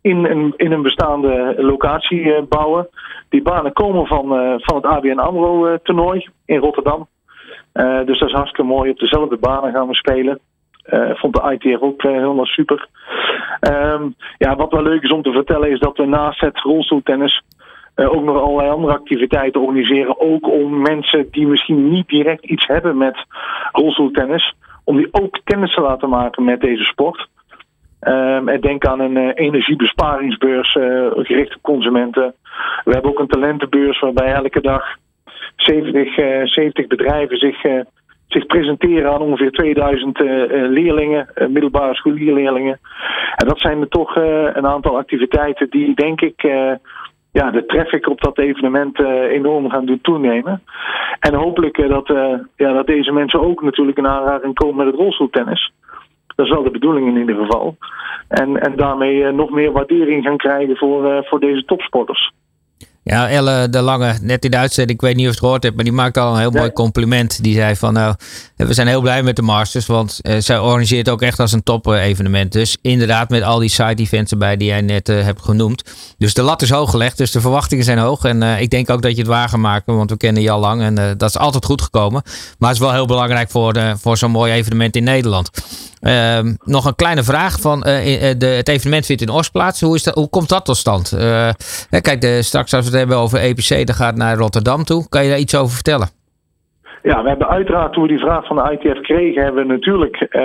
in 0.00 0.24
een, 0.24 0.52
in 0.56 0.72
een 0.72 0.82
bestaande 0.82 1.54
locatie 1.58 2.42
bouwen. 2.48 2.88
Die 3.28 3.42
banen 3.42 3.72
komen 3.72 4.06
van, 4.06 4.28
van 4.60 4.76
het 4.76 4.84
ABN 4.84 5.18
AMRO 5.18 5.66
eh, 5.66 5.74
toernooi 5.82 6.28
in 6.44 6.58
Rotterdam. 6.58 7.08
Eh, 7.74 8.04
dus 8.04 8.18
dat 8.18 8.28
is 8.28 8.34
hartstikke 8.34 8.70
mooi. 8.70 8.90
Op 8.90 8.98
dezelfde 8.98 9.36
banen 9.36 9.72
gaan 9.72 9.88
we 9.88 9.94
spelen. 9.94 10.38
Eh, 10.82 11.10
vond 11.14 11.34
de 11.34 11.58
ITR 11.58 11.82
ook 11.84 12.02
eh, 12.02 12.10
helemaal 12.10 12.46
super. 12.46 12.88
Ehm, 13.60 14.08
ja, 14.38 14.56
wat 14.56 14.72
wel 14.72 14.82
leuk 14.82 15.02
is 15.02 15.12
om 15.12 15.22
te 15.22 15.32
vertellen 15.32 15.70
is 15.70 15.78
dat 15.78 15.96
we 15.96 16.04
naast 16.06 16.40
het 16.40 16.58
rolstoeltennis 16.60 17.42
ook 17.96 18.24
nog 18.24 18.42
allerlei 18.42 18.70
andere 18.70 18.92
activiteiten 18.92 19.60
organiseren. 19.60 20.20
Ook 20.20 20.48
om 20.48 20.82
mensen 20.82 21.28
die 21.30 21.46
misschien 21.46 21.90
niet 21.90 22.08
direct 22.08 22.44
iets 22.44 22.66
hebben 22.66 22.96
met 22.96 23.16
rolstoeltennis, 23.72 24.54
om 24.84 24.96
die 24.96 25.08
ook 25.10 25.40
kennis 25.44 25.74
te 25.74 25.80
laten 25.80 26.08
maken 26.08 26.44
met 26.44 26.60
deze 26.60 26.84
sport. 26.84 27.28
Um, 28.00 28.48
en 28.48 28.60
denk 28.60 28.86
aan 28.86 29.00
een 29.00 29.16
uh, 29.16 29.30
energiebesparingsbeurs 29.34 30.74
uh, 30.74 31.06
gericht 31.12 31.54
op 31.56 31.62
consumenten. 31.62 32.34
We 32.84 32.92
hebben 32.92 33.10
ook 33.10 33.18
een 33.18 33.26
talentenbeurs 33.26 34.00
waarbij 34.00 34.32
elke 34.32 34.60
dag 34.60 34.96
70, 35.56 36.18
uh, 36.18 36.40
70 36.44 36.86
bedrijven 36.86 37.36
zich, 37.36 37.62
zich 38.26 38.46
presenteren 38.46 39.12
aan 39.12 39.20
ongeveer 39.20 39.50
2000 39.50 40.18
leerlingen, 40.48 41.28
middelbare 41.48 41.94
schoolleerlingen. 41.94 42.80
En 43.36 43.48
dat 43.48 43.60
zijn 43.60 43.80
er 43.80 43.88
toch 43.88 44.16
een 44.16 44.66
aantal 44.66 44.96
activiteiten 44.96 45.70
die, 45.70 45.94
denk 45.94 46.20
ik, 46.20 46.42
ja, 47.32 47.50
de 47.50 47.66
traffic 47.66 48.08
op 48.08 48.20
dat 48.20 48.38
evenement 48.38 48.98
enorm 49.30 49.70
gaan 49.70 49.86
doen 49.86 50.00
toenemen. 50.00 50.62
En 51.18 51.34
hopelijk 51.34 51.88
dat, 51.88 52.08
ja, 52.56 52.72
dat 52.72 52.86
deze 52.86 53.12
mensen 53.12 53.40
ook 53.40 53.62
natuurlijk 53.62 53.98
in 53.98 54.06
aanraking 54.06 54.54
komen 54.54 54.76
met 54.76 54.86
het 54.86 54.96
rolstoeltennis. 54.96 55.72
Dat 56.36 56.46
is 56.46 56.52
wel 56.52 56.62
de 56.62 56.70
bedoeling 56.70 57.08
in 57.08 57.16
ieder 57.16 57.36
geval. 57.36 57.76
En, 58.28 58.60
en 58.60 58.76
daarmee 58.76 59.32
nog 59.32 59.50
meer 59.50 59.72
waardering 59.72 60.24
gaan 60.24 60.36
krijgen 60.36 60.76
voor, 60.76 61.24
voor 61.24 61.40
deze 61.40 61.64
topsporters. 61.64 62.32
Ja, 63.04 63.28
Elle 63.28 63.68
de 63.68 63.80
Lange, 63.80 64.14
net 64.20 64.44
in 64.44 64.50
de 64.50 64.56
uitzending, 64.56 64.98
ik 64.98 65.04
weet 65.06 65.16
niet 65.16 65.26
of 65.26 65.30
je 65.30 65.36
het 65.36 65.44
gehoord 65.44 65.62
hebt, 65.62 65.74
maar 65.74 65.84
die 65.84 65.92
maakte 65.92 66.20
al 66.20 66.32
een 66.32 66.38
heel 66.38 66.50
mooi 66.50 66.72
compliment. 66.72 67.42
Die 67.42 67.54
zei 67.54 67.76
van, 67.76 67.92
nou, 67.92 68.14
we 68.56 68.74
zijn 68.74 68.86
heel 68.86 69.00
blij 69.00 69.22
met 69.22 69.36
de 69.36 69.42
Masters, 69.42 69.86
want 69.86 70.18
uh, 70.22 70.36
zij 70.38 70.58
organiseert 70.58 71.08
ook 71.08 71.22
echt 71.22 71.40
als 71.40 71.52
een 71.52 71.62
top 71.62 71.86
evenement. 71.86 72.52
Dus 72.52 72.76
inderdaad 72.82 73.28
met 73.28 73.42
al 73.42 73.58
die 73.58 73.68
side 73.68 74.02
events 74.02 74.32
erbij 74.32 74.56
die 74.56 74.68
jij 74.68 74.80
net 74.80 75.08
uh, 75.08 75.22
hebt 75.22 75.42
genoemd. 75.42 75.82
Dus 76.18 76.34
de 76.34 76.42
lat 76.42 76.62
is 76.62 76.70
hoog 76.70 76.90
gelegd, 76.90 77.18
dus 77.18 77.30
de 77.30 77.40
verwachtingen 77.40 77.84
zijn 77.84 77.98
hoog. 77.98 78.24
En 78.24 78.42
uh, 78.42 78.60
ik 78.60 78.70
denk 78.70 78.90
ook 78.90 79.02
dat 79.02 79.10
je 79.10 79.18
het 79.18 79.26
waar 79.26 79.48
gaat 79.48 79.60
maken, 79.60 79.96
want 79.96 80.10
we 80.10 80.16
kennen 80.16 80.42
je 80.42 80.50
al 80.50 80.60
lang 80.60 80.82
en 80.82 80.94
dat 80.94 81.28
is 81.28 81.38
altijd 81.38 81.64
goed 81.64 81.82
gekomen. 81.82 82.22
Maar 82.58 82.68
het 82.68 82.78
is 82.78 82.84
wel 82.84 82.94
heel 82.94 83.06
belangrijk 83.06 83.50
voor, 83.50 83.96
voor 84.00 84.16
zo'n 84.16 84.30
mooi 84.30 84.52
evenement 84.52 84.96
in 84.96 85.04
Nederland. 85.04 85.50
Ehm, 86.00 86.54
nog 86.64 86.84
een 86.84 86.94
kleine 86.94 87.24
vraag. 87.24 87.60
Van, 87.60 87.80
de, 87.80 88.46
het 88.56 88.68
evenement 88.68 89.06
vindt 89.06 89.22
in 89.22 89.30
Oost 89.30 89.52
plaats. 89.52 89.80
Hoe, 89.80 89.94
is 89.94 90.02
dat, 90.02 90.14
hoe 90.14 90.28
komt 90.28 90.48
dat 90.48 90.64
tot 90.64 90.76
stand? 90.76 91.08
kijk, 91.88 92.20
de, 92.20 92.42
straks 92.42 92.74
als 92.74 92.88
we 92.88 92.93
het 92.94 93.02
hebben 93.02 93.22
over 93.24 93.38
EPC, 93.38 93.86
dat 93.86 93.96
gaat 93.96 94.16
naar 94.16 94.36
Rotterdam 94.36 94.84
toe. 94.84 95.08
Kan 95.08 95.22
je 95.24 95.30
daar 95.30 95.38
iets 95.38 95.56
over 95.56 95.74
vertellen? 95.74 96.08
Ja, 97.02 97.22
we 97.22 97.28
hebben 97.28 97.48
uiteraard 97.48 97.92
toen 97.92 98.02
we 98.02 98.08
die 98.08 98.18
vraag 98.18 98.46
van 98.46 98.56
de 98.56 98.72
ITF 98.72 99.00
kregen, 99.00 99.42
hebben 99.42 99.66
we 99.66 99.72
natuurlijk, 99.72 100.20
uh, 100.20 100.40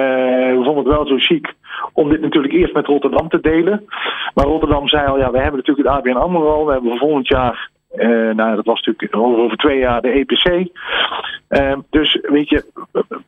we 0.58 0.62
vonden 0.64 0.84
het 0.84 0.94
wel 0.94 1.08
zo 1.08 1.18
chic 1.18 1.54
om 1.94 2.10
dit 2.10 2.22
natuurlijk 2.22 2.54
eerst 2.54 2.74
met 2.74 2.86
Rotterdam 2.86 3.30
te 3.30 3.40
delen. 3.42 3.86
Maar 4.34 4.46
Rotterdam 4.46 4.88
zei 4.88 5.08
al, 5.08 5.18
ja, 5.18 5.32
we 5.32 5.40
hebben 5.40 5.60
natuurlijk 5.60 5.88
het 5.88 5.98
ABN 5.98 6.18
AMRO, 6.18 6.66
we 6.66 6.72
hebben 6.72 6.98
volgend 6.98 7.28
jaar 7.28 7.70
nou, 8.36 8.56
dat 8.56 8.65
was 8.65 8.82
natuurlijk 8.82 9.15
over, 9.15 9.58
twee 9.58 9.80
jaar 9.80 10.02
de 10.02 10.10
EPC. 10.10 10.69
Uh, 11.49 11.78
dus 11.89 12.19
weet 12.21 12.49
je, 12.49 12.63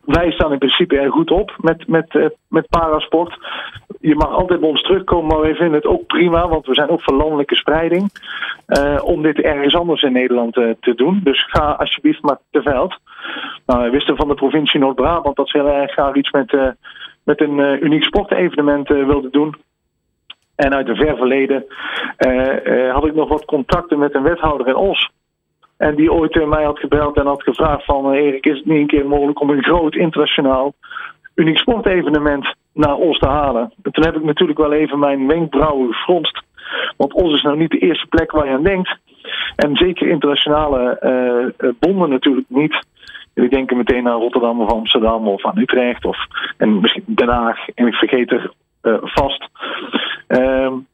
wij 0.05 0.31
staan 0.31 0.51
in 0.51 0.57
principe 0.57 0.97
erg 0.97 1.11
goed 1.11 1.31
op 1.31 1.55
met, 1.57 1.87
met, 1.87 2.13
uh, 2.13 2.25
met 2.47 2.69
parasport. 2.69 3.37
Je 3.99 4.15
mag 4.15 4.31
altijd 4.31 4.59
bij 4.59 4.69
ons 4.69 4.81
terugkomen, 4.81 5.27
maar 5.27 5.41
wij 5.41 5.55
vinden 5.55 5.75
het 5.75 5.85
ook 5.85 6.05
prima, 6.05 6.47
want 6.47 6.65
we 6.65 6.73
zijn 6.73 6.89
ook 6.89 7.01
voor 7.01 7.13
landelijke 7.13 7.55
spreiding. 7.55 8.09
om 9.03 9.21
dit 9.21 9.39
ergens 9.39 9.75
anders 9.75 10.01
in 10.01 10.11
Nederland 10.11 10.53
te 10.53 10.93
doen. 10.95 11.21
Dus 11.23 11.45
ga 11.49 11.71
alsjeblieft 11.71 12.21
maar 12.21 12.37
te 12.51 12.61
veld. 12.61 12.97
Nou, 13.65 13.83
we 13.83 13.89
wisten 13.89 14.15
van 14.15 14.27
de 14.27 14.33
provincie 14.33 14.79
Noord-Brabant 14.79 15.35
dat 15.35 15.49
ze 15.49 15.57
heel 15.57 15.69
erg 15.69 15.91
graag 15.91 16.15
iets 16.15 16.31
met, 16.31 16.75
met 17.23 17.41
een 17.41 17.85
uniek 17.85 18.03
sportevenement 18.03 18.87
wilden 18.87 19.31
doen. 19.31 19.55
En 20.55 20.73
uit 20.73 20.87
een 20.87 20.95
ver 20.95 21.17
verleden 21.17 21.65
uh, 22.17 22.65
uh, 22.65 22.93
had 22.93 23.05
ik 23.05 23.15
nog 23.15 23.29
wat 23.29 23.45
contacten 23.45 23.99
met 23.99 24.15
een 24.15 24.23
wethouder 24.23 24.67
in 24.67 24.75
Os. 24.75 25.09
En 25.77 25.95
die 25.95 26.11
ooit 26.11 26.47
mij 26.47 26.63
had 26.63 26.79
gebeld 26.79 27.17
en 27.17 27.25
had 27.25 27.43
gevraagd 27.43 27.85
van... 27.85 28.11
Erik, 28.11 28.45
is 28.45 28.57
het 28.57 28.65
niet 28.65 28.79
een 28.79 28.87
keer 28.87 29.07
mogelijk 29.07 29.41
om 29.41 29.49
een 29.49 29.63
groot 29.63 29.95
internationaal 29.95 30.73
uniek 31.35 31.57
sportevenement 31.57 32.55
naar 32.73 32.95
Os 32.95 33.19
te 33.19 33.27
halen? 33.27 33.73
En 33.81 33.91
toen 33.91 34.05
heb 34.05 34.15
ik 34.15 34.23
natuurlijk 34.23 34.59
wel 34.59 34.71
even 34.71 34.99
mijn 34.99 35.27
wenkbrauwen 35.27 35.93
gefronst. 35.93 36.43
Want 36.97 37.13
Os 37.13 37.33
is 37.33 37.41
nou 37.41 37.57
niet 37.57 37.71
de 37.71 37.79
eerste 37.79 38.07
plek 38.07 38.31
waar 38.31 38.45
je 38.45 38.53
aan 38.53 38.63
denkt. 38.63 38.97
En 39.55 39.75
zeker 39.75 40.07
internationale 40.07 40.97
bonden 41.79 42.09
natuurlijk 42.09 42.49
niet. 42.49 42.85
Jullie 43.33 43.49
denken 43.49 43.77
meteen 43.77 44.07
aan 44.07 44.19
Rotterdam 44.19 44.61
of 44.61 44.71
Amsterdam 44.71 45.27
of 45.27 45.45
aan 45.45 45.57
Utrecht 45.57 46.05
of 46.05 46.17
en 46.57 46.79
misschien 46.79 47.03
Den 47.07 47.29
Haag. 47.29 47.69
En 47.75 47.87
ik 47.87 47.93
vergeet 47.93 48.31
er 48.31 48.51
vast. 49.01 49.49
Um, 50.27 50.87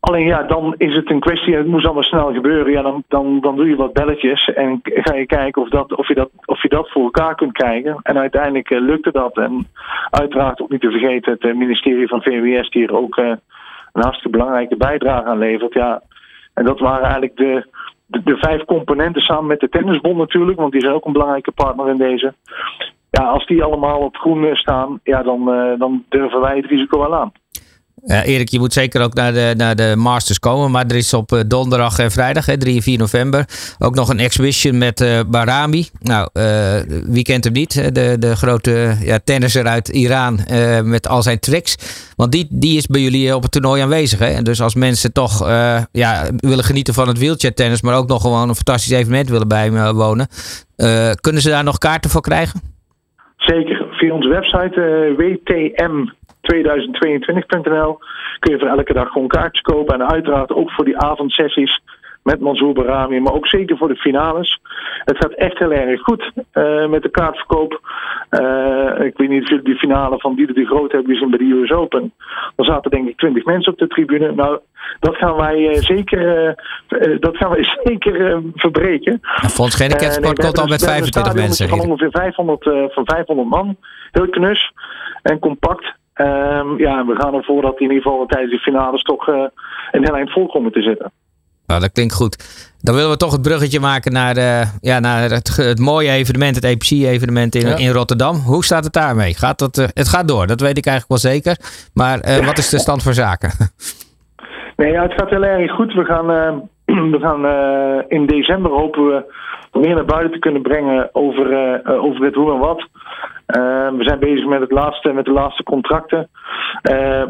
alleen 0.00 0.26
ja, 0.26 0.42
dan 0.42 0.74
is 0.76 0.94
het 0.94 1.10
een 1.10 1.20
kwestie, 1.20 1.54
het 1.54 1.66
moest 1.66 1.84
allemaal 1.84 2.02
snel 2.02 2.32
gebeuren. 2.32 2.72
Ja, 2.72 2.82
dan, 2.82 3.04
dan, 3.08 3.40
dan 3.40 3.56
doe 3.56 3.68
je 3.68 3.76
wat 3.76 3.92
belletjes 3.92 4.44
en 4.44 4.80
ga 4.82 5.14
je 5.14 5.26
kijken 5.26 5.62
of, 5.62 5.68
dat, 5.68 5.96
of, 5.96 6.08
je 6.08 6.14
dat, 6.14 6.30
of 6.44 6.62
je 6.62 6.68
dat 6.68 6.90
voor 6.90 7.02
elkaar 7.02 7.34
kunt 7.34 7.52
krijgen. 7.52 7.98
En 8.02 8.18
uiteindelijk 8.18 8.70
uh, 8.70 8.80
lukte 8.80 9.12
dat. 9.12 9.36
En 9.36 9.66
uiteraard 10.10 10.60
ook 10.60 10.70
niet 10.70 10.80
te 10.80 10.90
vergeten 10.90 11.36
het 11.38 11.56
ministerie 11.56 12.08
van 12.08 12.22
VWS 12.22 12.70
die 12.70 12.86
er 12.86 12.96
ook 12.96 13.16
een 13.16 13.40
hartstikke 13.92 14.38
belangrijke 14.38 14.76
bijdrage 14.76 15.24
aan 15.24 15.38
levert. 15.38 15.74
Ja, 15.74 16.02
en 16.54 16.64
dat 16.64 16.78
waren 16.78 17.02
eigenlijk 17.02 17.36
de, 17.36 17.66
de, 18.06 18.22
de, 18.22 18.36
vijf 18.36 18.64
componenten 18.64 19.22
samen 19.22 19.46
met 19.46 19.60
de 19.60 19.68
tennisbond 19.68 20.16
natuurlijk, 20.16 20.58
want 20.58 20.72
die 20.72 20.80
zijn 20.80 20.94
ook 20.94 21.04
een 21.04 21.12
belangrijke 21.12 21.52
partner 21.52 21.88
in 21.88 21.96
deze 21.96 22.34
ja, 23.12 23.24
als 23.24 23.46
die 23.46 23.62
allemaal 23.62 23.98
op 23.98 24.16
groen 24.16 24.56
staan, 24.56 25.00
ja, 25.02 25.22
dan, 25.22 25.40
uh, 25.48 25.78
dan 25.78 26.04
durven 26.08 26.40
wij 26.40 26.56
het 26.56 26.66
risico 26.66 26.98
wel 26.98 27.14
aan. 27.14 27.32
Erik, 28.06 28.48
je 28.48 28.58
moet 28.58 28.72
zeker 28.72 29.02
ook 29.02 29.14
naar 29.14 29.32
de, 29.32 29.54
naar 29.56 29.76
de 29.76 29.94
Masters 29.96 30.38
komen. 30.38 30.70
Maar 30.70 30.86
er 30.86 30.96
is 30.96 31.14
op 31.14 31.32
uh, 31.32 31.40
donderdag 31.46 31.98
en 31.98 32.10
vrijdag, 32.10 32.46
hè, 32.46 32.58
3 32.58 32.76
en 32.76 32.82
4 32.82 32.98
november, 32.98 33.48
ook 33.78 33.94
nog 33.94 34.08
een 34.08 34.18
exhibition 34.18 34.78
met 34.78 35.00
uh, 35.00 35.20
Barami. 35.26 35.88
Nou, 36.00 36.28
wie 37.06 37.22
kent 37.22 37.44
hem 37.44 37.52
niet? 37.52 37.94
De, 37.94 38.16
de 38.18 38.36
grote 38.36 38.96
ja, 39.00 39.18
tennisser 39.24 39.66
uit 39.66 39.88
Iran 39.88 40.40
met 40.84 41.08
al 41.08 41.22
zijn 41.22 41.40
tricks. 41.40 41.76
Want 42.16 42.32
die, 42.32 42.46
die 42.50 42.76
is 42.76 42.86
bij 42.86 43.00
jullie 43.00 43.34
op 43.34 43.42
het 43.42 43.52
toernooi 43.52 43.82
aanwezig. 43.82 44.18
Hè? 44.18 44.26
En 44.26 44.44
dus 44.44 44.60
als 44.60 44.74
mensen 44.74 45.12
toch 45.12 45.48
ja, 45.92 46.26
willen 46.36 46.64
genieten 46.64 46.94
van 46.94 47.08
het 47.08 47.18
wheelchair 47.18 47.54
tennis, 47.54 47.82
maar 47.82 47.96
ook 47.96 48.08
nog 48.08 48.20
gewoon 48.20 48.48
een 48.48 48.54
fantastisch 48.54 48.92
evenement 48.92 49.28
willen 49.28 49.48
bijwonen, 49.48 50.28
kunnen 51.20 51.42
ze 51.42 51.48
daar 51.48 51.64
nog 51.64 51.78
kaarten 51.78 52.10
voor 52.10 52.20
krijgen? 52.20 52.71
Zeker. 53.44 53.86
Via 53.90 54.14
onze 54.14 54.28
website 54.28 54.80
uh, 54.80 55.18
wtm2022.nl 55.18 57.98
kun 58.38 58.52
je 58.52 58.58
voor 58.58 58.68
elke 58.68 58.92
dag 58.92 59.08
gewoon 59.08 59.28
kaartjes 59.28 59.60
kopen. 59.60 59.94
En 59.94 60.08
uiteraard 60.08 60.52
ook 60.52 60.70
voor 60.70 60.84
die 60.84 60.98
avondsessies 60.98 61.80
met 62.22 62.40
Mansour 62.40 62.72
Barami, 62.72 63.20
maar 63.20 63.32
ook 63.32 63.46
zeker 63.46 63.76
voor 63.76 63.88
de 63.88 63.96
finales. 63.96 64.60
Het 65.04 65.16
gaat 65.16 65.32
echt 65.32 65.58
heel 65.58 65.72
erg 65.72 66.00
goed 66.00 66.32
uh, 66.54 66.88
met 66.88 67.02
de 67.02 67.10
kaartverkoop. 67.10 67.80
Uh, 68.30 69.04
ik 69.04 69.16
weet 69.16 69.28
niet 69.28 69.42
of 69.42 69.48
jullie 69.48 69.64
die 69.64 69.78
finale 69.78 70.18
van 70.18 70.34
Dieter 70.34 70.54
de 70.54 70.66
Groot 70.66 70.92
hebben 70.92 71.12
gezien 71.12 71.30
bij 71.30 71.38
de 71.38 71.60
US 71.62 71.70
Open. 71.70 72.12
Er 72.56 72.64
zaten 72.64 72.90
denk 72.90 73.08
ik 73.08 73.16
20 73.16 73.44
mensen 73.44 73.72
op 73.72 73.78
de 73.78 73.86
tribune. 73.86 74.32
Nou, 74.32 74.58
dat 75.00 75.16
gaan 75.16 75.36
wij 75.36 75.58
uh, 75.58 75.80
zeker, 75.80 76.54
dat 77.20 77.36
gaan 77.36 77.50
wij 77.50 77.64
zeker 77.84 78.42
verbreken. 78.54 79.18
Volgens 79.22 79.76
geen 79.76 80.12
Sport 80.12 80.38
komt 80.38 80.58
al 80.58 80.66
met 80.66 80.84
25 80.84 81.34
mensen. 81.34 81.68
Van 81.68 81.80
ongeveer 81.80 82.10
500, 82.10 82.62
van 82.94 83.04
500 83.04 83.48
man. 83.48 83.76
Heel 84.10 84.28
knus 84.28 84.72
en 85.22 85.38
compact. 85.38 85.84
Um, 86.14 86.78
ja, 86.78 87.06
we 87.06 87.14
gaan 87.18 87.34
ervoor 87.34 87.62
dat 87.62 87.80
in 87.80 87.82
ieder 87.82 88.02
geval 88.02 88.26
tijdens 88.26 88.52
de 88.52 88.58
finales 88.58 89.02
toch 89.02 89.26
een 89.26 89.50
heel 89.90 90.16
eind 90.16 90.32
vol 90.32 90.46
komen 90.46 90.72
te 90.72 90.82
zitten. 90.82 91.12
Nou, 91.72 91.80
dat 91.80 91.92
klinkt 91.92 92.14
goed. 92.14 92.44
Dan 92.80 92.94
willen 92.94 93.10
we 93.10 93.16
toch 93.16 93.32
het 93.32 93.42
bruggetje 93.42 93.80
maken 93.80 94.12
naar, 94.12 94.36
uh, 94.36 94.66
ja, 94.80 95.00
naar 95.00 95.30
het, 95.30 95.56
het, 95.56 95.78
mooie 95.78 96.10
evenement, 96.10 96.54
het 96.54 96.64
EPC-evenement 96.64 97.54
in, 97.54 97.78
in 97.78 97.90
Rotterdam. 97.90 98.36
Hoe 98.36 98.64
staat 98.64 98.84
het 98.84 98.92
daarmee? 98.92 99.34
Gaat 99.34 99.58
dat, 99.58 99.78
uh, 99.78 99.86
het 99.94 100.08
gaat 100.08 100.28
door, 100.28 100.46
dat 100.46 100.60
weet 100.60 100.78
ik 100.78 100.86
eigenlijk 100.86 101.22
wel 101.22 101.32
zeker. 101.32 101.56
Maar 101.94 102.28
uh, 102.28 102.46
wat 102.46 102.58
is 102.58 102.68
de 102.68 102.78
stand 102.78 103.02
van 103.02 103.14
zaken? 103.14 103.52
Nee, 104.76 104.92
ja, 104.92 105.02
het 105.02 105.12
gaat 105.12 105.30
heel 105.30 105.44
erg 105.44 105.72
goed. 105.72 105.92
We 105.92 106.04
gaan, 106.04 106.26
we 107.14 107.18
gaan 107.20 107.46
in 108.08 108.26
december 108.26 108.70
hopen 108.70 109.06
we 109.06 109.24
meer 109.78 109.94
naar 109.94 110.04
buiten 110.04 110.32
te 110.32 110.38
kunnen 110.38 110.62
brengen 110.62 111.08
over, 111.12 111.80
over 112.00 112.24
het 112.24 112.34
hoe 112.34 112.52
en 112.52 112.58
wat. 112.58 112.88
we 113.96 114.00
zijn 114.00 114.18
bezig 114.18 114.46
met, 114.46 114.60
het 114.60 114.70
laatste, 114.70 115.12
met 115.12 115.24
de 115.24 115.32
laatste 115.32 115.62
contracten. 115.62 116.28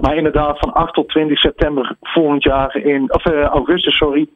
Maar 0.00 0.16
inderdaad, 0.16 0.58
van 0.58 0.72
8 0.72 0.94
tot 0.94 1.08
20 1.08 1.38
september 1.38 1.96
volgend 2.00 2.42
jaar 2.42 2.76
in, 2.76 3.14
of 3.14 3.24
augustus, 3.26 3.96
sorry, 3.96 4.28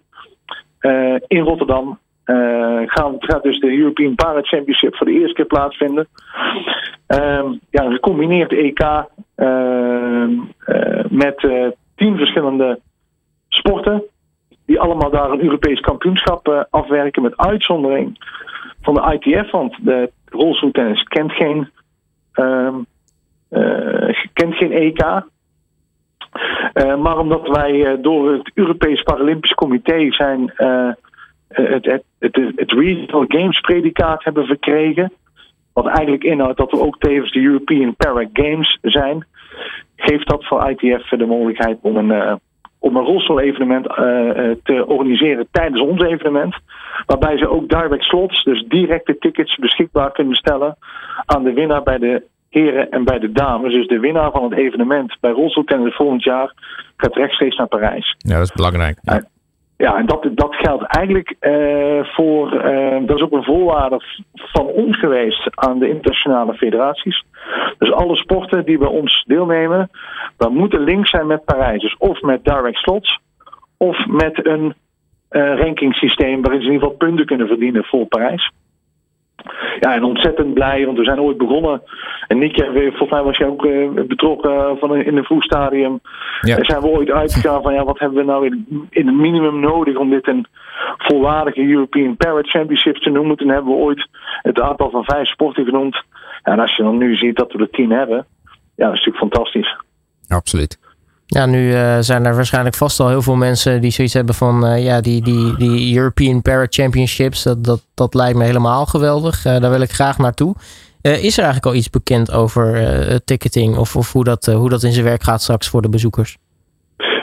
in 1.26 1.42
Rotterdam. 1.42 1.98
Gaan, 2.86 3.14
gaat 3.18 3.42
dus 3.42 3.60
de 3.60 3.78
European 3.78 4.14
Para 4.14 4.42
Championship 4.42 4.96
voor 4.96 5.06
de 5.06 5.18
eerste 5.20 5.34
keer 5.34 5.46
plaatsvinden. 5.46 6.08
ja, 7.70 7.84
een 7.84 7.92
gecombineerd 7.92 8.52
EK 8.52 8.84
met 11.08 11.48
tien 11.96 12.16
verschillende 12.16 12.78
sporten. 13.56 14.02
Die 14.66 14.80
allemaal 14.80 15.10
daar 15.10 15.30
een 15.30 15.42
Europees 15.42 15.80
kampioenschap 15.80 16.66
afwerken 16.70 17.22
met 17.22 17.36
uitzondering 17.36 18.18
van 18.82 18.94
de 18.94 19.18
ITF. 19.20 19.50
Want 19.50 19.76
de 19.80 20.10
rolstoeltennis 20.24 21.02
kent 21.02 21.32
geen 21.32 21.70
uh, 22.34 22.74
kent 24.32 24.54
geen 24.54 24.72
EK. 24.72 25.02
maar 26.98 27.18
omdat 27.18 27.48
wij 27.48 28.00
door 28.00 28.32
het 28.32 28.50
Europees 28.54 29.02
Paralympisch 29.02 29.54
Comité 29.54 30.12
zijn 30.12 30.52
het, 31.48 31.84
het, 31.84 32.02
het, 32.18 32.36
het 32.56 32.72
Regional 32.72 33.24
Games 33.28 33.60
predicaat 33.60 34.24
hebben 34.24 34.46
verkregen. 34.46 35.12
Wat 35.72 35.86
eigenlijk 35.86 36.24
inhoudt 36.24 36.58
dat 36.58 36.70
we 36.70 36.80
ook 36.80 36.98
tevens 36.98 37.32
de 37.32 37.40
European 37.40 37.96
Para 37.96 38.28
Games 38.32 38.78
zijn. 38.82 39.26
Geeft 39.96 40.28
dat 40.28 40.44
voor 40.44 40.70
ITF 40.70 41.08
de 41.08 41.26
mogelijkheid 41.26 41.78
om 41.80 41.96
een, 41.96 42.40
om 42.86 42.96
een 42.96 43.04
rolstoel-evenement 43.04 43.84
te 44.62 44.84
organiseren 44.86 45.46
tijdens 45.50 45.80
ons 45.80 46.02
evenement. 46.02 46.56
Waarbij 47.06 47.38
ze 47.38 47.48
ook 47.48 47.68
direct 47.68 48.04
slots, 48.04 48.44
dus 48.44 48.64
directe 48.68 49.18
tickets 49.18 49.56
beschikbaar 49.56 50.12
kunnen 50.12 50.34
stellen 50.36 50.76
aan 51.26 51.44
de 51.44 51.52
winnaar 51.52 51.82
bij 51.82 51.98
de 51.98 52.22
heren 52.50 52.90
en 52.90 53.04
bij 53.04 53.18
de 53.18 53.32
dames. 53.32 53.72
Dus 53.72 53.86
de 53.86 54.00
winnaar 54.00 54.30
van 54.30 54.44
het 54.44 54.58
evenement 54.58 55.16
bij 55.20 55.30
rolstoeltennis 55.30 55.94
volgend 55.94 56.22
jaar 56.22 56.52
gaat 56.96 57.14
rechtstreeks 57.14 57.56
naar 57.56 57.66
Parijs. 57.66 58.14
Ja, 58.18 58.34
dat 58.34 58.44
is 58.44 58.52
belangrijk. 58.52 58.98
Ja. 59.02 59.22
Ja, 59.76 59.96
en 59.96 60.06
dat, 60.06 60.28
dat 60.34 60.54
geldt 60.54 60.84
eigenlijk 60.84 61.34
uh, 61.40 62.04
voor, 62.04 62.52
uh, 62.52 63.06
dat 63.06 63.16
is 63.16 63.22
ook 63.22 63.32
een 63.32 63.44
voorwaarde 63.44 64.00
van 64.34 64.66
ons 64.66 64.98
geweest 64.98 65.48
aan 65.54 65.78
de 65.78 65.88
internationale 65.88 66.54
federaties. 66.54 67.24
Dus 67.78 67.92
alle 67.92 68.16
sporten 68.16 68.64
die 68.64 68.78
bij 68.78 68.88
ons 68.88 69.24
deelnemen, 69.26 69.90
dan 70.36 70.54
moeten 70.54 70.80
links 70.80 71.10
zijn 71.10 71.26
met 71.26 71.44
Parijs. 71.44 71.80
Dus 71.80 71.96
of 71.96 72.20
met 72.20 72.44
direct 72.44 72.78
slots, 72.78 73.18
of 73.76 74.06
met 74.06 74.46
een 74.46 74.74
uh, 75.30 75.58
rankingssysteem 75.58 76.42
waarin 76.42 76.60
ze 76.60 76.66
in 76.66 76.72
ieder 76.72 76.88
geval 76.88 77.06
punten 77.06 77.26
kunnen 77.26 77.46
verdienen 77.46 77.84
voor 77.84 78.06
Parijs. 78.06 78.50
Ja, 79.80 79.94
en 79.94 80.04
ontzettend 80.04 80.54
blij, 80.54 80.84
want 80.84 80.98
we 80.98 81.04
zijn 81.04 81.20
ooit 81.20 81.38
begonnen. 81.38 81.82
En 82.26 82.38
Nick, 82.38 82.64
volgens 82.74 83.10
mij 83.10 83.22
was 83.22 83.36
je 83.36 83.46
ook 83.46 83.64
uh, 83.64 83.90
betrokken 84.06 84.78
van 84.78 84.96
in 84.96 85.16
een 85.16 85.24
vroeg 85.24 85.42
stadium. 85.42 86.00
Ja. 86.40 86.64
zijn 86.64 86.80
we 86.80 86.86
ooit 86.86 87.10
uitgegaan 87.10 87.62
van 87.62 87.74
ja, 87.74 87.84
wat 87.84 87.98
hebben 87.98 88.18
we 88.18 88.24
nou 88.24 88.46
in, 88.46 88.86
in 88.90 89.06
het 89.06 89.16
minimum 89.16 89.60
nodig 89.60 89.96
om 89.96 90.10
dit 90.10 90.28
een 90.28 90.46
volwaardige 90.98 91.68
European 91.68 92.16
Parrot 92.16 92.50
Championship 92.50 92.96
te 92.96 93.10
noemen. 93.10 93.36
Toen 93.36 93.48
hebben 93.48 93.72
we 93.72 93.78
ooit 93.78 94.08
het 94.42 94.60
aantal 94.60 94.90
van 94.90 95.04
vijf 95.04 95.28
sporten 95.28 95.64
genoemd. 95.64 96.02
En 96.42 96.58
als 96.58 96.76
je 96.76 96.82
dan 96.82 96.98
nu 96.98 97.16
ziet 97.16 97.36
dat 97.36 97.52
we 97.52 97.58
er 97.58 97.70
tien 97.70 97.90
hebben, 97.90 98.26
ja, 98.76 98.86
dat 98.86 98.94
is 98.94 99.04
natuurlijk 99.04 99.34
fantastisch. 99.34 99.76
Absoluut. 100.28 100.85
Ja, 101.26 101.46
nu 101.46 101.70
uh, 101.70 101.96
zijn 101.98 102.24
er 102.24 102.34
waarschijnlijk 102.34 102.76
vast 102.76 103.00
al 103.00 103.08
heel 103.08 103.22
veel 103.22 103.36
mensen 103.36 103.80
die 103.80 103.90
zoiets 103.90 104.14
hebben 104.14 104.34
van 104.34 104.64
uh, 104.64 104.84
ja, 104.84 105.00
die, 105.00 105.22
die, 105.22 105.56
die 105.56 105.96
European 105.96 106.42
Para 106.42 106.66
Championships. 106.68 107.42
Dat, 107.42 107.64
dat, 107.64 107.80
dat 107.94 108.14
lijkt 108.14 108.38
me 108.38 108.44
helemaal 108.44 108.86
geweldig. 108.86 109.44
Uh, 109.44 109.60
daar 109.60 109.70
wil 109.70 109.80
ik 109.80 109.90
graag 109.90 110.18
naartoe. 110.18 110.54
is 111.02 111.38
er 111.38 111.44
eigenlijk 111.44 111.66
al 111.66 111.74
iets 111.74 111.90
bekend 111.90 112.32
over 112.32 112.64
ticketing 113.24 113.76
of, 113.76 113.96
of 113.96 114.12
hoe, 114.12 114.24
dat, 114.24 114.46
hoe 114.46 114.68
dat 114.68 114.82
in 114.82 114.92
zijn 114.92 115.04
werk 115.04 115.22
gaat 115.22 115.42
straks 115.42 115.68
voor 115.68 115.82
de 115.82 115.88
bezoekers? 115.88 116.36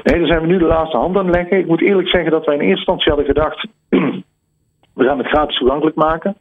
Nee, 0.03 0.19
daar 0.19 0.27
zijn 0.27 0.41
we 0.41 0.47
nu 0.47 0.57
de 0.57 0.65
laatste 0.65 0.97
hand 0.97 1.17
aan 1.17 1.29
leggen. 1.29 1.57
Ik 1.57 1.67
moet 1.67 1.81
eerlijk 1.81 2.07
zeggen 2.07 2.31
dat 2.31 2.45
wij 2.45 2.55
in 2.55 2.61
eerste 2.61 2.77
instantie 2.77 3.11
hadden 3.11 3.25
gedacht. 3.25 3.67
we 4.93 5.03
gaan 5.03 5.17
het 5.17 5.27
gratis 5.27 5.57
toegankelijk 5.57 5.95
maken. 5.95 6.35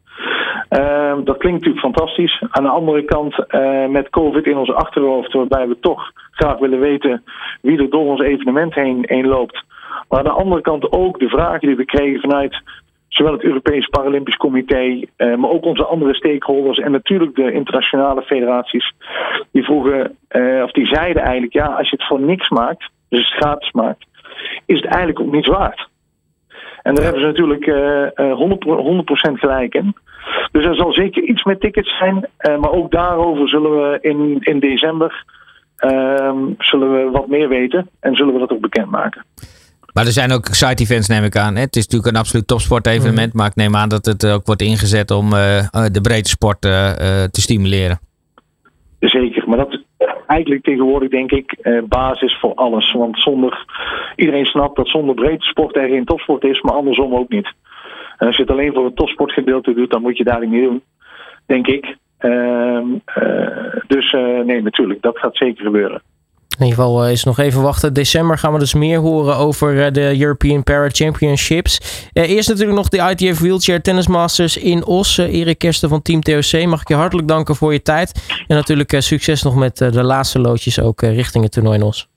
Uh, 0.71 1.15
dat 1.25 1.37
klinkt 1.37 1.65
natuurlijk 1.65 1.95
fantastisch. 1.95 2.45
Aan 2.51 2.63
de 2.63 2.69
andere 2.69 3.05
kant, 3.05 3.45
uh, 3.49 3.87
met 3.87 4.11
COVID 4.11 4.47
in 4.47 4.57
ons 4.57 4.73
achterhoofd, 4.73 5.33
waarbij 5.33 5.69
we 5.69 5.79
toch 5.81 6.11
graag 6.31 6.59
willen 6.59 6.81
weten 6.81 7.25
wie 7.61 7.79
er 7.79 7.91
door 7.91 8.07
ons 8.07 8.21
evenement 8.21 8.75
heen, 8.75 9.05
heen 9.09 9.27
loopt. 9.27 9.65
Maar 10.09 10.19
aan 10.19 10.25
de 10.25 10.31
andere 10.31 10.61
kant 10.61 10.93
ook 10.93 11.19
de 11.19 11.29
vragen 11.29 11.61
die 11.61 11.77
we 11.77 11.85
kregen 11.85 12.21
vanuit 12.21 12.63
zowel 13.09 13.33
het 13.33 13.43
Europees 13.43 13.87
Paralympisch 13.87 14.37
Comité, 14.37 14.83
uh, 14.83 15.37
maar 15.37 15.51
ook 15.51 15.65
onze 15.65 15.85
andere 15.85 16.15
stakeholders 16.15 16.79
en 16.79 16.91
natuurlijk 16.91 17.35
de 17.35 17.53
internationale 17.53 18.23
federaties. 18.23 18.93
Die 19.51 19.65
vroegen, 19.65 20.17
uh, 20.31 20.63
of 20.63 20.71
die 20.71 20.87
zeiden 20.87 21.23
eigenlijk, 21.23 21.53
ja, 21.53 21.67
als 21.67 21.91
je 21.91 21.97
het 21.97 22.07
voor 22.07 22.21
niks 22.21 22.49
maakt, 22.49 22.91
dus 23.09 23.31
het 23.31 23.43
gratis 23.43 23.71
maakt, 23.73 24.07
is 24.67 24.77
het 24.77 24.85
eigenlijk 24.85 25.21
ook 25.21 25.33
niets 25.33 25.49
waard. 25.49 25.91
En 26.83 26.95
daar 26.95 27.05
hebben 27.05 27.21
ze 27.23 27.27
natuurlijk 27.27 27.67
uh, 27.67 28.51
100%, 28.51 28.83
100 28.83 29.21
gelijk 29.39 29.75
in. 29.75 29.95
Dus 30.53 30.65
er 30.65 30.75
zal 30.75 30.93
zeker 30.93 31.23
iets 31.23 31.45
met 31.45 31.61
tickets 31.61 31.99
zijn. 31.99 32.17
Uh, 32.17 32.59
maar 32.59 32.73
ook 32.73 32.91
daarover 32.91 33.49
zullen 33.49 33.71
we 33.71 33.99
in, 34.01 34.37
in 34.41 34.61
december 34.61 35.25
uh, 35.79 36.37
zullen 36.59 36.93
we 36.93 37.11
wat 37.11 37.29
meer 37.29 37.49
weten. 37.49 37.89
En 38.01 38.15
zullen 38.15 38.33
we 38.33 38.41
dat 38.41 38.51
ook 38.51 38.61
bekendmaken. 38.61 39.25
Maar 39.93 40.07
er 40.07 40.13
zijn 40.13 40.33
ook 40.33 40.47
side 40.47 40.83
events, 40.83 41.09
neem 41.09 41.25
ik 41.25 41.37
aan. 41.37 41.57
Het 41.57 41.77
is 41.77 41.83
natuurlijk 41.87 42.15
een 42.15 42.21
absoluut 42.21 42.47
topsportevenement. 42.47 43.33
Mm. 43.33 43.39
Maar 43.39 43.49
ik 43.49 43.55
neem 43.55 43.77
aan 43.77 43.89
dat 43.89 44.05
het 44.05 44.27
ook 44.27 44.47
wordt 44.47 44.63
ingezet 44.63 45.11
om 45.11 45.31
de 45.31 46.01
breedte 46.03 46.31
sport 46.31 46.61
te 46.61 47.41
stimuleren. 47.41 48.01
Zeker, 49.01 49.49
maar 49.49 49.57
dat, 49.57 49.82
eigenlijk 50.33 50.63
tegenwoordig 50.63 51.11
denk 51.11 51.33
ik 51.33 51.53
eh, 51.53 51.83
basis 51.89 52.39
voor 52.41 52.55
alles. 52.55 52.93
Want 52.93 53.21
zonder 53.21 53.65
iedereen 54.17 54.45
snapt 54.45 54.77
dat 54.77 54.89
zonder 54.89 55.15
breedte 55.15 55.47
sport 55.47 55.77
er 55.77 55.89
geen 55.89 56.05
topsport 56.05 56.45
is, 56.45 56.61
maar 56.61 56.75
andersom 56.75 57.15
ook 57.15 57.29
niet. 57.29 57.53
En 58.19 58.27
als 58.27 58.37
je 58.37 58.43
het 58.43 58.51
alleen 58.51 58.73
voor 58.73 58.85
het 58.85 58.97
topsportgedeelte 58.97 59.75
doet, 59.75 59.91
dan 59.91 60.03
moet 60.03 60.17
je 60.17 60.25
daar 60.25 60.41
niet 60.41 60.51
mee 60.51 60.63
doen, 60.63 60.83
denk 61.47 61.67
ik. 61.67 61.97
Uh, 62.21 62.81
uh, 63.23 63.75
dus 63.87 64.13
uh, 64.13 64.41
nee, 64.41 64.63
natuurlijk, 64.63 65.03
dat 65.03 65.19
gaat 65.19 65.37
zeker 65.37 65.65
gebeuren. 65.65 66.03
In 66.63 66.69
ieder 66.69 66.85
geval 66.85 67.09
is 67.09 67.25
nog 67.25 67.39
even 67.39 67.63
wachten. 67.63 67.93
December 67.93 68.39
gaan 68.39 68.53
we 68.53 68.59
dus 68.59 68.75
meer 68.75 68.99
horen 68.99 69.37
over 69.37 69.93
de 69.93 70.21
European 70.21 70.63
Para 70.63 70.89
Championships. 70.89 71.81
eerst 72.13 72.49
natuurlijk 72.49 72.77
nog 72.77 72.89
de 72.89 73.15
ITF 73.17 73.41
Wheelchair 73.41 73.83
Tennis 73.83 74.07
Masters 74.07 74.57
in 74.57 74.87
Os. 74.87 75.19
Erik 75.19 75.59
Kersten 75.59 75.89
van 75.89 76.03
Team 76.03 76.21
TOC, 76.21 76.67
mag 76.67 76.81
ik 76.81 76.89
je 76.89 76.95
hartelijk 76.95 77.29
danken 77.29 77.57
voor 77.57 77.73
je 77.73 77.83
tijd. 77.83 78.35
En 78.47 78.57
natuurlijk 78.57 78.95
succes 78.99 79.43
nog 79.43 79.57
met 79.57 79.77
de 79.77 80.03
laatste 80.03 80.41
loodjes 80.41 80.81
ook 80.81 81.01
richting 81.01 81.45
het 81.45 81.53
toernooi 81.53 81.79
in 81.79 81.85
Os. 81.85 82.09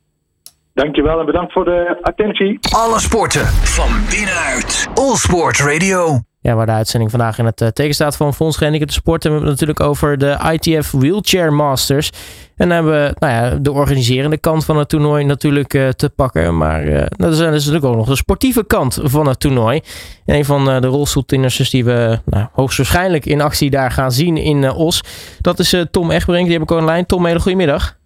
Dankjewel 0.73 1.19
en 1.19 1.25
bedankt 1.25 1.53
voor 1.53 1.65
de 1.65 1.97
attentie. 2.01 2.59
Alle 2.75 2.99
sporten 2.99 3.45
van 3.45 3.89
binnenuit. 4.09 4.87
All 4.93 5.15
Sport 5.15 5.59
Radio. 5.59 6.19
Ja, 6.45 6.55
waar 6.55 6.65
de 6.65 6.71
uitzending 6.71 7.11
vandaag 7.11 7.37
in 7.37 7.45
het 7.45 7.61
uh, 7.61 7.67
teken 7.67 7.93
staat 7.93 8.17
van 8.17 8.33
Fonds 8.33 8.57
Gehandicapte 8.57 8.93
Sport. 8.93 9.23
hebben 9.23 9.41
we 9.41 9.47
het 9.47 9.59
natuurlijk 9.59 9.87
over 9.89 10.17
de 10.17 10.37
ITF 10.51 10.91
Wheelchair 10.91 11.53
Masters. 11.53 12.09
En 12.55 12.67
dan 12.69 12.69
hebben 12.69 12.93
we 12.93 13.15
nou 13.19 13.33
ja, 13.33 13.57
de 13.57 13.71
organiserende 13.71 14.37
kant 14.37 14.65
van 14.65 14.77
het 14.77 14.89
toernooi 14.89 15.23
natuurlijk 15.23 15.73
uh, 15.73 15.87
te 15.87 16.09
pakken. 16.09 16.57
Maar 16.57 16.87
uh, 16.87 16.97
dat 17.09 17.31
is, 17.31 17.37
dat 17.37 17.53
is 17.53 17.65
natuurlijk 17.65 17.85
ook 17.85 17.95
nog 17.95 18.07
de 18.07 18.15
sportieve 18.15 18.65
kant 18.65 18.99
van 19.03 19.27
het 19.27 19.39
toernooi. 19.39 19.81
En 20.25 20.35
een 20.35 20.45
van 20.45 20.65
de 20.65 20.87
rolstoeltinners 20.87 21.69
die 21.69 21.85
we 21.85 22.19
nou, 22.25 22.47
hoogstwaarschijnlijk 22.51 23.25
in 23.25 23.41
actie 23.41 23.69
daar 23.69 23.91
gaan 23.91 24.11
zien 24.11 24.37
in 24.37 24.71
Os. 24.71 25.03
Dat 25.41 25.59
is 25.59 25.85
Tom 25.91 26.11
Egbrink. 26.11 26.45
Die 26.45 26.53
heb 26.53 26.61
ik 26.61 26.71
online. 26.71 27.05
Tom, 27.05 27.25
hele 27.25 27.39
goede 27.39 27.57
middag. 27.57 27.97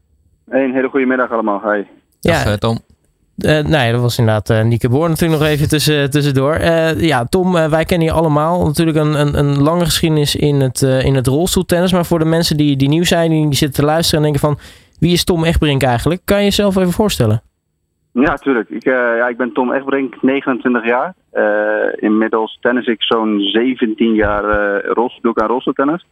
Een 0.49 0.73
hele 0.73 0.89
goede 0.89 1.05
middag 1.05 1.31
allemaal. 1.31 1.61
Hi. 1.71 1.83
Dag 2.19 2.43
ja, 2.43 2.57
Tom. 2.57 2.88
Uh, 3.45 3.59
nee, 3.59 3.91
dat 3.91 4.01
was 4.01 4.17
inderdaad 4.17 4.49
uh, 4.49 4.63
Nieke 4.63 4.89
Boor 4.89 5.09
natuurlijk 5.09 5.39
nog 5.39 5.49
even 5.49 5.69
tussen, 5.69 6.09
tussendoor. 6.09 6.55
Uh, 6.55 7.01
ja, 7.01 7.25
Tom, 7.25 7.51
wij 7.51 7.85
kennen 7.85 8.07
je 8.07 8.13
allemaal. 8.13 8.65
Natuurlijk 8.65 8.97
een, 8.97 9.19
een, 9.19 9.37
een 9.37 9.61
lange 9.61 9.85
geschiedenis 9.85 10.35
in 10.35 10.55
het, 10.55 10.81
in 10.81 11.15
het 11.15 11.27
rolstoeltennis. 11.27 11.91
Maar 11.91 12.05
voor 12.05 12.19
de 12.19 12.25
mensen 12.25 12.57
die, 12.57 12.75
die 12.75 12.89
nieuw 12.89 13.03
zijn, 13.03 13.29
die, 13.29 13.53
zitten 13.53 13.79
te 13.81 13.85
luisteren 13.85 14.25
en 14.25 14.31
denken 14.31 14.49
van... 14.49 14.57
Wie 14.99 15.11
is 15.11 15.23
Tom 15.23 15.43
Egbrink 15.43 15.83
eigenlijk? 15.83 16.21
Kan 16.25 16.37
je 16.37 16.43
jezelf 16.43 16.75
even 16.75 16.91
voorstellen? 16.91 17.41
Ja, 18.11 18.35
tuurlijk. 18.35 18.69
Ik, 18.69 18.83
ja, 18.83 19.27
ik 19.27 19.37
ben 19.37 19.53
Tom 19.53 19.73
Egbrink, 19.73 20.21
29 20.21 20.85
jaar. 20.85 21.13
inmiddels 21.95 22.57
tennis 22.61 22.85
ik 22.85 23.03
zo'n 23.03 23.39
17 23.39 24.13
jaar 24.13 24.43
rolstoel, 24.85 25.21
doe 25.21 25.31
ik 25.31 25.41
aan 25.41 25.47
rolstoeltennis. 25.47 26.05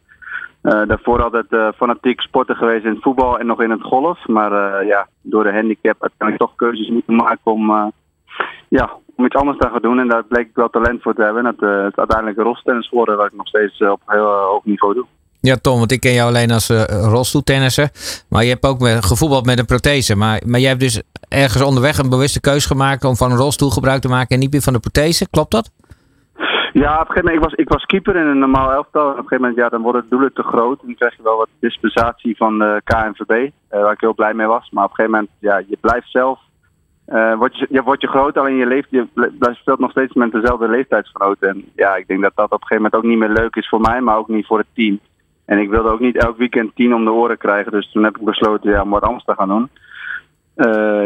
Uh, 0.62 0.82
daarvoor 0.86 1.22
altijd 1.22 1.46
uh, 1.50 1.68
fanatiek 1.76 2.20
sporten 2.20 2.56
geweest 2.56 2.84
in 2.84 2.90
het 2.90 3.02
voetbal 3.02 3.38
en 3.38 3.46
nog 3.46 3.62
in 3.62 3.70
het 3.70 3.82
golf. 3.82 4.26
Maar 4.26 4.52
uh, 4.52 4.88
ja, 4.88 5.08
door 5.22 5.44
de 5.44 5.52
handicap 5.52 5.96
uiteindelijk 6.02 6.38
toch 6.38 6.56
keuzes 6.56 6.88
moeten 6.88 7.14
maken 7.14 7.52
om, 7.52 7.92
ja, 8.68 8.90
om 9.16 9.24
iets 9.24 9.36
anders 9.36 9.58
te 9.58 9.68
gaan 9.68 9.82
doen. 9.82 9.98
En 9.98 10.08
daar 10.08 10.24
bleek 10.24 10.46
ik 10.46 10.54
wel 10.54 10.68
talent 10.68 11.02
voor 11.02 11.14
te 11.14 11.22
hebben. 11.22 11.46
En 11.46 11.54
dat 11.58 11.70
het 11.84 11.98
uiteindelijk 11.98 12.38
rolstoeltennis 12.38 12.88
geworden, 12.88 13.16
wat 13.16 13.26
ik 13.26 13.36
nog 13.36 13.48
steeds 13.48 13.80
op 13.80 14.00
heel 14.06 14.26
hoog 14.26 14.64
niveau 14.64 14.94
doe. 14.94 15.06
Ja, 15.40 15.56
Tom, 15.56 15.78
want 15.78 15.92
ik 15.92 16.00
ken 16.00 16.12
jou 16.12 16.28
alleen 16.28 16.50
als 16.50 16.68
rolstoeltennisser. 16.88 17.90
Maar 18.28 18.42
je 18.42 18.50
hebt 18.50 18.66
ook 18.66 18.80
met, 18.80 19.04
gevoetbald 19.04 19.46
met 19.46 19.58
een 19.58 19.66
prothese. 19.66 20.16
Maar, 20.16 20.42
maar 20.46 20.60
jij 20.60 20.68
hebt 20.68 20.80
dus 20.80 21.02
ergens 21.28 21.62
onderweg 21.62 21.98
een 21.98 22.08
bewuste 22.08 22.40
keuze 22.40 22.66
gemaakt 22.66 23.04
om 23.04 23.16
van 23.16 23.30
een 23.30 23.36
rolstoel 23.36 23.70
gebruik 23.70 24.00
te 24.00 24.08
maken 24.08 24.28
en 24.28 24.38
niet 24.38 24.52
meer 24.52 24.62
van 24.62 24.72
de 24.72 24.78
prothese. 24.80 25.28
Klopt 25.30 25.50
dat? 25.50 25.70
Ja, 26.78 26.94
op 26.94 27.08
een 27.08 27.14
gegeven 27.14 27.24
moment, 27.24 27.42
ik 27.42 27.48
was, 27.48 27.52
ik 27.52 27.68
was 27.68 27.84
keeper 27.84 28.16
in 28.16 28.26
een 28.26 28.38
normaal 28.38 28.72
elftal. 28.72 29.02
Op 29.02 29.16
een 29.16 29.22
gegeven 29.22 29.40
moment, 29.40 29.56
ja, 29.56 29.68
dan 29.68 29.82
worden 29.82 30.02
de 30.02 30.08
doelen 30.08 30.32
te 30.32 30.42
groot. 30.42 30.80
En 30.80 30.86
dan 30.86 30.94
krijg 30.94 31.16
je 31.16 31.22
wel 31.22 31.36
wat 31.36 31.48
dispensatie 31.60 32.36
van 32.36 32.58
de 32.58 32.80
KNVB, 32.84 33.30
uh, 33.30 33.50
waar 33.82 33.92
ik 33.92 34.00
heel 34.00 34.14
blij 34.14 34.34
mee 34.34 34.46
was. 34.46 34.70
Maar 34.70 34.84
op 34.84 34.90
een 34.90 34.96
gegeven 34.96 35.18
moment, 35.18 35.36
ja, 35.38 35.62
je 35.68 35.78
blijft 35.80 36.10
zelf, 36.10 36.38
uh, 37.08 37.34
word, 37.34 37.58
je, 37.58 37.66
je, 37.70 37.82
word 37.82 38.00
je 38.00 38.08
groot, 38.08 38.36
alleen 38.36 38.56
je 38.56 38.66
leeft, 38.66 38.90
je 38.90 39.06
speelt 39.52 39.78
nog 39.78 39.90
steeds 39.90 40.14
met 40.14 40.32
dezelfde 40.32 40.68
leeftijdsgenoten. 40.68 41.48
En 41.48 41.64
ja, 41.74 41.96
ik 41.96 42.06
denk 42.06 42.22
dat 42.22 42.32
dat 42.34 42.52
op 42.52 42.60
een 42.60 42.66
gegeven 42.66 42.82
moment 42.82 42.94
ook 42.94 43.10
niet 43.10 43.18
meer 43.18 43.42
leuk 43.42 43.56
is 43.56 43.68
voor 43.68 43.80
mij, 43.80 44.00
maar 44.00 44.16
ook 44.16 44.28
niet 44.28 44.46
voor 44.46 44.58
het 44.58 44.74
team. 44.74 45.00
En 45.44 45.58
ik 45.58 45.70
wilde 45.70 45.90
ook 45.90 46.00
niet 46.00 46.16
elk 46.16 46.36
weekend 46.36 46.74
tien 46.74 46.94
om 46.94 47.04
de 47.04 47.12
oren 47.12 47.38
krijgen, 47.38 47.72
dus 47.72 47.92
toen 47.92 48.04
heb 48.04 48.16
ik 48.16 48.24
besloten 48.24 48.70
ja, 48.70 48.82
om 48.82 48.90
wat 48.90 49.02
anders 49.02 49.24
te 49.24 49.34
gaan 49.34 49.48
doen. 49.48 49.68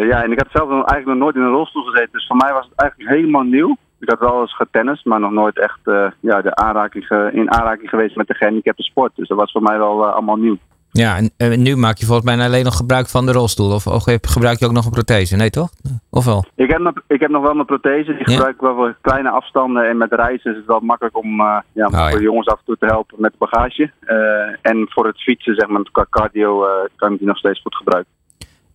Ja, 0.09 0.23
en 0.23 0.33
ik 0.33 0.39
had 0.39 0.49
zelf 0.53 0.71
eigenlijk 0.71 1.07
nog 1.07 1.17
nooit 1.17 1.37
in 1.37 1.43
een 1.43 1.57
rolstoel 1.57 1.83
gezeten, 1.83 2.13
dus 2.13 2.27
voor 2.27 2.37
mij 2.37 2.53
was 2.53 2.69
het 2.69 2.79
eigenlijk 2.81 3.11
helemaal 3.11 3.43
nieuw. 3.43 3.77
Ik 4.03 4.09
had 4.09 4.19
wel 4.19 4.41
eens 4.41 4.57
getennist, 4.57 5.05
maar 5.05 5.21
nog 5.21 5.31
nooit 5.31 5.59
echt 5.59 5.81
uh, 5.85 6.07
ja, 6.21 6.43
de 6.43 6.55
aanraking 6.55 7.09
in 7.33 7.53
aanraking 7.53 7.89
geweest 7.89 8.17
met 8.17 8.27
de 8.27 8.35
gehandicapte 8.35 8.83
sport. 8.83 9.13
Dus 9.15 9.29
dat 9.29 9.39
was 9.39 9.53
voor 9.53 9.63
mij 9.63 9.79
wel 9.79 10.07
uh, 10.07 10.13
allemaal 10.13 10.37
nieuw. 10.37 10.59
Ja, 10.93 11.21
en, 11.37 11.63
nu 11.63 11.77
maak 11.77 11.97
je 11.97 12.07
volgens 12.07 12.27
mij 12.27 12.47
alleen 12.47 12.65
nog 12.65 12.77
gebruik 12.77 13.09
van 13.09 13.27
de 13.27 13.33
rolstoel. 13.33 13.75
Of, 13.75 13.87
of 13.87 14.05
gebruik 14.21 14.59
je 14.59 14.67
ook 14.67 14.73
nog 14.73 14.85
een 14.85 14.91
prothese? 14.91 15.37
Nee, 15.37 15.51
toch? 15.51 15.71
Of 16.11 16.25
wel? 16.25 16.45
Ik 16.55 16.71
heb, 16.71 16.81
nog, 16.81 16.93
ik 17.07 17.21
heb 17.21 17.31
nog 17.31 17.43
wel 17.43 17.55
mijn 17.55 17.67
prothese. 17.67 18.15
Die 18.15 18.25
gebruik 18.25 18.55
ik 18.55 18.61
wel 18.61 18.75
voor 18.75 18.97
kleine 19.01 19.31
afstanden. 19.31 19.89
En 19.89 19.97
met 19.97 20.13
reizen 20.13 20.51
is 20.51 20.57
het 20.57 20.67
wel 20.67 20.81
makkelijk 20.81 21.17
om 21.17 21.41
uh, 21.41 21.59
ja, 21.73 21.87
oh, 21.87 22.09
voor 22.09 22.19
de 22.19 22.25
jongens 22.25 22.49
af 22.49 22.59
en 22.59 22.65
toe 22.65 22.77
te 22.79 22.87
helpen 22.87 23.21
met 23.21 23.39
bagage. 23.39 23.91
Uh, 24.07 24.73
en 24.73 24.87
voor 24.89 25.07
het 25.07 25.23
fietsen, 25.23 25.55
zeg 25.55 25.69
maar, 25.69 25.83
qua 25.93 26.07
cardio, 26.11 26.65
uh, 26.65 26.71
kan 26.97 27.13
ik 27.13 27.19
die 27.19 27.29
nog 27.29 27.39
steeds 27.39 27.61
goed 27.61 27.77
gebruiken. 27.77 28.13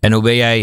En 0.08 0.14
hoe 0.14 0.24
ben 0.24 0.36
jij, 0.36 0.60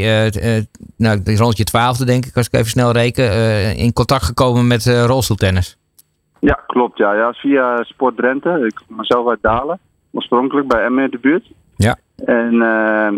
nou, 0.97 1.37
rond 1.37 1.57
je 1.57 1.65
twaalfde 1.65 2.05
denk 2.05 2.25
ik, 2.25 2.37
als 2.37 2.47
ik 2.47 2.53
even 2.53 2.67
snel 2.67 2.93
reken, 2.93 3.31
in 3.77 3.93
contact 3.93 4.25
gekomen 4.25 4.67
met 4.67 4.87
rolstoeltennis? 5.07 5.79
Ja, 6.41 6.59
klopt. 6.67 6.99
Ja. 6.99 7.13
ja, 7.13 7.33
via 7.33 7.83
Sport 7.83 8.17
Drenthe. 8.17 8.67
Ik 8.67 8.75
kom 8.87 8.97
mezelf 8.97 9.29
uit 9.29 9.43
Dalen 9.43 9.79
oorspronkelijk 10.13 10.69
bij 10.69 10.85
Emmen 10.85 11.05
in 11.05 11.11
de 11.11 11.19
buurt. 11.19 11.51
Ja. 11.77 11.97
En 12.25 12.53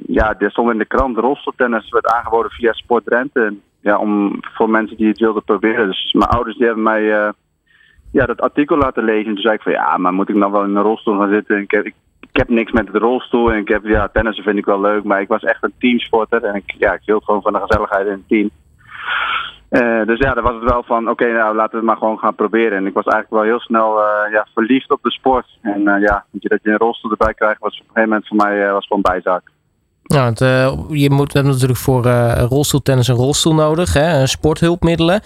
ja, 0.06 0.34
er 0.38 0.50
stond 0.50 0.70
in 0.70 0.78
de 0.78 0.86
krant, 0.86 1.16
rolstoeltennis 1.16 1.90
werd 1.90 2.06
aangeboden 2.06 2.50
via 2.50 2.72
Sport 2.72 3.04
Drenthe. 3.04 3.40
En, 3.40 3.60
ja, 3.80 3.98
om, 3.98 4.38
voor 4.40 4.70
mensen 4.70 4.96
die 4.96 5.08
het 5.08 5.18
wilden 5.18 5.44
proberen. 5.44 5.86
Dus 5.86 6.12
mijn 6.12 6.30
ouders 6.30 6.56
die 6.56 6.66
hebben 6.66 6.84
mij 6.84 7.02
ja, 8.10 8.26
dat 8.26 8.40
artikel 8.40 8.76
laten 8.76 9.04
lezen. 9.04 9.26
En 9.26 9.34
toen 9.34 9.42
zei 9.42 9.54
ik 9.54 9.62
van 9.62 9.72
ja, 9.72 9.96
maar 9.96 10.12
moet 10.12 10.28
ik 10.28 10.38
dan 10.38 10.52
wel 10.52 10.64
in 10.64 10.76
een 10.76 10.82
rolstoel 10.82 11.18
gaan 11.18 11.32
zitten? 11.32 11.56
En 11.56 11.62
ik, 11.62 11.70
heb, 11.70 11.84
ik, 11.84 11.94
ik 12.36 12.42
heb 12.42 12.56
niks 12.56 12.72
met 12.72 12.92
de 12.92 12.98
rolstoel. 12.98 13.52
En 13.52 13.58
ik 13.58 13.68
heb, 13.68 13.84
ja, 13.84 14.08
tennissen 14.08 14.44
vind 14.44 14.58
ik 14.58 14.64
wel 14.64 14.80
leuk. 14.80 15.04
Maar 15.04 15.20
ik 15.20 15.28
was 15.28 15.42
echt 15.42 15.62
een 15.62 15.72
teamsporter. 15.78 16.44
En 16.44 16.54
ik, 16.54 16.74
ja, 16.78 16.92
ik 16.92 17.00
hield 17.04 17.24
gewoon 17.24 17.42
van 17.42 17.52
de 17.52 17.60
gezelligheid 17.60 18.06
in 18.06 18.12
het 18.12 18.28
team. 18.28 18.50
Uh, 19.70 20.06
dus 20.06 20.18
ja, 20.18 20.34
dan 20.34 20.44
was 20.44 20.54
het 20.54 20.70
wel 20.70 20.82
van, 20.82 21.10
oké, 21.10 21.32
nou 21.32 21.54
laten 21.54 21.70
we 21.70 21.76
het 21.76 21.86
maar 21.86 21.96
gewoon 21.96 22.18
gaan 22.18 22.34
proberen. 22.34 22.78
En 22.78 22.86
ik 22.86 22.94
was 22.94 23.04
eigenlijk 23.04 23.42
wel 23.42 23.52
heel 23.52 23.60
snel 23.60 23.98
uh, 23.98 24.32
ja, 24.32 24.46
verliefd 24.54 24.90
op 24.90 25.02
de 25.02 25.10
sport. 25.10 25.58
En 25.62 25.80
uh, 25.80 26.00
ja, 26.00 26.24
dat 26.30 26.62
je 26.62 26.70
een 26.70 26.76
rolstoel 26.76 27.10
erbij 27.10 27.34
krijgt, 27.34 27.60
was 27.60 27.74
op 27.74 27.80
een 27.80 27.86
gegeven 27.86 28.08
moment 28.08 28.28
voor 28.28 28.36
mij 28.36 28.72
was 28.72 28.86
gewoon 28.86 29.02
bijzaak. 29.02 29.42
Nou, 30.06 30.28
het, 30.28 30.38
je 30.88 31.10
moet 31.10 31.34
natuurlijk 31.34 31.78
voor 31.78 32.06
rolstoeltennis 32.48 33.08
een 33.08 33.14
rolstoel 33.14 33.54
nodig, 33.54 33.92
hè, 33.92 34.26
sporthulpmiddelen. 34.26 35.20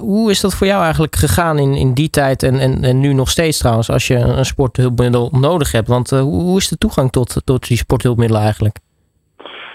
hoe 0.00 0.30
is 0.30 0.40
dat 0.40 0.54
voor 0.54 0.66
jou 0.66 0.82
eigenlijk 0.82 1.16
gegaan 1.16 1.58
in, 1.58 1.74
in 1.74 1.94
die 1.94 2.10
tijd 2.10 2.42
en, 2.42 2.58
en, 2.58 2.82
en 2.82 3.00
nu 3.00 3.12
nog 3.12 3.28
steeds 3.28 3.58
trouwens, 3.58 3.90
als 3.90 4.06
je 4.06 4.14
een 4.14 4.44
sporthulpmiddel 4.44 5.30
nodig 5.32 5.72
hebt? 5.72 5.88
Want 5.88 6.10
hoe, 6.10 6.56
is 6.56 6.68
de 6.68 6.78
toegang 6.78 7.10
tot, 7.10 7.42
tot 7.44 7.68
die 7.68 7.76
sporthulpmiddelen 7.76 8.42
eigenlijk? 8.42 8.76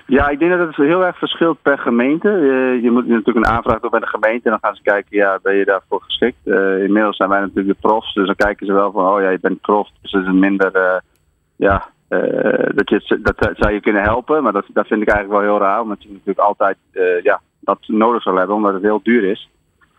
Ja, 0.07 0.30
ik 0.30 0.39
denk 0.39 0.51
dat 0.51 0.67
het 0.67 0.76
heel 0.76 1.05
erg 1.05 1.17
verschilt 1.17 1.61
per 1.61 1.78
gemeente. 1.78 2.30
Je 2.82 2.91
moet 2.91 3.07
natuurlijk 3.07 3.38
een 3.38 3.53
aanvraag 3.53 3.80
doen 3.80 3.89
bij 3.89 3.99
de 3.99 4.07
gemeente 4.07 4.43
en 4.43 4.51
dan 4.51 4.59
gaan 4.61 4.76
ze 4.76 4.82
kijken, 4.82 5.17
ja, 5.17 5.39
ben 5.43 5.55
je 5.55 5.65
daarvoor 5.65 6.01
geschikt? 6.01 6.47
Inmiddels 6.86 7.17
zijn 7.17 7.30
wij 7.30 7.39
natuurlijk 7.39 7.67
de 7.67 7.88
profs, 7.88 8.13
dus 8.13 8.26
dan 8.26 8.36
kijken 8.36 8.65
ze 8.65 8.74
wel 8.74 8.91
van, 8.91 9.07
oh 9.07 9.22
ja, 9.22 9.30
je 9.30 9.39
bent 9.39 9.61
prof, 9.61 9.89
dus 10.01 10.11
het 10.11 10.22
is 10.22 10.28
een 10.28 10.39
minder, 10.39 11.01
ja, 11.55 11.89
dat, 12.76 12.89
je, 12.89 13.20
dat 13.22 13.49
zou 13.55 13.74
je 13.74 13.82
kunnen 13.82 14.01
helpen. 14.01 14.43
Maar 14.43 14.53
dat, 14.53 14.66
dat 14.74 14.88
vind 14.88 15.01
ik 15.01 15.09
eigenlijk 15.09 15.41
wel 15.41 15.51
heel 15.51 15.68
raar, 15.68 15.82
omdat 15.82 16.03
je 16.03 16.09
natuurlijk 16.09 16.39
altijd 16.39 16.78
ja, 17.24 17.41
dat 17.59 17.80
nodig 17.88 18.22
zal 18.22 18.36
hebben, 18.36 18.55
omdat 18.55 18.74
het 18.74 18.82
heel 18.82 18.99
duur 19.03 19.24
is. 19.24 19.49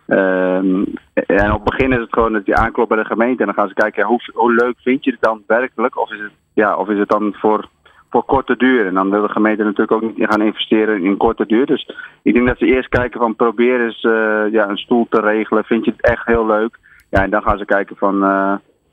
Ehm, 0.06 0.84
en 1.12 1.52
op 1.52 1.64
het 1.64 1.76
begin 1.76 1.92
is 1.92 1.98
het 1.98 2.12
gewoon 2.12 2.32
dat 2.32 2.46
je 2.46 2.54
aanklopt 2.54 2.88
bij 2.88 2.98
de 2.98 3.04
gemeente 3.04 3.40
en 3.40 3.46
dan 3.46 3.54
gaan 3.54 3.68
ze 3.68 3.74
kijken, 3.74 4.06
hoe, 4.06 4.20
hoe 4.32 4.54
leuk 4.54 4.74
vind 4.78 5.04
je 5.04 5.10
het 5.10 5.22
dan 5.22 5.42
werkelijk? 5.46 5.98
Of 5.98 6.12
is 6.12 6.20
het, 6.20 6.32
ja, 6.54 6.76
of 6.76 6.88
is 6.88 6.98
het 6.98 7.08
dan 7.08 7.34
voor 7.34 7.68
voor 8.12 8.24
korte 8.24 8.56
duur. 8.56 8.86
En 8.86 8.94
dan 8.94 9.10
wil 9.10 9.22
de 9.22 9.32
gemeente 9.32 9.62
natuurlijk 9.62 9.92
ook 9.92 10.16
niet 10.16 10.30
gaan 10.30 10.42
investeren 10.42 11.02
in 11.02 11.16
korte 11.16 11.46
duur. 11.46 11.66
Dus 11.66 11.90
ik 12.22 12.34
denk 12.34 12.46
dat 12.46 12.58
ze 12.58 12.66
eerst 12.66 12.88
kijken 12.88 13.20
van 13.20 13.36
probeer 13.36 13.84
eens 13.84 14.02
uh, 14.02 14.12
ja, 14.50 14.68
een 14.68 14.76
stoel 14.76 15.06
te 15.10 15.20
regelen. 15.20 15.64
Vind 15.64 15.84
je 15.84 15.90
het 15.90 16.00
echt 16.00 16.26
heel 16.26 16.46
leuk? 16.46 16.78
Ja, 17.10 17.22
en 17.22 17.30
dan 17.30 17.42
gaan 17.42 17.58
ze 17.58 17.64
kijken 17.64 17.96
van 17.96 18.22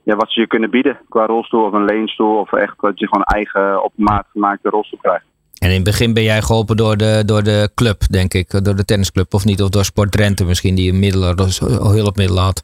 ja, 0.04 0.16
wat 0.16 0.32
ze 0.32 0.40
je 0.40 0.48
kunnen 0.48 0.70
bieden 0.70 1.00
qua 1.10 1.26
rolstoel 1.26 1.66
of 1.66 1.74
een 1.74 1.86
leenstoel. 1.86 2.40
Of 2.40 2.54
echt 2.54 2.76
dat 2.80 3.00
je 3.00 3.08
gewoon 3.08 3.24
eigen 3.24 3.84
op 3.84 3.94
maat 3.96 4.26
gemaakte 4.32 4.70
rolstoel 4.70 5.00
krijgt. 5.02 5.26
En 5.60 5.70
in 5.70 5.76
het 5.76 5.84
begin 5.84 6.14
ben 6.14 6.24
jij 6.24 6.42
geholpen 6.42 6.78
door 6.78 6.98
de, 6.98 7.24
door 7.26 7.44
de 7.44 7.70
club, 7.76 8.02
denk 8.10 8.34
ik. 8.34 8.64
Door 8.64 8.76
de 8.76 8.86
tennisclub 8.86 9.34
of 9.34 9.46
niet? 9.46 9.62
Of 9.62 9.70
door 9.70 9.84
Sport 9.84 10.12
Drenthe 10.12 10.46
misschien, 10.46 10.76
die 10.76 10.94
middelen, 10.94 11.36
hulpmiddelen 11.98 12.44
had. 12.44 12.64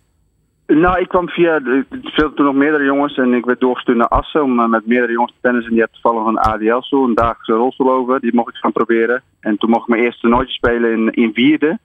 Nou, 0.68 1.00
ik 1.00 1.08
kwam 1.08 1.30
via. 1.30 1.54
Er 1.54 1.86
speelden 2.02 2.36
toen 2.36 2.46
nog 2.46 2.56
meerdere 2.56 2.84
jongens 2.84 3.18
en 3.18 3.34
ik 3.34 3.46
werd 3.46 3.60
doorgestuurd 3.60 3.98
naar 3.98 4.08
Assen 4.08 4.44
om 4.44 4.60
uh, 4.60 4.68
met 4.68 4.88
meerdere 4.88 5.12
jongens 5.12 5.32
te 5.32 5.38
tennissen. 5.42 5.70
En 5.70 5.78
die 5.78 5.86
had 5.90 6.02
toevallig 6.02 6.28
een 6.28 6.38
ADL-stoel, 6.38 7.04
een 7.04 7.14
dagelijkse 7.14 7.54
rolstoel 7.54 7.92
over. 7.92 8.20
Die 8.20 8.36
mocht 8.36 8.50
ik 8.50 8.56
gaan 8.56 8.72
proberen. 8.72 9.22
En 9.40 9.58
toen 9.58 9.70
mocht 9.70 9.82
ik 9.82 9.88
mijn 9.88 10.04
eerste 10.04 10.22
toernooitje 10.22 10.54
spelen 10.54 10.92
in, 10.92 11.12
in 11.12 11.34
Vierde. 11.34 11.80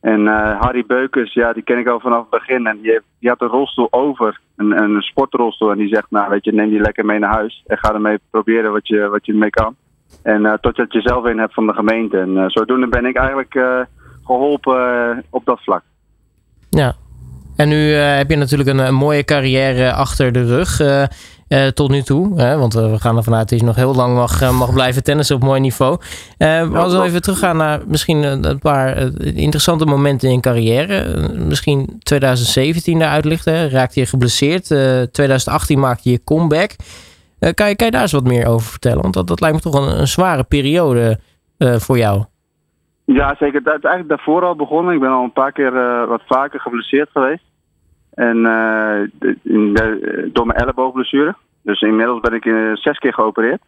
En 0.00 0.20
uh, 0.20 0.60
Harry 0.60 0.84
Beukers, 0.86 1.32
ja, 1.32 1.52
die 1.52 1.62
ken 1.62 1.78
ik 1.78 1.88
al 1.88 2.00
vanaf 2.00 2.20
het 2.20 2.30
begin. 2.30 2.66
En 2.66 2.80
die, 2.80 2.90
heeft, 2.90 3.04
die 3.18 3.28
had 3.28 3.40
een 3.40 3.48
rolstoel 3.48 3.88
over, 3.90 4.40
een, 4.56 4.82
een 4.82 5.02
sportrolstoel. 5.02 5.70
En 5.70 5.78
die 5.78 5.88
zegt, 5.88 6.10
nou 6.10 6.30
weet 6.30 6.44
je, 6.44 6.52
neem 6.52 6.70
die 6.70 6.80
lekker 6.80 7.04
mee 7.04 7.18
naar 7.18 7.32
huis. 7.32 7.62
En 7.66 7.78
ga 7.78 7.94
ermee 7.94 8.18
proberen 8.30 8.72
wat 8.72 8.86
je, 8.88 9.08
wat 9.08 9.26
je 9.26 9.32
ermee 9.32 9.50
kan. 9.50 9.74
En 10.22 10.42
uh, 10.42 10.52
tot 10.52 10.76
je 10.76 10.86
jezelf 10.88 11.26
in 11.26 11.38
hebt 11.38 11.54
van 11.54 11.66
de 11.66 11.72
gemeente. 11.72 12.18
En 12.18 12.50
zodoende 12.50 12.88
ben 12.88 13.04
ik 13.04 13.16
eigenlijk 13.16 13.86
geholpen 14.24 15.24
op 15.30 15.44
dat 15.44 15.62
vlak. 15.62 15.82
Ja, 16.70 16.94
en 17.56 17.68
nu 17.68 17.88
uh, 17.88 18.16
heb 18.16 18.30
je 18.30 18.36
natuurlijk 18.36 18.68
een, 18.68 18.78
een, 18.78 18.94
mooie 18.94 19.24
carrière 19.24 19.92
achter 19.92 20.32
de 20.32 20.44
rug. 20.44 20.80
Uh, 21.50 21.64
uh, 21.64 21.66
tot 21.66 21.90
nu 21.90 22.02
toe. 22.02 22.40
Hè? 22.40 22.58
Want 22.58 22.74
we 22.74 22.98
gaan 22.98 23.16
ervan 23.16 23.34
uit 23.34 23.48
dat 23.48 23.58
je 23.58 23.64
nog 23.64 23.76
heel 23.76 23.94
lang 23.94 24.14
mag, 24.14 24.52
mag 24.52 24.72
blijven 24.72 25.04
tennissen 25.04 25.36
op 25.36 25.42
mooi 25.42 25.60
niveau. 25.60 25.98
als 26.74 26.96
we 26.96 27.02
even 27.02 27.22
teruggaan 27.22 27.56
naar 27.56 27.80
misschien 27.86 28.22
een 28.22 28.58
paar 28.58 28.96
interessante 29.20 29.84
momenten 29.84 30.30
in 30.30 30.40
carrière. 30.40 31.28
misschien 31.34 31.98
2017 32.02 32.98
daaruit 32.98 33.24
lichten. 33.24 33.70
Raakte 33.70 34.00
je 34.00 34.06
geblesseerd. 34.06 34.64
2018 35.12 35.78
maakte 35.78 36.10
je 36.10 36.24
comeback. 36.24 36.70
kan, 37.54 37.68
je, 37.68 37.76
kan 37.76 37.86
je 37.86 37.90
daar 37.90 38.02
eens 38.02 38.12
wat 38.12 38.24
meer 38.24 38.46
over 38.46 38.70
vertellen? 38.70 39.02
Want 39.02 39.14
dat, 39.14 39.26
dat 39.26 39.40
lijkt 39.40 39.56
me 39.56 39.62
toch 39.70 39.86
een, 39.86 40.00
een 40.00 40.08
zware 40.08 40.44
periode 40.44 41.18
voor 41.58 41.98
jou. 41.98 42.24
Ja, 43.04 43.34
zeker. 43.38 43.62
Dat 43.62 43.76
is 43.76 43.82
eigenlijk 43.82 44.08
daarvoor 44.08 44.44
al 44.44 44.56
begonnen. 44.56 44.94
Ik 44.94 45.00
ben 45.00 45.10
al 45.10 45.24
een 45.24 45.32
paar 45.32 45.52
keer 45.52 45.72
wat 46.06 46.22
vaker 46.26 46.60
geblesseerd 46.60 47.10
geweest. 47.12 47.42
En 48.20 48.36
in 49.42 49.74
de, 49.74 50.28
door 50.32 50.46
mijn 50.46 50.58
elleboogblessure. 50.58 51.34
Dus 51.62 51.80
inmiddels 51.80 52.20
ben 52.20 52.32
ik 52.32 52.44
uh, 52.44 52.76
zes 52.76 52.98
keer 52.98 53.14
geopereerd. 53.14 53.62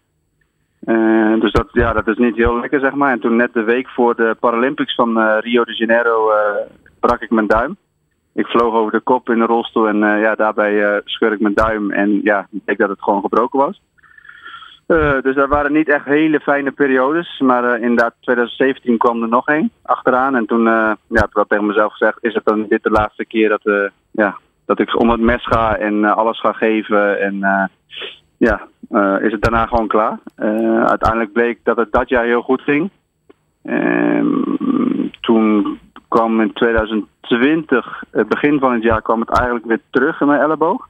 Dus 1.41 1.53
dat, 1.53 1.69
ja, 1.73 1.93
dat 1.93 2.09
is 2.09 2.17
niet 2.17 2.37
heel 2.37 2.61
lekker, 2.61 2.81
zeg 2.81 2.95
maar. 2.95 3.13
En 3.13 3.21
toen 3.21 3.37
net 3.37 3.53
de 3.53 3.63
week 3.63 3.89
voor 3.89 4.17
de 4.17 4.37
Paralympics 4.41 4.95
van 4.95 5.39
Rio 5.39 5.65
de 5.65 5.75
Janeiro 5.75 6.31
brak 7.01 7.21
ik 7.21 7.31
mijn 7.31 7.47
duim. 7.47 7.77
Ik 8.35 8.47
vloog 8.47 8.75
over 8.75 8.93
de 8.93 9.01
kop 9.01 9.31
in 9.31 9.39
de 9.39 9.45
rolstoel 9.45 9.89
en 9.89 9.99
ja, 9.99 10.35
daarbij 10.35 11.01
scheur 11.05 11.33
ik 11.33 11.41
mijn 11.41 11.55
duim. 11.55 11.91
En 11.91 12.21
ja, 12.23 12.47
ik 12.51 12.61
denk 12.65 12.79
dat 12.79 12.89
het 12.89 13.03
gewoon 13.03 13.21
gebroken 13.21 13.59
was. 13.59 13.83
Dus 15.23 15.35
dat 15.35 15.49
waren 15.49 15.73
niet 15.73 15.89
echt 15.89 16.05
hele 16.05 16.41
fijne 16.41 16.71
periodes. 16.71 17.41
Maar 17.41 17.81
inderdaad, 17.81 18.15
2017 18.21 18.99
kwam 18.99 19.23
er 19.23 19.29
nog 19.29 19.49
één 19.49 19.71
achteraan. 19.83 20.37
En 20.37 20.47
toen 20.47 20.65
ja, 20.65 21.29
ik 21.31 21.45
tegen 21.49 21.67
mezelf 21.67 21.93
gezegd: 21.93 22.19
is 22.21 22.35
het 22.35 22.45
dan 22.45 22.67
dit 22.69 22.83
de 22.83 22.91
laatste 22.91 23.25
keer 23.25 23.49
dat, 23.49 23.91
ja, 24.11 24.37
dat 24.65 24.79
ik 24.79 25.01
om 25.01 25.11
het 25.11 25.21
mes 25.21 25.45
ga 25.45 25.77
en 25.77 26.05
alles 26.05 26.41
ga 26.41 26.53
geven? 26.53 27.21
En 27.21 27.71
ja, 28.37 28.61
is 29.21 29.33
het 29.33 29.43
daarna 29.43 29.67
gewoon 29.67 29.89
klaar. 29.89 30.19
uiteindelijk 30.87 31.33
bleek 31.33 31.59
dat 31.63 31.77
het 31.77 31.93
dat 31.93 32.09
jaar 32.09 32.25
heel 32.25 32.43
goed 32.43 32.63
ging. 32.63 32.91
Ehm, 33.63 34.27
toen 35.21 35.79
kwam 36.09 36.41
in 36.41 36.53
2020, 36.53 38.05
het 38.11 38.29
begin 38.29 38.59
van 38.59 38.73
het 38.73 38.83
jaar, 38.83 39.03
kwam 39.03 39.21
het 39.21 39.39
eigenlijk 39.39 39.67
weer 39.67 39.81
terug 39.91 40.21
in 40.21 40.27
mijn 40.27 40.41
elleboog. 40.41 40.89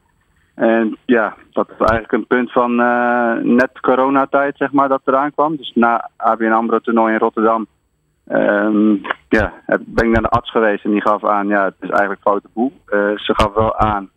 En 0.55 0.97
ja, 1.05 1.35
dat 1.53 1.68
is 1.68 1.77
eigenlijk 1.79 2.12
een 2.12 2.27
punt 2.27 2.53
van 2.53 2.77
net 3.57 3.81
coronatijd, 3.81 4.57
zeg 4.57 4.73
maar, 4.73 4.89
dat 4.89 5.01
eraan 5.05 5.33
kwam. 5.33 5.57
Dus 5.57 5.73
na 5.75 6.09
ABN 6.16 6.53
AMRO 6.53 6.79
toernooi 6.79 7.12
in 7.12 7.18
Rotterdam 7.18 7.66
um, 8.29 9.01
ja, 9.29 9.53
ben 9.81 10.07
ik 10.07 10.12
naar 10.12 10.23
de 10.23 10.29
arts 10.29 10.51
geweest 10.51 10.85
en 10.85 10.91
die 10.91 11.03
gaf 11.03 11.25
aan, 11.25 11.47
ja, 11.49 11.64
het 11.64 11.75
is 11.81 11.89
eigenlijk 11.89 12.20
foute 12.20 12.49
boel. 12.53 12.73
Uh, 12.89 13.16
ze 13.16 13.35
gaf 13.35 13.55
wel 13.55 13.77
aan, 13.77 14.11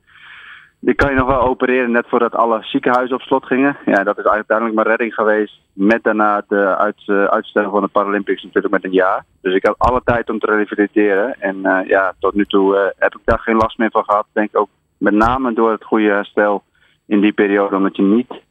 die 0.79 0.93
kan 0.93 1.09
je 1.09 1.15
nog 1.15 1.27
wel 1.27 1.41
opereren 1.41 1.91
net 1.91 2.05
voordat 2.07 2.35
alle 2.35 2.59
ziekenhuizen 2.61 3.15
op 3.15 3.21
slot 3.21 3.45
gingen. 3.45 3.77
Ja, 3.85 4.03
dat 4.03 4.17
is 4.17 4.25
uiteindelijk 4.25 4.75
mijn 4.75 4.87
redding 4.87 5.13
geweest. 5.13 5.59
Met 5.73 6.03
daarna 6.03 6.43
de 6.47 6.77
uit, 6.77 7.01
uh, 7.07 7.23
uitstel 7.23 7.71
van 7.71 7.81
de 7.81 7.87
Paralympics 7.87 8.43
natuurlijk 8.43 8.73
met 8.73 8.83
een 8.83 8.91
jaar. 8.91 9.25
Dus 9.41 9.55
ik 9.55 9.65
had 9.65 9.75
alle 9.77 10.01
tijd 10.03 10.29
om 10.29 10.39
te 10.39 10.45
revalideren. 10.45 11.35
En 11.39 11.85
ja, 11.87 12.13
tot 12.19 12.33
nu 12.33 12.45
toe 12.45 12.93
heb 12.97 13.15
ik 13.15 13.21
daar 13.23 13.39
geen 13.39 13.55
last 13.55 13.77
meer 13.77 13.91
van 13.91 14.03
gehad. 14.03 14.25
Denk 14.31 14.57
ook 14.57 14.69
met 14.97 15.13
name 15.13 15.53
door 15.53 15.71
het 15.71 15.83
goede 15.83 16.09
herstel 16.09 16.63
in 17.05 17.21
die 17.21 17.33
periode, 17.33 17.75
omdat 17.75 17.95
je 17.95 18.01
niet 18.01 18.43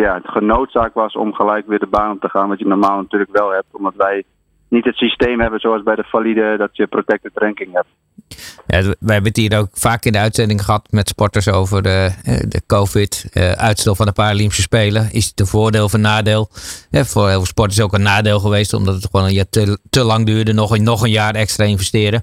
ja, 0.00 0.14
het 0.14 0.28
genoodzaakt 0.28 0.94
was 0.94 1.14
om 1.14 1.34
gelijk 1.34 1.66
weer 1.66 1.78
de 1.78 1.86
baan 1.86 2.10
op 2.10 2.20
te 2.20 2.28
gaan, 2.28 2.48
wat 2.48 2.58
je 2.58 2.66
normaal 2.66 2.96
natuurlijk 2.96 3.32
wel 3.32 3.50
hebt, 3.50 3.66
omdat 3.70 3.94
wij 3.96 4.24
niet 4.74 4.84
het 4.84 4.96
systeem 4.96 5.40
hebben 5.40 5.60
zoals 5.60 5.82
bij 5.82 5.94
de 5.94 6.04
valide 6.04 6.54
dat 6.58 6.76
je 6.76 6.86
protected 6.86 7.32
ranking 7.34 7.72
hebt. 7.72 7.88
Ja, 8.66 8.82
wij 8.82 9.14
hebben 9.14 9.32
het 9.32 9.36
hier 9.36 9.58
ook 9.58 9.68
vaak 9.72 10.04
in 10.04 10.12
de 10.12 10.18
uitzending 10.18 10.64
gehad 10.64 10.86
met 10.90 11.08
sporters 11.08 11.48
over 11.48 11.82
de, 11.82 12.10
eh, 12.24 12.38
de 12.48 12.62
COVID-uitstel 12.66 13.92
eh, 13.92 13.98
van 13.98 14.06
de 14.06 14.12
Paralympische 14.12 14.62
Spelen. 14.62 15.12
Is 15.12 15.26
het 15.26 15.40
een 15.40 15.46
voordeel 15.46 15.84
of 15.84 15.92
een 15.92 16.00
nadeel? 16.00 16.48
voor 16.90 17.28
heel 17.28 17.36
veel 17.36 17.46
sporters 17.46 17.78
is 17.78 17.84
ook 17.84 17.92
een 17.92 18.02
nadeel 18.02 18.40
geweest, 18.40 18.72
omdat 18.72 18.94
het 18.94 19.08
gewoon 19.10 19.26
een 19.26 19.32
jaar 19.32 19.48
te, 19.48 19.78
te 19.90 20.04
lang 20.04 20.26
duurde. 20.26 20.52
Nog, 20.52 20.78
nog 20.78 21.02
een 21.02 21.10
jaar 21.10 21.34
extra 21.34 21.64
investeren. 21.64 22.22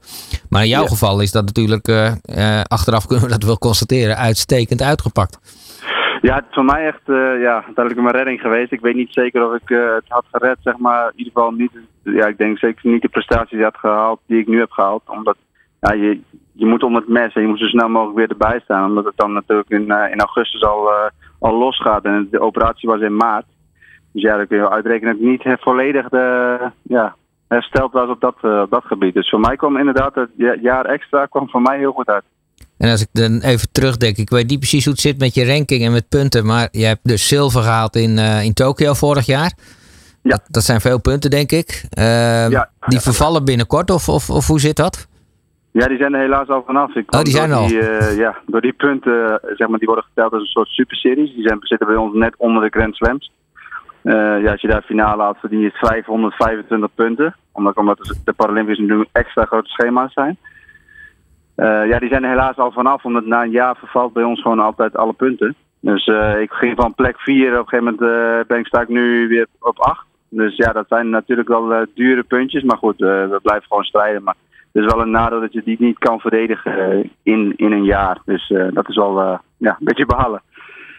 Maar 0.50 0.62
in 0.62 0.68
jouw 0.68 0.86
geval 0.86 1.20
is 1.20 1.32
dat 1.32 1.46
natuurlijk, 1.46 1.88
uh, 1.88 2.62
achteraf 2.64 3.06
kunnen 3.06 3.26
we 3.26 3.32
dat 3.32 3.44
wel 3.44 3.58
constateren, 3.58 4.18
uitstekend 4.18 4.82
uitgepakt. 4.82 5.40
Ja, 6.22 6.36
het 6.36 6.46
is 6.50 6.54
voor 6.54 6.66
mij 6.66 6.86
echt 6.86 7.02
uh, 7.06 7.42
ja, 7.42 7.54
uiteindelijk 7.54 8.02
mijn 8.02 8.16
redding 8.16 8.42
geweest. 8.42 8.72
Ik 8.72 8.80
weet 8.80 8.96
niet 8.96 9.14
zeker 9.14 9.48
of 9.48 9.54
ik 9.54 9.70
uh, 9.70 9.94
het 9.94 10.04
had 10.08 10.26
gered, 10.32 10.58
zeg 10.62 10.78
maar. 10.78 11.06
In 11.06 11.18
ieder 11.18 11.34
geval 11.34 11.52
niet, 11.52 11.72
ja, 12.04 12.26
ik 12.28 12.38
denk 12.38 12.58
zeker 12.58 12.90
niet 12.90 13.02
de 13.02 13.08
prestaties 13.08 13.62
had 13.62 13.78
gehaald 13.78 14.20
die 14.26 14.40
ik 14.40 14.48
nu 14.48 14.60
heb 14.60 14.72
gehaald. 14.72 15.04
Omdat 15.06 15.38
ja, 15.80 15.94
je, 15.94 16.20
je 16.52 16.66
moet 16.66 16.84
om 16.84 16.96
het 16.96 17.08
mes 17.08 17.34
en 17.34 17.42
je 17.42 17.48
moet 17.48 17.60
zo 17.60 17.66
snel 17.66 17.90
mogelijk 17.90 18.18
weer 18.18 18.30
erbij 18.30 18.60
staan. 18.64 18.90
Omdat 18.90 19.06
het 19.06 19.18
dan 19.18 19.34
natuurlijk 19.34 19.70
in, 19.70 19.86
uh, 19.88 20.12
in 20.12 20.20
augustus 20.20 20.64
al, 20.64 20.90
al 21.40 21.54
losgaat 21.54 22.04
en 22.04 22.28
de 22.32 22.40
operatie 22.40 22.90
was 22.90 23.02
in 23.02 23.16
maart. 23.16 23.46
Dus 24.12 24.22
ja, 24.22 24.38
dan 24.38 24.48
kun 24.48 24.58
je 24.58 24.70
uitrekenen 24.70 25.14
dat 25.14 25.22
ik 25.22 25.46
niet 25.46 25.60
volledig 25.60 26.10
de, 26.10 26.58
ja, 26.82 27.16
hersteld 27.48 27.92
was 27.92 28.10
op 28.10 28.22
dat, 28.22 28.36
op 28.64 28.70
dat 28.70 28.86
gebied. 28.86 29.14
Dus 29.14 29.30
voor 29.30 29.40
mij 29.40 29.56
kwam 29.56 29.78
inderdaad 29.78 30.16
het 30.16 30.30
jaar 30.62 30.86
extra 30.86 31.26
kwam 31.26 31.50
voor 31.50 31.62
mij 31.62 31.78
heel 31.78 31.92
goed 31.92 32.08
uit. 32.08 32.24
En 32.82 32.90
als 32.90 33.02
ik 33.02 33.08
dan 33.12 33.40
even 33.42 33.72
terugdenk, 33.72 34.18
ik 34.18 34.30
weet 34.30 34.50
niet 34.50 34.60
precies 34.60 34.84
hoe 34.84 34.94
het 34.94 35.02
zit 35.02 35.20
met 35.20 35.34
je 35.34 35.46
ranking 35.46 35.86
en 35.86 35.92
met 35.92 36.10
punten, 36.10 36.46
maar 36.46 36.68
je 36.72 36.86
hebt 36.86 37.00
dus 37.04 37.28
zilver 37.28 37.62
gehaald 37.62 37.96
in, 37.96 38.18
uh, 38.18 38.44
in 38.44 38.54
Tokio 38.54 38.94
vorig 38.94 39.26
jaar. 39.26 39.52
Ja. 40.22 40.30
Dat, 40.30 40.42
dat, 40.48 40.64
zijn 40.64 40.82
veel 40.82 41.02
punten, 41.02 41.30
denk 41.30 41.52
ik. 41.52 41.84
Uh, 42.00 42.50
ja. 42.50 42.70
Die 42.86 43.00
vervallen 43.00 43.46
binnenkort, 43.46 43.90
of, 43.90 44.10
of, 44.10 44.30
of 44.30 44.48
hoe 44.48 44.60
zit 44.60 44.76
dat? 44.76 45.08
Ja, 45.72 45.88
die 45.88 45.98
zijn 45.98 46.14
er 46.14 46.20
helaas 46.20 46.48
al 46.48 46.64
vanaf. 46.66 46.96
Ik 46.96 47.16
oh, 47.16 47.22
die 47.22 47.34
zijn 47.34 47.52
al? 47.52 47.68
Die, 47.68 47.78
uh, 47.78 48.18
ja, 48.18 48.38
door 48.46 48.62
die 48.62 48.74
punten, 48.74 49.40
zeg 49.56 49.68
maar, 49.68 49.80
die 49.80 49.88
worden 49.88 50.06
geteld 50.06 50.32
als 50.32 50.42
een 50.42 50.48
soort 50.48 50.68
superseries. 50.68 51.34
Die 51.34 51.48
zijn, 51.48 51.58
zitten 51.62 51.88
bij 51.88 51.96
ons 51.96 52.16
net 52.16 52.34
onder 52.38 52.64
de 52.64 52.78
Grand 52.80 52.96
Slams. 52.96 53.32
ja, 54.44 54.52
als 54.52 54.62
je 54.62 54.68
daar 54.68 54.82
finale 54.82 55.22
haalt, 55.22 55.38
verdien 55.38 55.60
je 55.60 55.72
525 55.72 56.90
punten. 56.96 57.36
Omdat, 57.52 57.76
omdat 57.78 58.16
de 58.24 58.34
Paralympische 58.34 58.84
nu 58.84 59.06
extra 59.12 59.46
grote 59.46 59.70
schema's 59.70 60.14
zijn. 60.14 60.38
Uh, 61.62 61.88
ja, 61.88 62.00
die 62.00 62.10
zijn 62.10 62.24
er 62.24 62.30
helaas 62.30 62.58
al 62.58 62.72
vanaf, 62.72 63.06
omdat 63.06 63.26
na 63.26 63.44
een 63.44 63.52
jaar 63.52 63.76
vervalt 63.76 64.14
bij 64.14 64.24
ons 64.24 64.42
gewoon 64.42 64.60
altijd 64.60 64.96
alle 64.98 65.14
punten. 65.14 65.56
Dus 65.80 66.08
uh, 66.08 66.42
ik 66.42 66.52
ging 66.52 66.76
van 66.76 66.96
plek 66.96 67.20
4, 67.20 67.52
op 67.52 67.60
een 67.60 67.68
gegeven 67.68 67.84
moment 67.84 68.02
uh, 68.02 68.48
ben 68.48 68.60
ik, 68.60 68.66
sta 68.66 68.82
ik 68.82 68.88
nu 68.88 69.28
weer 69.28 69.48
op 69.60 69.80
8. 69.80 70.06
Dus 70.30 70.56
ja, 70.56 70.72
dat 70.72 70.86
zijn 70.88 71.10
natuurlijk 71.10 71.48
wel 71.48 71.86
dure 71.96 72.24
puntjes, 72.24 72.64
maar 72.64 72.78
goed, 72.78 72.98
we 72.98 73.40
blijven 73.42 73.68
gewoon 73.68 73.84
strijden. 73.84 74.24
Maar 74.24 74.36
het 74.72 74.84
is 74.84 74.94
wel 74.94 75.02
een 75.02 75.12
nadeel 75.12 75.40
dat 75.40 75.54
je 75.54 75.62
die 75.66 75.76
niet 75.80 76.00
kan 76.00 76.20
verdedigen 76.20 77.10
in, 77.24 77.54
in 77.56 77.72
een 77.72 77.84
jaar. 77.84 78.18
Dus 78.26 78.54
dat 78.74 78.90
is 78.90 78.96
wel 78.96 79.40
ja, 79.58 79.76
een 79.80 79.86
beetje 79.86 80.06
behalen. 80.06 80.42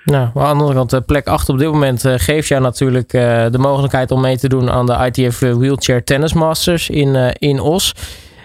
Nou, 0.05 0.25
aan 0.25 0.33
de 0.33 0.65
andere 0.65 0.75
kant, 0.75 1.07
plek 1.07 1.27
8 1.27 1.49
op 1.49 1.59
dit 1.59 1.73
moment 1.73 2.03
geeft 2.07 2.49
jou 2.49 2.63
natuurlijk 2.63 3.11
de 3.11 3.59
mogelijkheid 3.59 4.11
om 4.11 4.21
mee 4.21 4.37
te 4.37 4.49
doen 4.49 4.71
aan 4.71 4.87
de 4.87 5.11
ITF 5.13 5.39
Wheelchair 5.39 6.05
Tennis 6.05 6.33
Masters 6.33 6.91
in, 6.91 7.35
in 7.39 7.61
Os. 7.61 7.95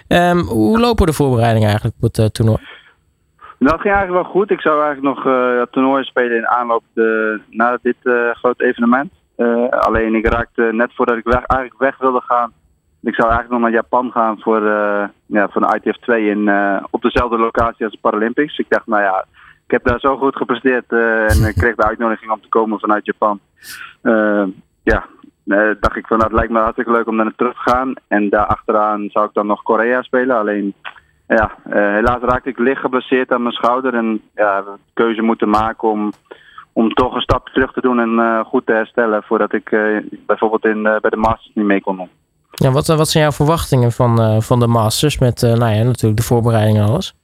Um, 0.08 0.38
hoe 0.38 0.80
lopen 0.80 1.06
de 1.06 1.12
voorbereidingen 1.12 1.68
eigenlijk 1.68 1.96
op 1.96 2.02
het 2.02 2.18
uh, 2.18 2.26
toernooi? 2.26 2.58
Nou, 3.58 3.72
dat 3.72 3.80
ging 3.80 3.94
eigenlijk 3.94 4.24
wel 4.24 4.32
goed. 4.32 4.50
Ik 4.50 4.60
zou 4.60 4.82
eigenlijk 4.82 5.14
nog 5.14 5.26
uh, 5.26 5.60
het 5.60 5.72
toernooi 5.72 6.04
spelen 6.04 6.36
in 6.36 6.48
aanloop 6.48 6.82
de, 6.92 7.40
na 7.50 7.78
dit 7.82 7.96
uh, 8.02 8.30
grote 8.30 8.64
evenement. 8.64 9.12
alleen 9.70 10.14
ik 10.14 10.26
raakte 10.26 10.68
net 10.72 10.90
voordat 10.94 11.16
ik 11.16 11.26
eigenlijk 11.26 11.78
weg 11.78 11.98
wilde 11.98 12.20
gaan. 12.20 12.52
Ik 13.02 13.14
zou 13.14 13.28
eigenlijk 13.28 13.50
nog 13.50 13.60
naar 13.60 13.80
Japan 13.80 14.10
gaan 14.10 14.40
voor, 14.40 14.62
ja, 15.26 15.48
voor 15.48 15.60
de 15.60 15.80
ITF 15.82 15.98
2 15.98 16.30
in, 16.30 16.50
op 16.90 17.02
dezelfde 17.02 17.38
locatie 17.38 17.84
als 17.84 17.94
de 17.94 18.00
Paralympics. 18.00 18.58
Ik 18.58 18.66
dacht, 18.68 18.86
nou 18.86 19.02
ja, 19.02 19.24
ik 19.66 19.70
heb 19.70 19.84
daar 19.84 20.00
zo 20.00 20.16
goed 20.16 20.36
gepresteerd 20.36 20.92
en 21.32 21.48
ik 21.48 21.54
kreeg 21.54 21.74
de 21.74 21.84
uitnodiging 21.84 22.30
om 22.30 22.40
te 22.40 22.48
komen 22.48 22.78
vanuit 22.78 23.06
Japan. 23.06 23.40
ja, 24.02 24.46
uh, 24.84 25.17
dacht 25.80 25.96
ik 25.96 26.06
van 26.06 26.18
dat 26.18 26.32
lijkt 26.32 26.52
me 26.52 26.58
hartstikke 26.58 26.90
leuk 26.92 27.06
om 27.06 27.16
naar 27.16 27.32
terug 27.36 27.52
te 27.52 27.70
gaan. 27.70 27.92
En 28.08 28.28
daar 28.28 28.46
achteraan 28.46 29.08
zou 29.10 29.26
ik 29.26 29.34
dan 29.34 29.46
nog 29.46 29.62
Korea 29.62 30.02
spelen. 30.02 30.36
Alleen 30.36 30.74
ja, 31.26 31.54
uh, 31.66 31.74
helaas 31.74 32.20
raakte 32.20 32.48
ik 32.48 32.58
licht 32.58 32.80
geblesseerd 32.80 33.32
aan 33.32 33.42
mijn 33.42 33.54
schouder. 33.54 33.94
En 33.94 34.20
ja, 34.34 34.64
we 34.64 34.70
keuze 34.94 35.22
moeten 35.22 35.48
maken 35.48 35.88
om, 35.88 36.12
om 36.72 36.94
toch 36.94 37.14
een 37.14 37.20
stap 37.20 37.48
terug 37.48 37.72
te 37.72 37.80
doen 37.80 38.00
en 38.00 38.10
uh, 38.10 38.44
goed 38.44 38.66
te 38.66 38.72
herstellen. 38.72 39.22
Voordat 39.22 39.52
ik 39.52 39.70
bijvoorbeeld 40.26 40.64
in, 40.64 40.82
bij 40.82 41.10
de 41.10 41.16
Masters 41.16 41.50
niet 41.54 41.66
mee 41.66 41.80
kon 41.80 41.96
doen. 41.96 42.08
Ja, 42.50 42.70
wat, 42.70 42.86
wat 42.86 43.08
zijn 43.08 43.22
jouw 43.22 43.32
verwachtingen 43.32 43.92
van, 43.92 44.42
van 44.42 44.60
de 44.60 44.66
Masters 44.66 45.18
met 45.18 45.40
nou 45.40 45.74
ja, 45.74 45.82
natuurlijk 45.82 46.20
de 46.20 46.26
voorbereiding 46.26 46.78
en 46.78 46.84
alles? 46.84 47.14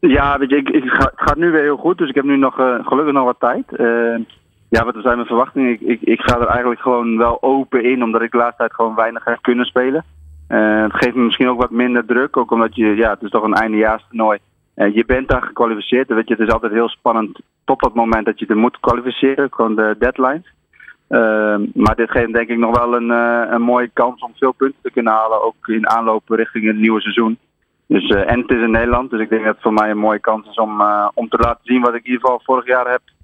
Ja, 0.00 0.38
weet 0.38 0.50
je, 0.50 0.56
ik, 0.56 0.68
ik 0.68 0.84
ga, 0.84 1.04
het 1.04 1.28
gaat 1.28 1.36
nu 1.36 1.50
weer 1.50 1.62
heel 1.62 1.76
goed. 1.76 1.98
Dus 1.98 2.08
ik 2.08 2.14
heb 2.14 2.24
nu 2.24 2.36
nog 2.36 2.54
gelukkig 2.82 3.12
nog 3.12 3.24
wat 3.24 3.40
tijd. 3.40 3.64
Ja, 4.76 4.84
wat 4.84 4.94
zijn 5.02 5.14
mijn 5.14 5.26
verwachtingen? 5.26 5.72
Ik, 5.72 5.80
ik, 5.80 6.00
ik 6.02 6.20
ga 6.20 6.40
er 6.40 6.46
eigenlijk 6.46 6.80
gewoon 6.80 7.18
wel 7.18 7.42
open 7.42 7.84
in, 7.84 8.02
omdat 8.02 8.22
ik 8.22 8.30
de 8.30 8.36
laatste 8.36 8.56
tijd 8.56 8.74
gewoon 8.74 8.94
weinig 8.94 9.24
heb 9.24 9.38
kunnen 9.40 9.66
spelen. 9.66 10.04
Uh, 10.48 10.82
het 10.82 10.94
geeft 10.94 11.14
me 11.14 11.22
misschien 11.22 11.48
ook 11.48 11.60
wat 11.60 11.70
minder 11.70 12.04
druk, 12.04 12.36
ook 12.36 12.50
omdat 12.50 12.76
je, 12.76 12.86
ja, 12.86 13.10
het 13.10 13.22
is 13.22 13.30
toch 13.30 13.42
een 13.42 13.54
eindejaarstoernooi. 13.54 14.38
Uh, 14.76 14.94
je 14.94 15.04
bent 15.04 15.28
daar 15.28 15.42
gekwalificeerd, 15.42 16.08
weet 16.08 16.28
je, 16.28 16.34
het 16.34 16.46
is 16.46 16.52
altijd 16.52 16.72
heel 16.72 16.88
spannend 16.88 17.40
tot 17.64 17.80
dat 17.80 17.94
moment 17.94 18.26
dat 18.26 18.38
je 18.38 18.46
er 18.46 18.56
moet 18.56 18.80
kwalificeren, 18.80 19.48
gewoon 19.50 19.74
de 19.74 19.96
deadlines. 19.98 20.52
Uh, 21.08 21.56
maar 21.74 21.94
dit 21.96 22.10
geeft 22.10 22.32
denk 22.32 22.48
ik 22.48 22.58
nog 22.58 22.78
wel 22.78 22.96
een, 22.96 23.10
een 23.54 23.62
mooie 23.62 23.90
kans 23.92 24.22
om 24.22 24.32
veel 24.34 24.52
punten 24.52 24.82
te 24.82 24.90
kunnen 24.90 25.12
halen, 25.12 25.42
ook 25.42 25.68
in 25.68 25.88
aanloop 25.88 26.28
richting 26.28 26.66
het 26.66 26.78
nieuwe 26.78 27.00
seizoen. 27.00 27.38
Dus, 27.86 28.08
en 28.08 28.40
het 28.40 28.50
is 28.50 28.62
in 28.62 28.70
Nederland, 28.70 29.10
dus 29.10 29.20
ik 29.20 29.28
denk 29.28 29.44
dat 29.44 29.54
het 29.54 29.62
voor 29.62 29.72
mij 29.72 29.90
een 29.90 29.98
mooie 29.98 30.20
kans 30.20 30.48
is 30.48 30.56
om, 30.56 30.82
om 31.14 31.28
te 31.28 31.38
laten 31.38 31.60
zien 31.62 31.80
wat 31.80 31.94
ik 31.94 32.04
in 32.04 32.10
ieder 32.10 32.20
geval 32.20 32.40
vorig 32.44 32.66
jaar 32.66 32.90
heb 32.90 33.00
eh, 33.00 33.15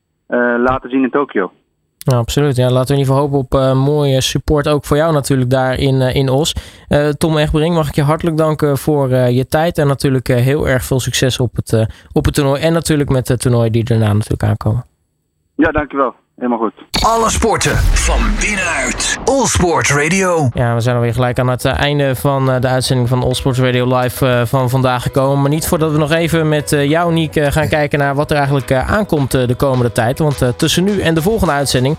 laten 0.59 0.91
zien 0.91 1.03
in 1.03 1.11
Tokio. 1.11 1.53
Ja, 1.99 2.16
absoluut. 2.16 2.57
Ja, 2.57 2.70
laten 2.70 2.87
we 2.87 2.93
in 2.93 2.99
ieder 2.99 3.14
geval 3.14 3.30
hopen 3.30 3.39
op 3.39 3.55
uh, 3.55 3.85
mooie 3.85 4.20
support 4.20 4.68
ook 4.68 4.85
voor 4.85 4.97
jou 4.97 5.12
natuurlijk 5.12 5.51
daar 5.51 5.78
in, 5.78 5.95
uh, 5.95 6.14
in 6.14 6.28
Os. 6.28 6.55
Uh, 6.89 7.09
Tom 7.09 7.37
Egbering, 7.37 7.74
mag 7.74 7.89
ik 7.89 7.95
je 7.95 8.03
hartelijk 8.03 8.37
danken 8.37 8.78
voor 8.78 9.09
je 9.09 9.47
tijd 9.47 9.78
en 9.78 9.87
natuurlijk 9.87 10.28
heel 10.28 10.68
erg 10.68 10.85
veel 10.85 11.01
succes 11.01 11.41
op 11.41 11.57
het, 11.57 11.87
op 12.12 12.24
het 12.24 12.35
toernooi 12.35 12.62
en 12.62 12.72
natuurlijk 12.72 13.11
met 13.11 13.28
het 13.28 13.41
toernooi 13.41 13.70
die 13.70 13.85
daarna 13.85 14.12
natuurlijk 14.12 14.43
aankomen. 14.43 14.85
Ja, 15.55 15.70
dankjewel. 15.70 16.14
Helemaal 16.37 16.59
goed. 16.59 16.72
Alle 17.05 17.30
sporten 17.30 17.76
van 17.76 18.20
binnenuit. 18.41 19.18
All 19.24 19.47
Sport 19.47 19.89
Radio. 19.89 20.49
Ja, 20.55 20.74
we 20.74 20.80
zijn 20.80 20.97
alweer 20.97 21.12
gelijk 21.12 21.39
aan 21.39 21.49
het 21.49 21.64
einde 21.64 22.14
van 22.14 22.61
de 22.61 22.68
uitzending 22.68 23.09
van 23.09 23.22
All 23.22 23.35
Sports 23.35 23.59
Radio 23.59 23.97
Live 23.99 24.47
van 24.47 24.70
vandaag 24.70 25.03
gekomen. 25.03 25.41
Maar 25.41 25.51
niet 25.51 25.66
voordat 25.66 25.93
we 25.93 25.99
nog 25.99 26.12
even 26.12 26.49
met 26.49 26.70
jou, 26.70 27.12
Niek, 27.12 27.33
gaan 27.35 27.68
kijken 27.68 27.99
naar 27.99 28.14
wat 28.14 28.30
er 28.30 28.37
eigenlijk 28.37 28.72
aankomt 28.72 29.30
de 29.30 29.55
komende 29.57 29.93
tijd. 29.93 30.18
Want 30.18 30.43
tussen 30.57 30.85
nu 30.85 31.01
en 31.01 31.14
de 31.14 31.22
volgende 31.22 31.53
uitzending 31.53 31.97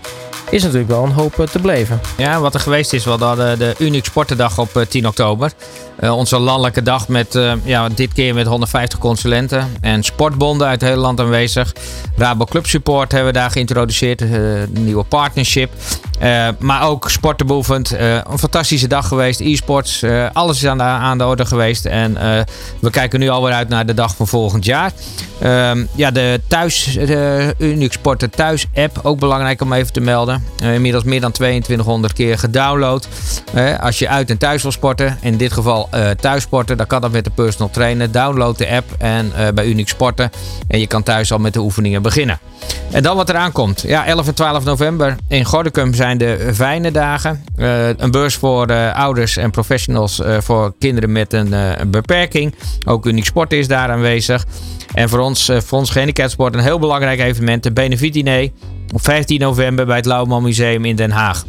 is 0.50 0.62
natuurlijk 0.62 0.90
wel 0.90 1.04
een 1.04 1.12
hoop 1.12 1.34
te 1.34 1.60
beleven. 1.60 2.00
Ja, 2.16 2.40
wat 2.40 2.54
er 2.54 2.60
geweest 2.60 2.92
is, 2.92 3.04
we 3.04 3.10
hadden 3.10 3.58
de 3.58 3.74
Unique 3.78 4.06
Sportendag 4.06 4.58
op 4.58 4.84
10 4.88 5.06
oktober. 5.06 5.52
Uh, 6.00 6.16
onze 6.16 6.38
landelijke 6.38 6.82
dag 6.82 7.08
met 7.08 7.34
uh, 7.34 7.52
ja, 7.64 7.88
dit 7.88 8.12
keer 8.12 8.34
met 8.34 8.46
150 8.46 8.98
consulenten 8.98 9.72
en 9.80 10.02
sportbonden 10.02 10.66
uit 10.66 10.80
het 10.80 10.90
hele 10.90 11.00
land 11.00 11.20
aanwezig. 11.20 11.72
Rabo 12.16 12.44
Club 12.44 12.66
Support 12.66 13.12
hebben 13.12 13.32
we 13.32 13.38
daar 13.38 13.50
geïntroduceerd, 13.50 14.22
uh, 14.22 14.60
een 14.60 14.84
nieuwe 14.84 15.04
partnership. 15.04 15.72
Maar 16.58 16.82
ook 16.82 17.10
sportenbeoefend. 17.10 17.90
een 17.90 18.38
fantastische 18.38 18.88
dag 18.88 19.08
geweest, 19.08 19.40
e-sports, 19.40 20.04
alles 20.32 20.56
is 20.56 20.66
aan 20.66 20.78
de, 20.78 20.84
aan 20.84 21.18
de 21.18 21.26
orde 21.26 21.46
geweest. 21.46 21.86
En 21.86 22.14
we 22.80 22.90
kijken 22.90 23.20
nu 23.20 23.28
alweer 23.28 23.52
uit 23.52 23.68
naar 23.68 23.86
de 23.86 23.94
dag 23.94 24.16
van 24.16 24.26
volgend 24.26 24.64
jaar. 24.64 24.92
Ehm, 25.40 25.84
ja, 25.94 26.10
de 26.10 26.40
thuis, 26.48 26.84
de 26.92 27.54
Unique 27.58 27.92
Sporten 27.92 28.30
thuis 28.30 28.66
app, 28.74 29.00
ook 29.02 29.18
belangrijk 29.18 29.60
om 29.60 29.72
even 29.72 29.92
te 29.92 30.00
melden. 30.00 30.44
inmiddels 30.62 31.04
meer 31.04 31.20
dan 31.20 31.32
2200 31.32 32.12
keer 32.12 32.38
gedownload. 32.38 33.08
als 33.80 33.98
je 33.98 34.08
uit 34.08 34.30
en 34.30 34.38
thuis 34.38 34.62
wil 34.62 34.72
sporten, 34.72 35.18
in 35.20 35.36
dit 35.36 35.52
geval 35.52 35.88
uh, 35.94 36.10
thuis 36.10 36.42
sporten, 36.42 36.76
dan 36.76 36.86
kan 36.86 37.00
dat 37.00 37.12
met 37.12 37.24
de 37.24 37.30
personal 37.30 37.70
trainer. 37.70 38.10
Download 38.10 38.58
de 38.58 38.68
app 38.68 38.92
en 38.98 39.32
uh, 39.38 39.48
bij 39.54 39.66
Unique 39.66 39.88
Sporten. 39.88 40.30
En 40.68 40.80
je 40.80 40.86
kan 40.86 41.02
thuis 41.02 41.32
al 41.32 41.38
met 41.38 41.52
de 41.52 41.60
oefeningen 41.60 42.02
beginnen. 42.02 42.38
En 42.90 43.02
dan 43.02 43.16
wat 43.16 43.28
eraan 43.28 43.52
komt. 43.52 43.82
Ja, 43.86 44.06
11 44.06 44.26
en 44.26 44.34
12 44.34 44.64
november 44.64 45.16
in 45.28 45.44
Gordicum 45.44 45.94
zijn 45.94 46.03
de 46.18 46.50
fijne 46.54 46.90
dagen. 46.90 47.44
Uh, 47.56 47.88
een 47.88 48.10
beurs 48.10 48.34
voor 48.34 48.72
ouders 48.92 49.36
en 49.36 49.50
professionals 49.50 50.22
voor 50.38 50.74
kinderen 50.78 51.12
met 51.12 51.32
een, 51.32 51.54
beperking. 51.86 52.54
Ook 52.84 53.06
Unique 53.06 53.26
Sport 53.26 53.52
is 53.52 53.68
daar 53.68 53.90
aanwezig. 53.90 54.44
En 54.94 55.08
voor 55.08 55.18
ons, 55.18 55.50
voor 55.56 55.78
ons 55.78 55.90
gehandicapsport 55.90 56.54
een 56.54 56.60
heel 56.60 56.78
belangrijk 56.78 57.20
evenement. 57.20 57.62
De 57.62 57.72
Benefit 57.72 58.52
op 58.92 59.02
15 59.02 59.40
november 59.40 59.86
bij 59.86 59.96
het 59.96 60.06
Lauwman 60.06 60.42
Museum 60.42 60.84
in 60.84 60.96
Den 60.96 61.10
Haag. 61.10 61.44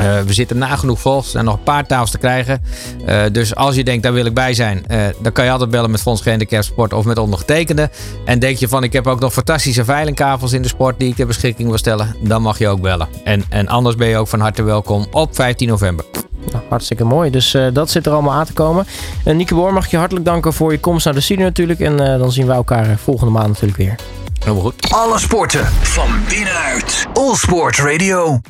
Uh, 0.00 0.20
we 0.20 0.32
zitten 0.32 0.58
nagenoeg 0.58 1.00
vol. 1.00 1.16
Er 1.16 1.24
zijn 1.24 1.44
nog 1.44 1.54
een 1.54 1.62
paar 1.62 1.86
tafels 1.86 2.10
te 2.10 2.18
krijgen. 2.18 2.62
Uh, 3.08 3.22
dus 3.32 3.54
als 3.54 3.74
je 3.74 3.84
denkt, 3.84 4.02
daar 4.02 4.12
wil 4.12 4.24
ik 4.24 4.34
bij 4.34 4.54
zijn. 4.54 4.84
Uh, 4.90 5.00
dan 5.22 5.32
kan 5.32 5.44
je 5.44 5.50
altijd 5.50 5.70
bellen 5.70 5.90
met 5.90 6.00
Fonds 6.00 6.22
Gehandicapten 6.22 6.72
Sport 6.72 6.92
of 6.92 7.04
met 7.04 7.18
ondergetekende. 7.18 7.90
En 8.24 8.38
denk 8.38 8.56
je 8.56 8.68
van, 8.68 8.82
ik 8.82 8.92
heb 8.92 9.06
ook 9.06 9.20
nog 9.20 9.32
fantastische 9.32 9.84
veilingkavels 9.84 10.52
in 10.52 10.62
de 10.62 10.68
sport 10.68 10.98
die 10.98 11.08
ik 11.08 11.16
ter 11.16 11.26
beschikking 11.26 11.68
wil 11.68 11.78
stellen. 11.78 12.14
Dan 12.20 12.42
mag 12.42 12.58
je 12.58 12.68
ook 12.68 12.80
bellen. 12.80 13.08
En, 13.24 13.44
en 13.48 13.68
anders 13.68 13.96
ben 13.96 14.08
je 14.08 14.16
ook 14.16 14.28
van 14.28 14.40
harte 14.40 14.62
welkom 14.62 15.06
op 15.10 15.34
15 15.34 15.68
november. 15.68 16.04
Nou, 16.52 16.64
hartstikke 16.68 17.04
mooi. 17.04 17.30
Dus 17.30 17.56
dat 17.72 17.90
zit 17.90 18.06
er 18.06 18.12
allemaal 18.12 18.34
aan 18.34 18.46
te 18.46 18.52
komen. 18.52 18.86
Uh, 19.24 19.34
Nieke 19.34 19.54
Boor, 19.54 19.72
mag 19.72 19.84
ik 19.84 19.90
je 19.90 19.96
hartelijk 19.96 20.26
danken 20.26 20.52
voor 20.52 20.72
je 20.72 20.80
komst 20.80 21.04
naar 21.04 21.14
de 21.14 21.20
studio 21.20 21.44
natuurlijk. 21.44 21.80
En 21.80 21.96
dan 21.96 22.32
zien 22.32 22.46
we 22.46 22.52
elkaar 22.52 22.98
volgende 22.98 23.32
maand 23.32 23.48
natuurlijk 23.48 23.78
weer. 23.78 23.96
Helemaal 24.38 24.62
goed. 24.62 24.92
Alle 24.92 25.18
sporten 25.18 25.66
van 25.66 26.08
binnenuit. 26.28 27.06
All 27.12 27.34
Sport 27.34 27.76
Radio. 27.76 28.40